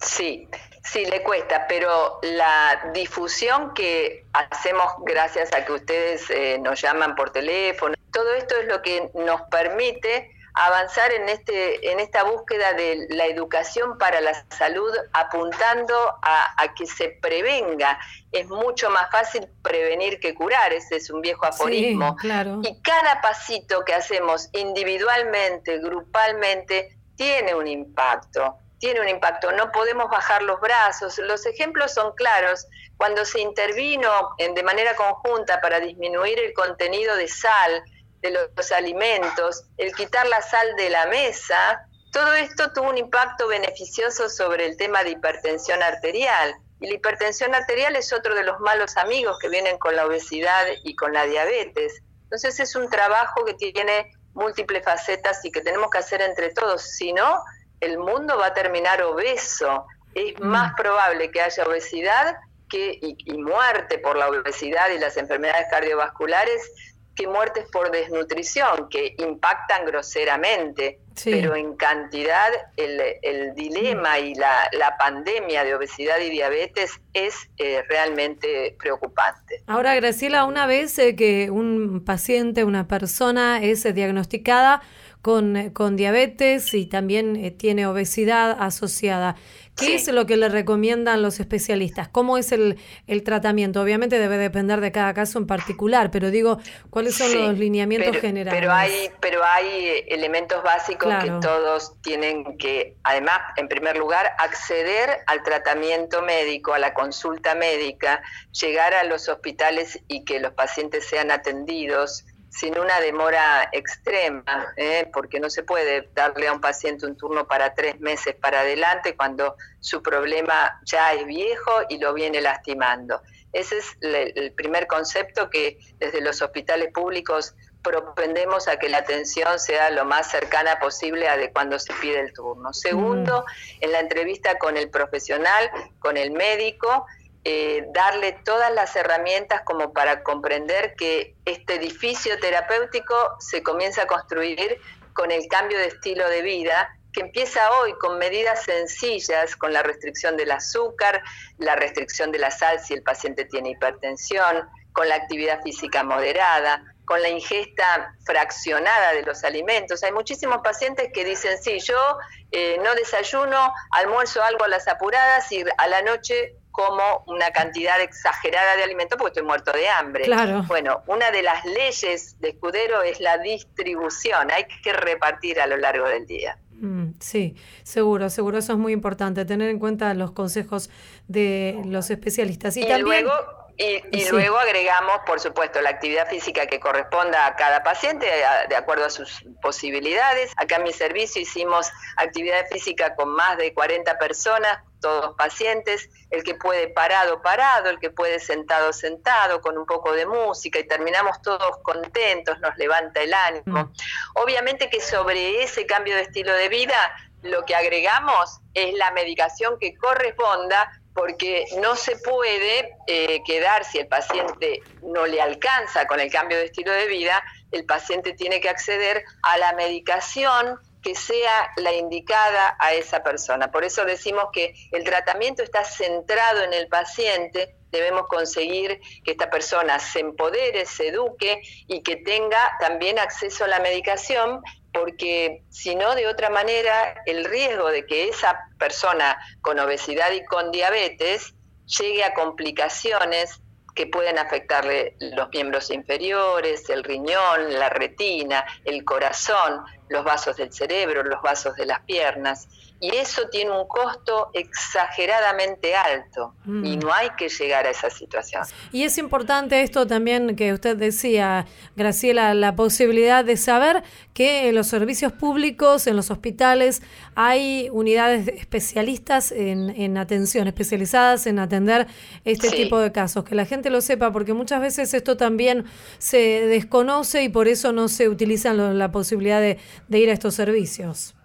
Sí, 0.00 0.48
sí, 0.82 1.04
le 1.06 1.22
cuesta, 1.22 1.66
pero 1.68 2.18
la 2.22 2.90
difusión 2.92 3.74
que 3.74 4.24
hacemos 4.32 4.86
gracias 5.04 5.52
a 5.52 5.64
que 5.64 5.72
ustedes 5.72 6.30
eh, 6.30 6.58
nos 6.60 6.80
llaman 6.80 7.14
por 7.14 7.30
teléfono, 7.30 7.94
todo 8.12 8.34
esto 8.34 8.56
es 8.56 8.66
lo 8.66 8.82
que 8.82 9.10
nos 9.14 9.42
permite 9.42 10.37
avanzar 10.66 11.12
en 11.12 11.28
este 11.28 11.90
en 11.90 12.00
esta 12.00 12.24
búsqueda 12.24 12.72
de 12.72 13.06
la 13.10 13.26
educación 13.26 13.98
para 13.98 14.20
la 14.20 14.32
salud 14.50 14.90
apuntando 15.12 15.94
a, 16.22 16.74
que 16.76 16.86
se 16.86 17.10
prevenga. 17.20 17.98
Es 18.32 18.46
mucho 18.48 18.90
más 18.90 19.10
fácil 19.10 19.48
prevenir 19.62 20.20
que 20.20 20.34
curar 20.34 20.72
ese 20.72 20.96
es 20.96 21.10
un 21.10 21.20
viejo 21.20 21.46
aforismo. 21.46 22.16
claro. 22.16 22.60
y 22.62 22.80
cada 22.82 23.20
pasito 23.20 23.84
que 23.84 23.94
hacemos 23.94 24.48
individualmente 24.52 25.78
grupalmente 25.78 26.98
tiene 27.16 27.54
un 27.54 27.66
impacto 27.66 28.58
tiene 28.78 29.00
un 29.00 29.08
impacto. 29.08 29.50
No 29.52 29.72
podemos 29.72 30.08
bajar 30.08 30.42
los 30.42 30.60
brazos. 30.60 31.18
Los 31.18 31.46
ejemplos 31.46 31.92
son 31.92 32.14
claros. 32.14 32.66
Cuando 32.96 33.24
se 33.24 33.40
intervino 33.40 34.08
en, 34.38 34.54
de 34.54 34.62
manera 34.62 34.94
conjunta 34.94 35.60
para 35.60 35.80
disminuir 35.80 36.38
el 36.38 36.52
contenido 36.52 37.16
de 37.16 37.28
sal 37.28 37.82
de 38.20 38.30
los 38.30 38.72
alimentos, 38.72 39.64
el 39.76 39.94
quitar 39.94 40.26
la 40.26 40.42
sal 40.42 40.74
de 40.76 40.90
la 40.90 41.06
mesa, 41.06 41.88
todo 42.12 42.34
esto 42.34 42.72
tuvo 42.72 42.90
un 42.90 42.98
impacto 42.98 43.48
beneficioso 43.48 44.28
sobre 44.28 44.66
el 44.66 44.76
tema 44.76 45.04
de 45.04 45.10
hipertensión 45.10 45.82
arterial. 45.82 46.54
Y 46.80 46.88
la 46.88 46.94
hipertensión 46.94 47.54
arterial 47.54 47.96
es 47.96 48.12
otro 48.12 48.34
de 48.34 48.44
los 48.44 48.60
malos 48.60 48.96
amigos 48.96 49.38
que 49.40 49.48
vienen 49.48 49.78
con 49.78 49.94
la 49.96 50.06
obesidad 50.06 50.66
y 50.84 50.94
con 50.96 51.12
la 51.12 51.26
diabetes. 51.26 52.02
Entonces 52.24 52.60
es 52.60 52.76
un 52.76 52.88
trabajo 52.88 53.44
que 53.44 53.54
tiene 53.54 54.12
múltiples 54.34 54.84
facetas 54.84 55.44
y 55.44 55.50
que 55.50 55.60
tenemos 55.60 55.90
que 55.90 55.98
hacer 55.98 56.22
entre 56.22 56.50
todos. 56.50 56.82
Si 56.82 57.12
no, 57.12 57.42
el 57.80 57.98
mundo 57.98 58.38
va 58.38 58.46
a 58.46 58.54
terminar 58.54 59.02
obeso. 59.02 59.86
Es 60.14 60.38
más 60.40 60.74
probable 60.74 61.30
que 61.30 61.40
haya 61.40 61.64
obesidad 61.64 62.36
que, 62.68 62.98
y, 63.02 63.16
y 63.24 63.38
muerte 63.38 63.98
por 63.98 64.16
la 64.16 64.28
obesidad 64.28 64.90
y 64.90 64.98
las 64.98 65.16
enfermedades 65.16 65.66
cardiovasculares 65.70 66.70
que 67.18 67.26
muertes 67.26 67.66
por 67.72 67.90
desnutrición, 67.90 68.88
que 68.88 69.16
impactan 69.18 69.84
groseramente, 69.84 71.00
pero 71.24 71.56
en 71.56 71.74
cantidad 71.74 72.48
el, 72.76 73.52
dilema 73.56 74.20
y 74.20 74.34
la, 74.34 74.70
pandemia 75.00 75.64
de 75.64 75.74
obesidad 75.74 76.20
y 76.20 76.30
diabetes 76.30 77.00
es 77.12 77.34
eh, 77.58 77.82
realmente 77.88 78.76
preocupante. 78.78 79.62
Ahora, 79.66 79.96
Graciela, 79.96 80.44
una 80.44 80.66
vez 80.66 80.96
eh, 81.00 81.16
que 81.16 81.50
un 81.50 82.04
paciente, 82.04 82.62
una 82.62 82.86
persona 82.86 83.60
es 83.62 83.82
diagnosticada 83.92 84.80
con, 85.20 85.70
con 85.70 85.96
diabetes 85.96 86.72
y 86.72 86.86
también 86.86 87.34
eh, 87.36 87.50
tiene 87.50 87.86
obesidad 87.86 88.56
asociada, 88.60 89.34
¿Qué 89.78 89.94
es 89.94 90.08
lo 90.08 90.26
que 90.26 90.36
le 90.36 90.48
recomiendan 90.48 91.22
los 91.22 91.40
especialistas? 91.40 92.08
¿Cómo 92.08 92.36
es 92.36 92.52
el, 92.52 92.78
el, 93.06 93.22
tratamiento? 93.22 93.80
Obviamente 93.80 94.18
debe 94.18 94.36
depender 94.36 94.80
de 94.80 94.92
cada 94.92 95.14
caso 95.14 95.38
en 95.38 95.46
particular, 95.46 96.10
pero 96.10 96.30
digo, 96.30 96.58
¿cuáles 96.90 97.16
son 97.16 97.32
los 97.34 97.58
lineamientos 97.58 98.16
generales? 98.16 98.58
Pero 98.58 98.72
hay, 98.72 99.10
pero 99.20 99.40
hay 99.44 100.04
elementos 100.08 100.62
básicos 100.62 101.14
que 101.22 101.30
todos 101.40 102.00
tienen 102.02 102.58
que, 102.58 102.96
además, 103.04 103.38
en 103.56 103.68
primer 103.68 103.96
lugar, 103.96 104.32
acceder 104.38 105.18
al 105.26 105.42
tratamiento 105.42 106.22
médico, 106.22 106.74
a 106.74 106.78
la 106.78 106.92
consulta 106.94 107.54
médica, 107.54 108.22
llegar 108.60 108.94
a 108.94 109.04
los 109.04 109.28
hospitales 109.28 110.00
y 110.08 110.24
que 110.24 110.40
los 110.40 110.52
pacientes 110.52 111.06
sean 111.06 111.30
atendidos 111.30 112.24
sin 112.50 112.78
una 112.78 113.00
demora 113.00 113.68
extrema, 113.72 114.72
¿eh? 114.76 115.08
porque 115.12 115.40
no 115.40 115.50
se 115.50 115.62
puede 115.62 116.08
darle 116.14 116.48
a 116.48 116.52
un 116.52 116.60
paciente 116.60 117.06
un 117.06 117.16
turno 117.16 117.46
para 117.46 117.74
tres 117.74 118.00
meses 118.00 118.34
para 118.34 118.60
adelante 118.60 119.16
cuando 119.16 119.56
su 119.80 120.02
problema 120.02 120.80
ya 120.84 121.12
es 121.12 121.26
viejo 121.26 121.72
y 121.88 121.98
lo 121.98 122.14
viene 122.14 122.40
lastimando. 122.40 123.20
Ese 123.52 123.78
es 123.78 123.96
el 124.00 124.52
primer 124.52 124.86
concepto 124.86 125.48
que 125.48 125.78
desde 125.98 126.20
los 126.20 126.42
hospitales 126.42 126.92
públicos 126.92 127.54
propendemos 127.82 128.68
a 128.68 128.76
que 128.78 128.88
la 128.88 128.98
atención 128.98 129.58
sea 129.58 129.90
lo 129.90 130.04
más 130.04 130.30
cercana 130.30 130.78
posible 130.78 131.28
a 131.28 131.36
de 131.36 131.50
cuando 131.52 131.78
se 131.78 131.92
pide 131.94 132.20
el 132.20 132.32
turno. 132.32 132.72
Segundo, 132.72 133.44
mm. 133.46 133.84
en 133.84 133.92
la 133.92 134.00
entrevista 134.00 134.58
con 134.58 134.76
el 134.76 134.90
profesional, 134.90 135.70
con 135.98 136.16
el 136.16 136.32
médico, 136.32 137.06
eh, 137.50 137.86
darle 137.94 138.32
todas 138.44 138.70
las 138.74 138.94
herramientas 138.94 139.62
como 139.64 139.94
para 139.94 140.22
comprender 140.22 140.94
que 140.96 141.34
este 141.46 141.76
edificio 141.76 142.38
terapéutico 142.38 143.14
se 143.38 143.62
comienza 143.62 144.02
a 144.02 144.06
construir 144.06 144.78
con 145.14 145.30
el 145.30 145.48
cambio 145.48 145.78
de 145.78 145.86
estilo 145.86 146.28
de 146.28 146.42
vida 146.42 146.94
que 147.10 147.22
empieza 147.22 147.70
hoy 147.80 147.94
con 147.94 148.18
medidas 148.18 148.64
sencillas, 148.64 149.56
con 149.56 149.72
la 149.72 149.82
restricción 149.82 150.36
del 150.36 150.50
azúcar, 150.50 151.22
la 151.56 151.74
restricción 151.74 152.32
de 152.32 152.38
la 152.38 152.50
sal 152.50 152.80
si 152.80 152.92
el 152.92 153.02
paciente 153.02 153.46
tiene 153.46 153.70
hipertensión, 153.70 154.68
con 154.92 155.08
la 155.08 155.14
actividad 155.14 155.62
física 155.62 156.04
moderada, 156.04 156.82
con 157.06 157.22
la 157.22 157.30
ingesta 157.30 158.14
fraccionada 158.26 159.14
de 159.14 159.22
los 159.22 159.42
alimentos. 159.42 160.02
Hay 160.02 160.12
muchísimos 160.12 160.58
pacientes 160.62 161.08
que 161.14 161.24
dicen, 161.24 161.56
sí, 161.62 161.78
yo 161.80 162.18
eh, 162.52 162.78
no 162.84 162.94
desayuno, 162.94 163.72
almuerzo 163.92 164.42
algo 164.42 164.64
a 164.64 164.68
las 164.68 164.86
apuradas 164.86 165.50
y 165.50 165.64
a 165.78 165.86
la 165.86 166.02
noche 166.02 166.58
como 166.78 167.24
una 167.26 167.50
cantidad 167.50 168.00
exagerada 168.00 168.76
de 168.76 168.84
alimentos 168.84 169.18
porque 169.18 169.30
estoy 169.30 169.42
muerto 169.42 169.72
de 169.72 169.88
hambre. 169.88 170.22
Claro. 170.26 170.62
Bueno, 170.68 171.02
una 171.08 171.32
de 171.32 171.42
las 171.42 171.64
leyes 171.64 172.38
de 172.38 172.50
escudero 172.50 173.02
es 173.02 173.18
la 173.18 173.36
distribución, 173.38 174.48
hay 174.52 174.64
que 174.84 174.92
repartir 174.92 175.60
a 175.60 175.66
lo 175.66 175.76
largo 175.76 176.08
del 176.08 176.24
día. 176.24 176.56
Mm, 176.74 177.14
sí, 177.18 177.56
seguro, 177.82 178.30
seguro, 178.30 178.58
eso 178.58 178.74
es 178.74 178.78
muy 178.78 178.92
importante, 178.92 179.44
tener 179.44 179.70
en 179.70 179.80
cuenta 179.80 180.14
los 180.14 180.30
consejos 180.30 180.88
de 181.26 181.82
los 181.84 182.10
especialistas. 182.10 182.76
Y, 182.76 182.86
luego, 183.00 183.32
y, 183.76 184.30
luego 184.30 184.56
agregamos, 184.58 185.18
por 185.26 185.40
supuesto, 185.40 185.82
la 185.82 185.90
actividad 185.90 186.28
física 186.28 186.68
que 186.68 186.78
corresponda 186.78 187.44
a 187.48 187.56
cada 187.56 187.82
paciente 187.82 188.24
de 188.68 188.76
acuerdo 188.76 189.04
a 189.04 189.10
sus 189.10 189.44
posibilidades. 189.60 190.52
Acá 190.56 190.76
en 190.76 190.84
mi 190.84 190.92
servicio 190.92 191.42
hicimos 191.42 191.90
actividad 192.16 192.66
física 192.70 193.16
con 193.16 193.30
más 193.30 193.58
de 193.58 193.74
40 193.74 194.16
personas 194.16 194.78
todos 195.00 195.36
pacientes, 195.36 196.08
el 196.30 196.42
que 196.42 196.54
puede 196.54 196.88
parado, 196.88 197.42
parado, 197.42 197.90
el 197.90 197.98
que 197.98 198.10
puede 198.10 198.40
sentado, 198.40 198.92
sentado, 198.92 199.60
con 199.60 199.78
un 199.78 199.86
poco 199.86 200.12
de 200.12 200.26
música 200.26 200.78
y 200.78 200.86
terminamos 200.86 201.40
todos 201.42 201.78
contentos, 201.82 202.58
nos 202.60 202.76
levanta 202.76 203.20
el 203.22 203.34
ánimo. 203.34 203.84
Mm. 203.84 203.92
Obviamente 204.34 204.90
que 204.90 205.00
sobre 205.00 205.62
ese 205.62 205.86
cambio 205.86 206.14
de 206.16 206.22
estilo 206.22 206.52
de 206.54 206.68
vida 206.68 207.14
lo 207.42 207.64
que 207.64 207.74
agregamos 207.74 208.60
es 208.74 208.94
la 208.94 209.12
medicación 209.12 209.78
que 209.78 209.96
corresponda 209.96 210.90
porque 211.14 211.64
no 211.78 211.96
se 211.96 212.16
puede 212.16 212.96
eh, 213.06 213.42
quedar 213.44 213.84
si 213.84 213.98
el 213.98 214.06
paciente 214.06 214.82
no 215.02 215.26
le 215.26 215.40
alcanza 215.40 216.06
con 216.06 216.20
el 216.20 216.30
cambio 216.30 216.58
de 216.58 216.66
estilo 216.66 216.92
de 216.92 217.06
vida, 217.06 217.42
el 217.72 217.84
paciente 217.84 218.34
tiene 218.34 218.60
que 218.60 218.68
acceder 218.68 219.24
a 219.42 219.58
la 219.58 219.72
medicación 219.72 220.78
que 221.02 221.14
sea 221.14 221.70
la 221.76 221.92
indicada 221.92 222.76
a 222.78 222.92
esa 222.92 223.22
persona. 223.22 223.70
Por 223.70 223.84
eso 223.84 224.04
decimos 224.04 224.46
que 224.52 224.74
el 224.92 225.04
tratamiento 225.04 225.62
está 225.62 225.84
centrado 225.84 226.62
en 226.62 226.72
el 226.72 226.88
paciente, 226.88 227.76
debemos 227.90 228.26
conseguir 228.28 229.00
que 229.24 229.32
esta 229.32 229.50
persona 229.50 229.98
se 229.98 230.20
empodere, 230.20 230.86
se 230.86 231.08
eduque 231.08 231.62
y 231.86 232.02
que 232.02 232.16
tenga 232.16 232.76
también 232.80 233.18
acceso 233.18 233.64
a 233.64 233.68
la 233.68 233.80
medicación, 233.80 234.62
porque 234.92 235.62
si 235.70 235.94
no, 235.94 236.14
de 236.14 236.26
otra 236.26 236.50
manera, 236.50 237.22
el 237.26 237.44
riesgo 237.44 237.88
de 237.90 238.04
que 238.06 238.28
esa 238.28 238.58
persona 238.78 239.38
con 239.60 239.78
obesidad 239.78 240.32
y 240.32 240.44
con 240.44 240.70
diabetes 240.70 241.54
llegue 241.86 242.24
a 242.24 242.34
complicaciones 242.34 243.60
que 243.98 244.06
pueden 244.06 244.38
afectarle 244.38 245.16
los 245.18 245.48
miembros 245.48 245.90
inferiores, 245.90 246.88
el 246.88 247.02
riñón, 247.02 247.74
la 247.80 247.88
retina, 247.88 248.64
el 248.84 249.04
corazón, 249.04 249.82
los 250.08 250.22
vasos 250.22 250.56
del 250.56 250.72
cerebro, 250.72 251.24
los 251.24 251.42
vasos 251.42 251.74
de 251.74 251.84
las 251.84 251.98
piernas. 252.04 252.68
Y 253.00 253.14
eso 253.16 253.48
tiene 253.48 253.72
un 253.72 253.86
costo 253.88 254.50
exageradamente 254.54 255.96
alto 255.96 256.54
y 256.64 256.96
mm. 256.96 256.98
no 256.98 257.12
hay 257.12 257.30
que 257.36 257.48
llegar 257.48 257.86
a 257.86 257.90
esa 257.90 258.10
situación. 258.10 258.62
Y 258.92 259.02
es 259.02 259.18
importante 259.18 259.82
esto 259.82 260.06
también 260.06 260.54
que 260.54 260.72
usted 260.72 260.96
decía, 260.96 261.66
Graciela, 261.96 262.54
la 262.54 262.74
posibilidad 262.74 263.44
de 263.44 263.56
saber 263.56 264.04
que 264.32 264.68
en 264.68 264.74
los 264.76 264.86
servicios 264.88 265.32
públicos, 265.32 266.06
en 266.06 266.16
los 266.16 266.30
hospitales, 266.30 267.02
hay 267.40 267.88
unidades 267.92 268.48
especialistas 268.48 269.52
en, 269.52 270.16
atención, 270.18 270.66
especializadas 270.66 271.46
en 271.46 271.60
atender 271.60 272.08
este 272.44 272.68
tipo 272.68 272.98
de 272.98 273.12
casos. 273.12 273.44
Que 273.44 273.54
la 273.54 273.64
gente 273.64 273.90
lo 273.90 274.00
sepa, 274.00 274.32
porque 274.32 274.54
muchas 274.54 274.80
veces 274.80 275.14
esto 275.14 275.36
también 275.36 275.84
se 276.18 276.38
desconoce 276.66 277.44
y 277.44 277.48
por 277.48 277.68
eso 277.68 277.92
no 277.92 278.08
se 278.08 278.28
utiliza 278.28 278.74
la 278.74 279.12
posibilidad 279.12 279.60
de 279.60 280.18
ir 280.18 280.30
a 280.30 280.32
estos 280.32 280.56
servicios. 280.56 281.37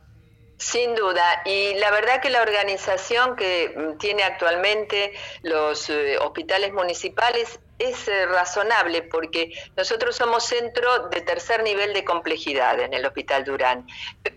Sin 0.63 0.95
duda, 0.95 1.41
y 1.43 1.73
la 1.73 1.91
verdad 1.91 2.21
que 2.21 2.29
la 2.29 2.41
organización 2.41 3.35
que 3.35 3.73
mm, 3.75 3.97
tiene 3.97 4.23
actualmente 4.23 5.11
los 5.41 5.89
eh, 5.89 6.17
hospitales 6.17 6.71
municipales 6.71 7.59
es 7.79 8.07
eh, 8.07 8.25
razonable 8.27 9.01
porque 9.01 9.51
nosotros 9.75 10.15
somos 10.15 10.45
centro 10.45 11.09
de 11.09 11.19
tercer 11.19 11.63
nivel 11.63 11.93
de 11.93 12.05
complejidad 12.05 12.79
en 12.79 12.93
el 12.93 13.05
Hospital 13.05 13.43
Durán, 13.43 13.85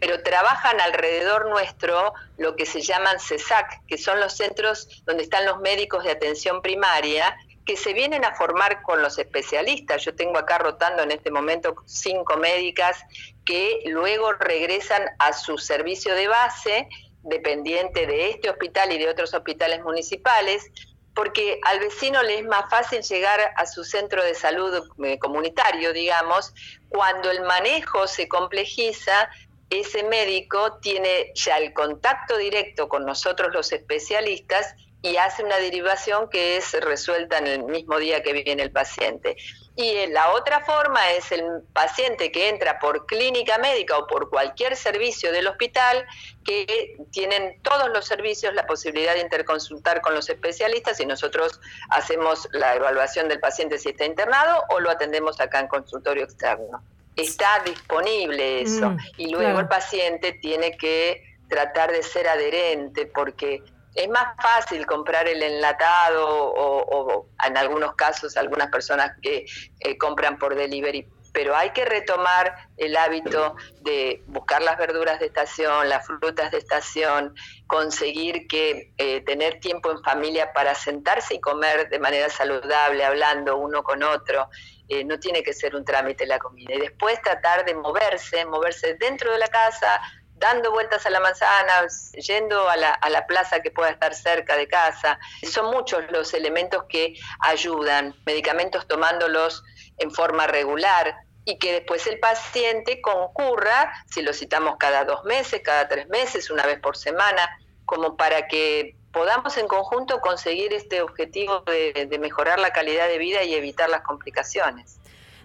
pero 0.00 0.20
trabajan 0.24 0.80
alrededor 0.80 1.48
nuestro 1.48 2.12
lo 2.38 2.56
que 2.56 2.66
se 2.66 2.80
llaman 2.80 3.20
CESAC, 3.20 3.86
que 3.86 3.96
son 3.96 4.18
los 4.18 4.36
centros 4.36 5.04
donde 5.04 5.22
están 5.22 5.46
los 5.46 5.60
médicos 5.60 6.02
de 6.02 6.10
atención 6.10 6.60
primaria 6.60 7.36
que 7.64 7.76
se 7.76 7.92
vienen 7.92 8.24
a 8.24 8.34
formar 8.34 8.82
con 8.82 9.00
los 9.00 9.18
especialistas. 9.18 10.04
Yo 10.04 10.14
tengo 10.14 10.38
acá 10.38 10.58
rotando 10.58 11.02
en 11.02 11.12
este 11.12 11.30
momento 11.30 11.76
cinco 11.84 12.36
médicas 12.36 13.04
que 13.46 13.80
luego 13.86 14.34
regresan 14.34 15.02
a 15.18 15.32
su 15.32 15.56
servicio 15.56 16.14
de 16.14 16.28
base, 16.28 16.88
dependiente 17.22 18.06
de 18.06 18.30
este 18.30 18.50
hospital 18.50 18.92
y 18.92 18.98
de 18.98 19.08
otros 19.08 19.32
hospitales 19.32 19.82
municipales, 19.82 20.70
porque 21.14 21.60
al 21.64 21.80
vecino 21.80 22.22
le 22.22 22.40
es 22.40 22.44
más 22.44 22.68
fácil 22.68 23.00
llegar 23.00 23.40
a 23.56 23.66
su 23.66 23.84
centro 23.84 24.22
de 24.22 24.34
salud 24.34 24.86
eh, 25.02 25.18
comunitario, 25.18 25.94
digamos, 25.94 26.52
cuando 26.90 27.30
el 27.30 27.40
manejo 27.42 28.06
se 28.06 28.28
complejiza, 28.28 29.30
ese 29.70 30.02
médico 30.04 30.78
tiene 30.80 31.32
ya 31.34 31.56
el 31.56 31.72
contacto 31.72 32.36
directo 32.36 32.88
con 32.88 33.06
nosotros 33.06 33.52
los 33.52 33.72
especialistas 33.72 34.74
y 35.02 35.16
hace 35.16 35.44
una 35.44 35.56
derivación 35.58 36.28
que 36.28 36.56
es 36.56 36.72
resuelta 36.80 37.38
en 37.38 37.46
el 37.46 37.64
mismo 37.64 37.98
día 37.98 38.22
que 38.22 38.32
viene 38.32 38.62
el 38.62 38.72
paciente. 38.72 39.36
Y 39.76 40.06
la 40.06 40.30
otra 40.30 40.64
forma 40.64 41.10
es 41.12 41.30
el 41.32 41.44
paciente 41.74 42.32
que 42.32 42.48
entra 42.48 42.78
por 42.78 43.04
clínica 43.04 43.58
médica 43.58 43.98
o 43.98 44.06
por 44.06 44.30
cualquier 44.30 44.74
servicio 44.74 45.32
del 45.32 45.46
hospital, 45.46 46.06
que 46.44 46.96
tienen 47.12 47.60
todos 47.62 47.90
los 47.90 48.06
servicios 48.06 48.54
la 48.54 48.66
posibilidad 48.66 49.12
de 49.12 49.20
interconsultar 49.20 50.00
con 50.00 50.14
los 50.14 50.30
especialistas 50.30 50.98
y 51.00 51.04
nosotros 51.06 51.60
hacemos 51.90 52.48
la 52.52 52.74
evaluación 52.74 53.28
del 53.28 53.38
paciente 53.38 53.78
si 53.78 53.90
está 53.90 54.06
internado 54.06 54.62
o 54.70 54.80
lo 54.80 54.90
atendemos 54.90 55.40
acá 55.40 55.60
en 55.60 55.68
consultorio 55.68 56.24
externo. 56.24 56.82
Está 57.14 57.62
disponible 57.64 58.62
eso 58.62 58.90
Mm, 58.90 58.98
y 59.18 59.24
luego 59.28 59.44
claro. 59.44 59.60
el 59.60 59.68
paciente 59.68 60.32
tiene 60.40 60.76
que 60.76 61.22
tratar 61.48 61.92
de 61.92 62.02
ser 62.02 62.28
adherente 62.28 63.06
porque 63.06 63.62
es 63.96 64.08
más 64.08 64.34
fácil 64.40 64.86
comprar 64.86 65.26
el 65.26 65.42
enlatado 65.42 66.28
o, 66.28 66.80
o 66.80 67.28
en 67.44 67.56
algunos 67.56 67.94
casos 67.94 68.36
algunas 68.36 68.68
personas 68.70 69.12
que 69.22 69.46
eh, 69.80 69.98
compran 69.98 70.38
por 70.38 70.54
delivery, 70.54 71.08
pero 71.36 71.54
hay 71.54 71.68
que 71.70 71.84
retomar 71.84 72.70
el 72.78 72.96
hábito 72.96 73.56
de 73.82 74.22
buscar 74.26 74.62
las 74.62 74.78
verduras 74.78 75.20
de 75.20 75.26
estación, 75.26 75.86
las 75.86 76.06
frutas 76.06 76.50
de 76.50 76.56
estación, 76.56 77.34
conseguir 77.66 78.46
que 78.46 78.94
eh, 78.96 79.20
tener 79.20 79.60
tiempo 79.60 79.90
en 79.90 80.02
familia 80.02 80.54
para 80.54 80.74
sentarse 80.74 81.34
y 81.34 81.40
comer 81.40 81.90
de 81.90 81.98
manera 81.98 82.30
saludable, 82.30 83.04
hablando 83.04 83.58
uno 83.58 83.82
con 83.82 84.02
otro. 84.02 84.48
Eh, 84.88 85.04
no 85.04 85.18
tiene 85.18 85.42
que 85.42 85.52
ser 85.52 85.76
un 85.76 85.84
trámite 85.84 86.24
la 86.24 86.38
comida. 86.38 86.74
Y 86.74 86.80
después 86.80 87.20
tratar 87.20 87.66
de 87.66 87.74
moverse, 87.74 88.46
moverse 88.46 88.94
dentro 88.94 89.30
de 89.30 89.38
la 89.38 89.48
casa, 89.48 90.00
dando 90.38 90.70
vueltas 90.70 91.06
a 91.06 91.10
la 91.10 91.20
manzana, 91.20 91.86
yendo 92.12 92.68
a 92.68 92.76
la, 92.76 92.90
a 92.90 93.10
la 93.10 93.26
plaza 93.26 93.60
que 93.60 93.70
pueda 93.70 93.90
estar 93.90 94.14
cerca 94.14 94.56
de 94.56 94.68
casa. 94.68 95.18
Son 95.42 95.70
muchos 95.70 96.04
los 96.10 96.34
elementos 96.34 96.84
que 96.88 97.14
ayudan, 97.40 98.14
medicamentos 98.26 98.86
tomándolos 98.86 99.62
en 99.98 100.10
forma 100.10 100.46
regular 100.46 101.16
y 101.44 101.58
que 101.58 101.72
después 101.72 102.06
el 102.06 102.18
paciente 102.18 103.00
concurra, 103.00 103.92
si 104.10 104.20
lo 104.20 104.32
citamos 104.32 104.76
cada 104.78 105.04
dos 105.04 105.24
meses, 105.24 105.62
cada 105.64 105.88
tres 105.88 106.08
meses, 106.08 106.50
una 106.50 106.66
vez 106.66 106.80
por 106.80 106.96
semana, 106.96 107.48
como 107.84 108.16
para 108.16 108.48
que 108.48 108.96
podamos 109.12 109.56
en 109.56 109.68
conjunto 109.68 110.20
conseguir 110.20 110.74
este 110.74 111.00
objetivo 111.00 111.60
de, 111.60 112.06
de 112.10 112.18
mejorar 112.18 112.58
la 112.58 112.72
calidad 112.72 113.06
de 113.06 113.18
vida 113.18 113.44
y 113.44 113.54
evitar 113.54 113.88
las 113.88 114.02
complicaciones. 114.02 114.98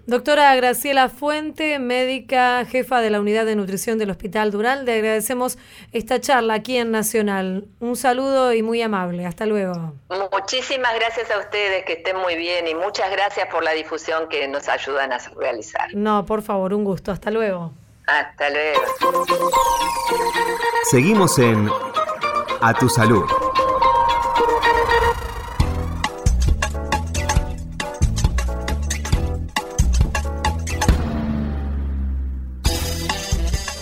Doctora 0.08 0.56
Graciela 0.56 1.10
Fuente, 1.10 1.78
médica 1.80 2.66
jefa 2.66 3.02
de 3.02 3.10
la 3.10 3.20
unidad 3.20 3.46
de 3.46 3.56
nutrición 3.56 3.98
del 3.98 4.10
Hospital 4.10 4.52
Dural, 4.52 4.86
le 4.86 4.96
agradecemos 4.96 5.58
esta 5.92 6.20
charla 6.20 6.56
aquí 6.56 6.78
en 6.78 6.92
Nacional. 6.92 7.66
Un 7.80 7.96
saludo 7.96 8.54
y 8.54 8.64
muy 8.64 8.82
amable. 8.82 9.26
Hasta 9.26 9.46
luego. 9.46 9.94
Muchísimas 10.32 10.96
gracias 10.96 11.30
a 11.32 11.40
ustedes, 11.40 11.86
que 11.86 11.94
estén 11.94 12.18
muy 12.18 12.36
bien 12.36 12.68
y 12.68 12.74
muchas 12.74 13.12
gracias 13.12 13.48
por 13.48 13.64
la 13.64 13.72
difusión 13.72 14.28
que 14.28 14.48
nos 14.48 14.68
ayudan 14.68 15.14
a 15.14 15.20
realizar. 15.38 15.94
No, 15.94 16.26
por 16.26 16.42
favor, 16.42 16.74
un 16.74 16.84
gusto. 16.84 17.12
Hasta 17.12 17.30
luego. 17.30 17.72
Hasta 18.08 18.50
luego. 18.50 18.82
Seguimos 20.90 21.38
en 21.38 21.70
A 22.62 22.74
Tu 22.74 22.90
Salud. 22.90 23.24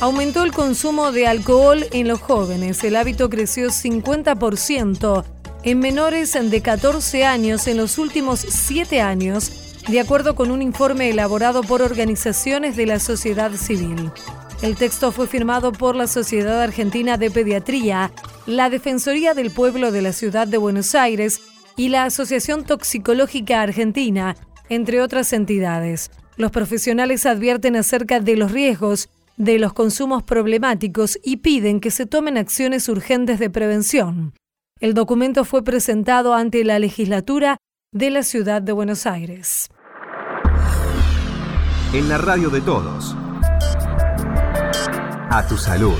Aumentó 0.02 0.44
el 0.44 0.54
consumo 0.54 1.12
de 1.12 1.28
alcohol 1.28 1.86
en 1.92 2.08
los 2.08 2.22
jóvenes. 2.22 2.82
El 2.86 2.96
hábito 2.96 3.30
creció 3.30 3.68
50% 3.68 5.26
en 5.64 5.80
menores 5.80 6.38
de 6.42 6.62
14 6.62 7.26
años 7.26 7.68
en 7.68 7.76
los 7.76 7.98
últimos 7.98 8.40
7 8.40 9.02
años, 9.02 9.52
de 9.90 10.00
acuerdo 10.00 10.36
con 10.36 10.52
un 10.52 10.62
informe 10.62 11.10
elaborado 11.10 11.64
por 11.64 11.82
organizaciones 11.82 12.78
de 12.78 12.86
la 12.86 13.00
sociedad 13.00 13.52
civil. 13.52 14.10
El 14.62 14.78
texto 14.78 15.12
fue 15.12 15.28
firmado 15.28 15.74
por 15.74 15.98
la 15.98 16.08
Sociedad 16.08 16.62
Argentina 16.62 17.18
de 17.18 17.30
Pediatría, 17.30 18.14
la 18.46 18.70
Defensoría 18.70 19.34
del 19.34 19.52
Pueblo 19.52 19.92
de 19.92 20.02
la 20.02 20.14
Ciudad 20.14 20.48
de 20.48 20.58
Buenos 20.58 20.96
Aires 20.96 21.42
y 21.76 21.90
la 21.90 22.06
Asociación 22.06 22.64
Toxicológica 22.64 23.62
Argentina, 23.62 24.38
entre 24.70 25.02
otras 25.02 25.34
entidades. 25.34 26.10
Los 26.38 26.52
profesionales 26.52 27.26
advierten 27.26 27.76
acerca 27.76 28.22
de 28.22 28.38
los 28.38 28.54
riesgos 28.54 29.10
de 29.40 29.58
los 29.58 29.74
consumos 29.74 30.22
problemáticos 30.22 31.18
y 31.24 31.38
piden 31.38 31.80
que 31.80 31.92
se 31.92 32.06
tomen 32.06 32.38
acciones 32.38 32.90
urgentes 32.90 33.40
de 33.40 33.50
prevención. 33.50 34.34
El 34.80 34.94
documento 34.94 35.46
fue 35.46 35.64
presentado 35.64 36.34
ante 36.34 36.64
la 36.66 36.78
legislatura 36.78 37.58
de 37.92 38.12
la 38.12 38.24
Ciudad 38.24 38.62
de 38.62 38.74
Buenos 38.74 39.06
Aires. 39.06 39.70
En 41.94 42.10
la 42.10 42.18
radio 42.18 42.50
de 42.50 42.62
todos. 42.62 43.16
A 45.32 45.46
tu 45.48 45.58
salud. 45.58 45.98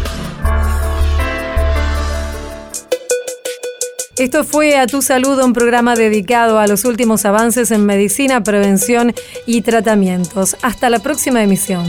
Esto 4.18 4.44
fue 4.44 4.76
A 4.76 4.86
Tu 4.86 5.02
Salud, 5.02 5.42
un 5.42 5.54
programa 5.54 5.96
dedicado 5.96 6.60
a 6.60 6.68
los 6.68 6.84
últimos 6.84 7.24
avances 7.24 7.72
en 7.72 7.86
medicina, 7.86 8.44
prevención 8.44 9.14
y 9.46 9.62
tratamientos. 9.62 10.58
Hasta 10.62 10.90
la 10.90 11.00
próxima 11.00 11.42
emisión. 11.42 11.86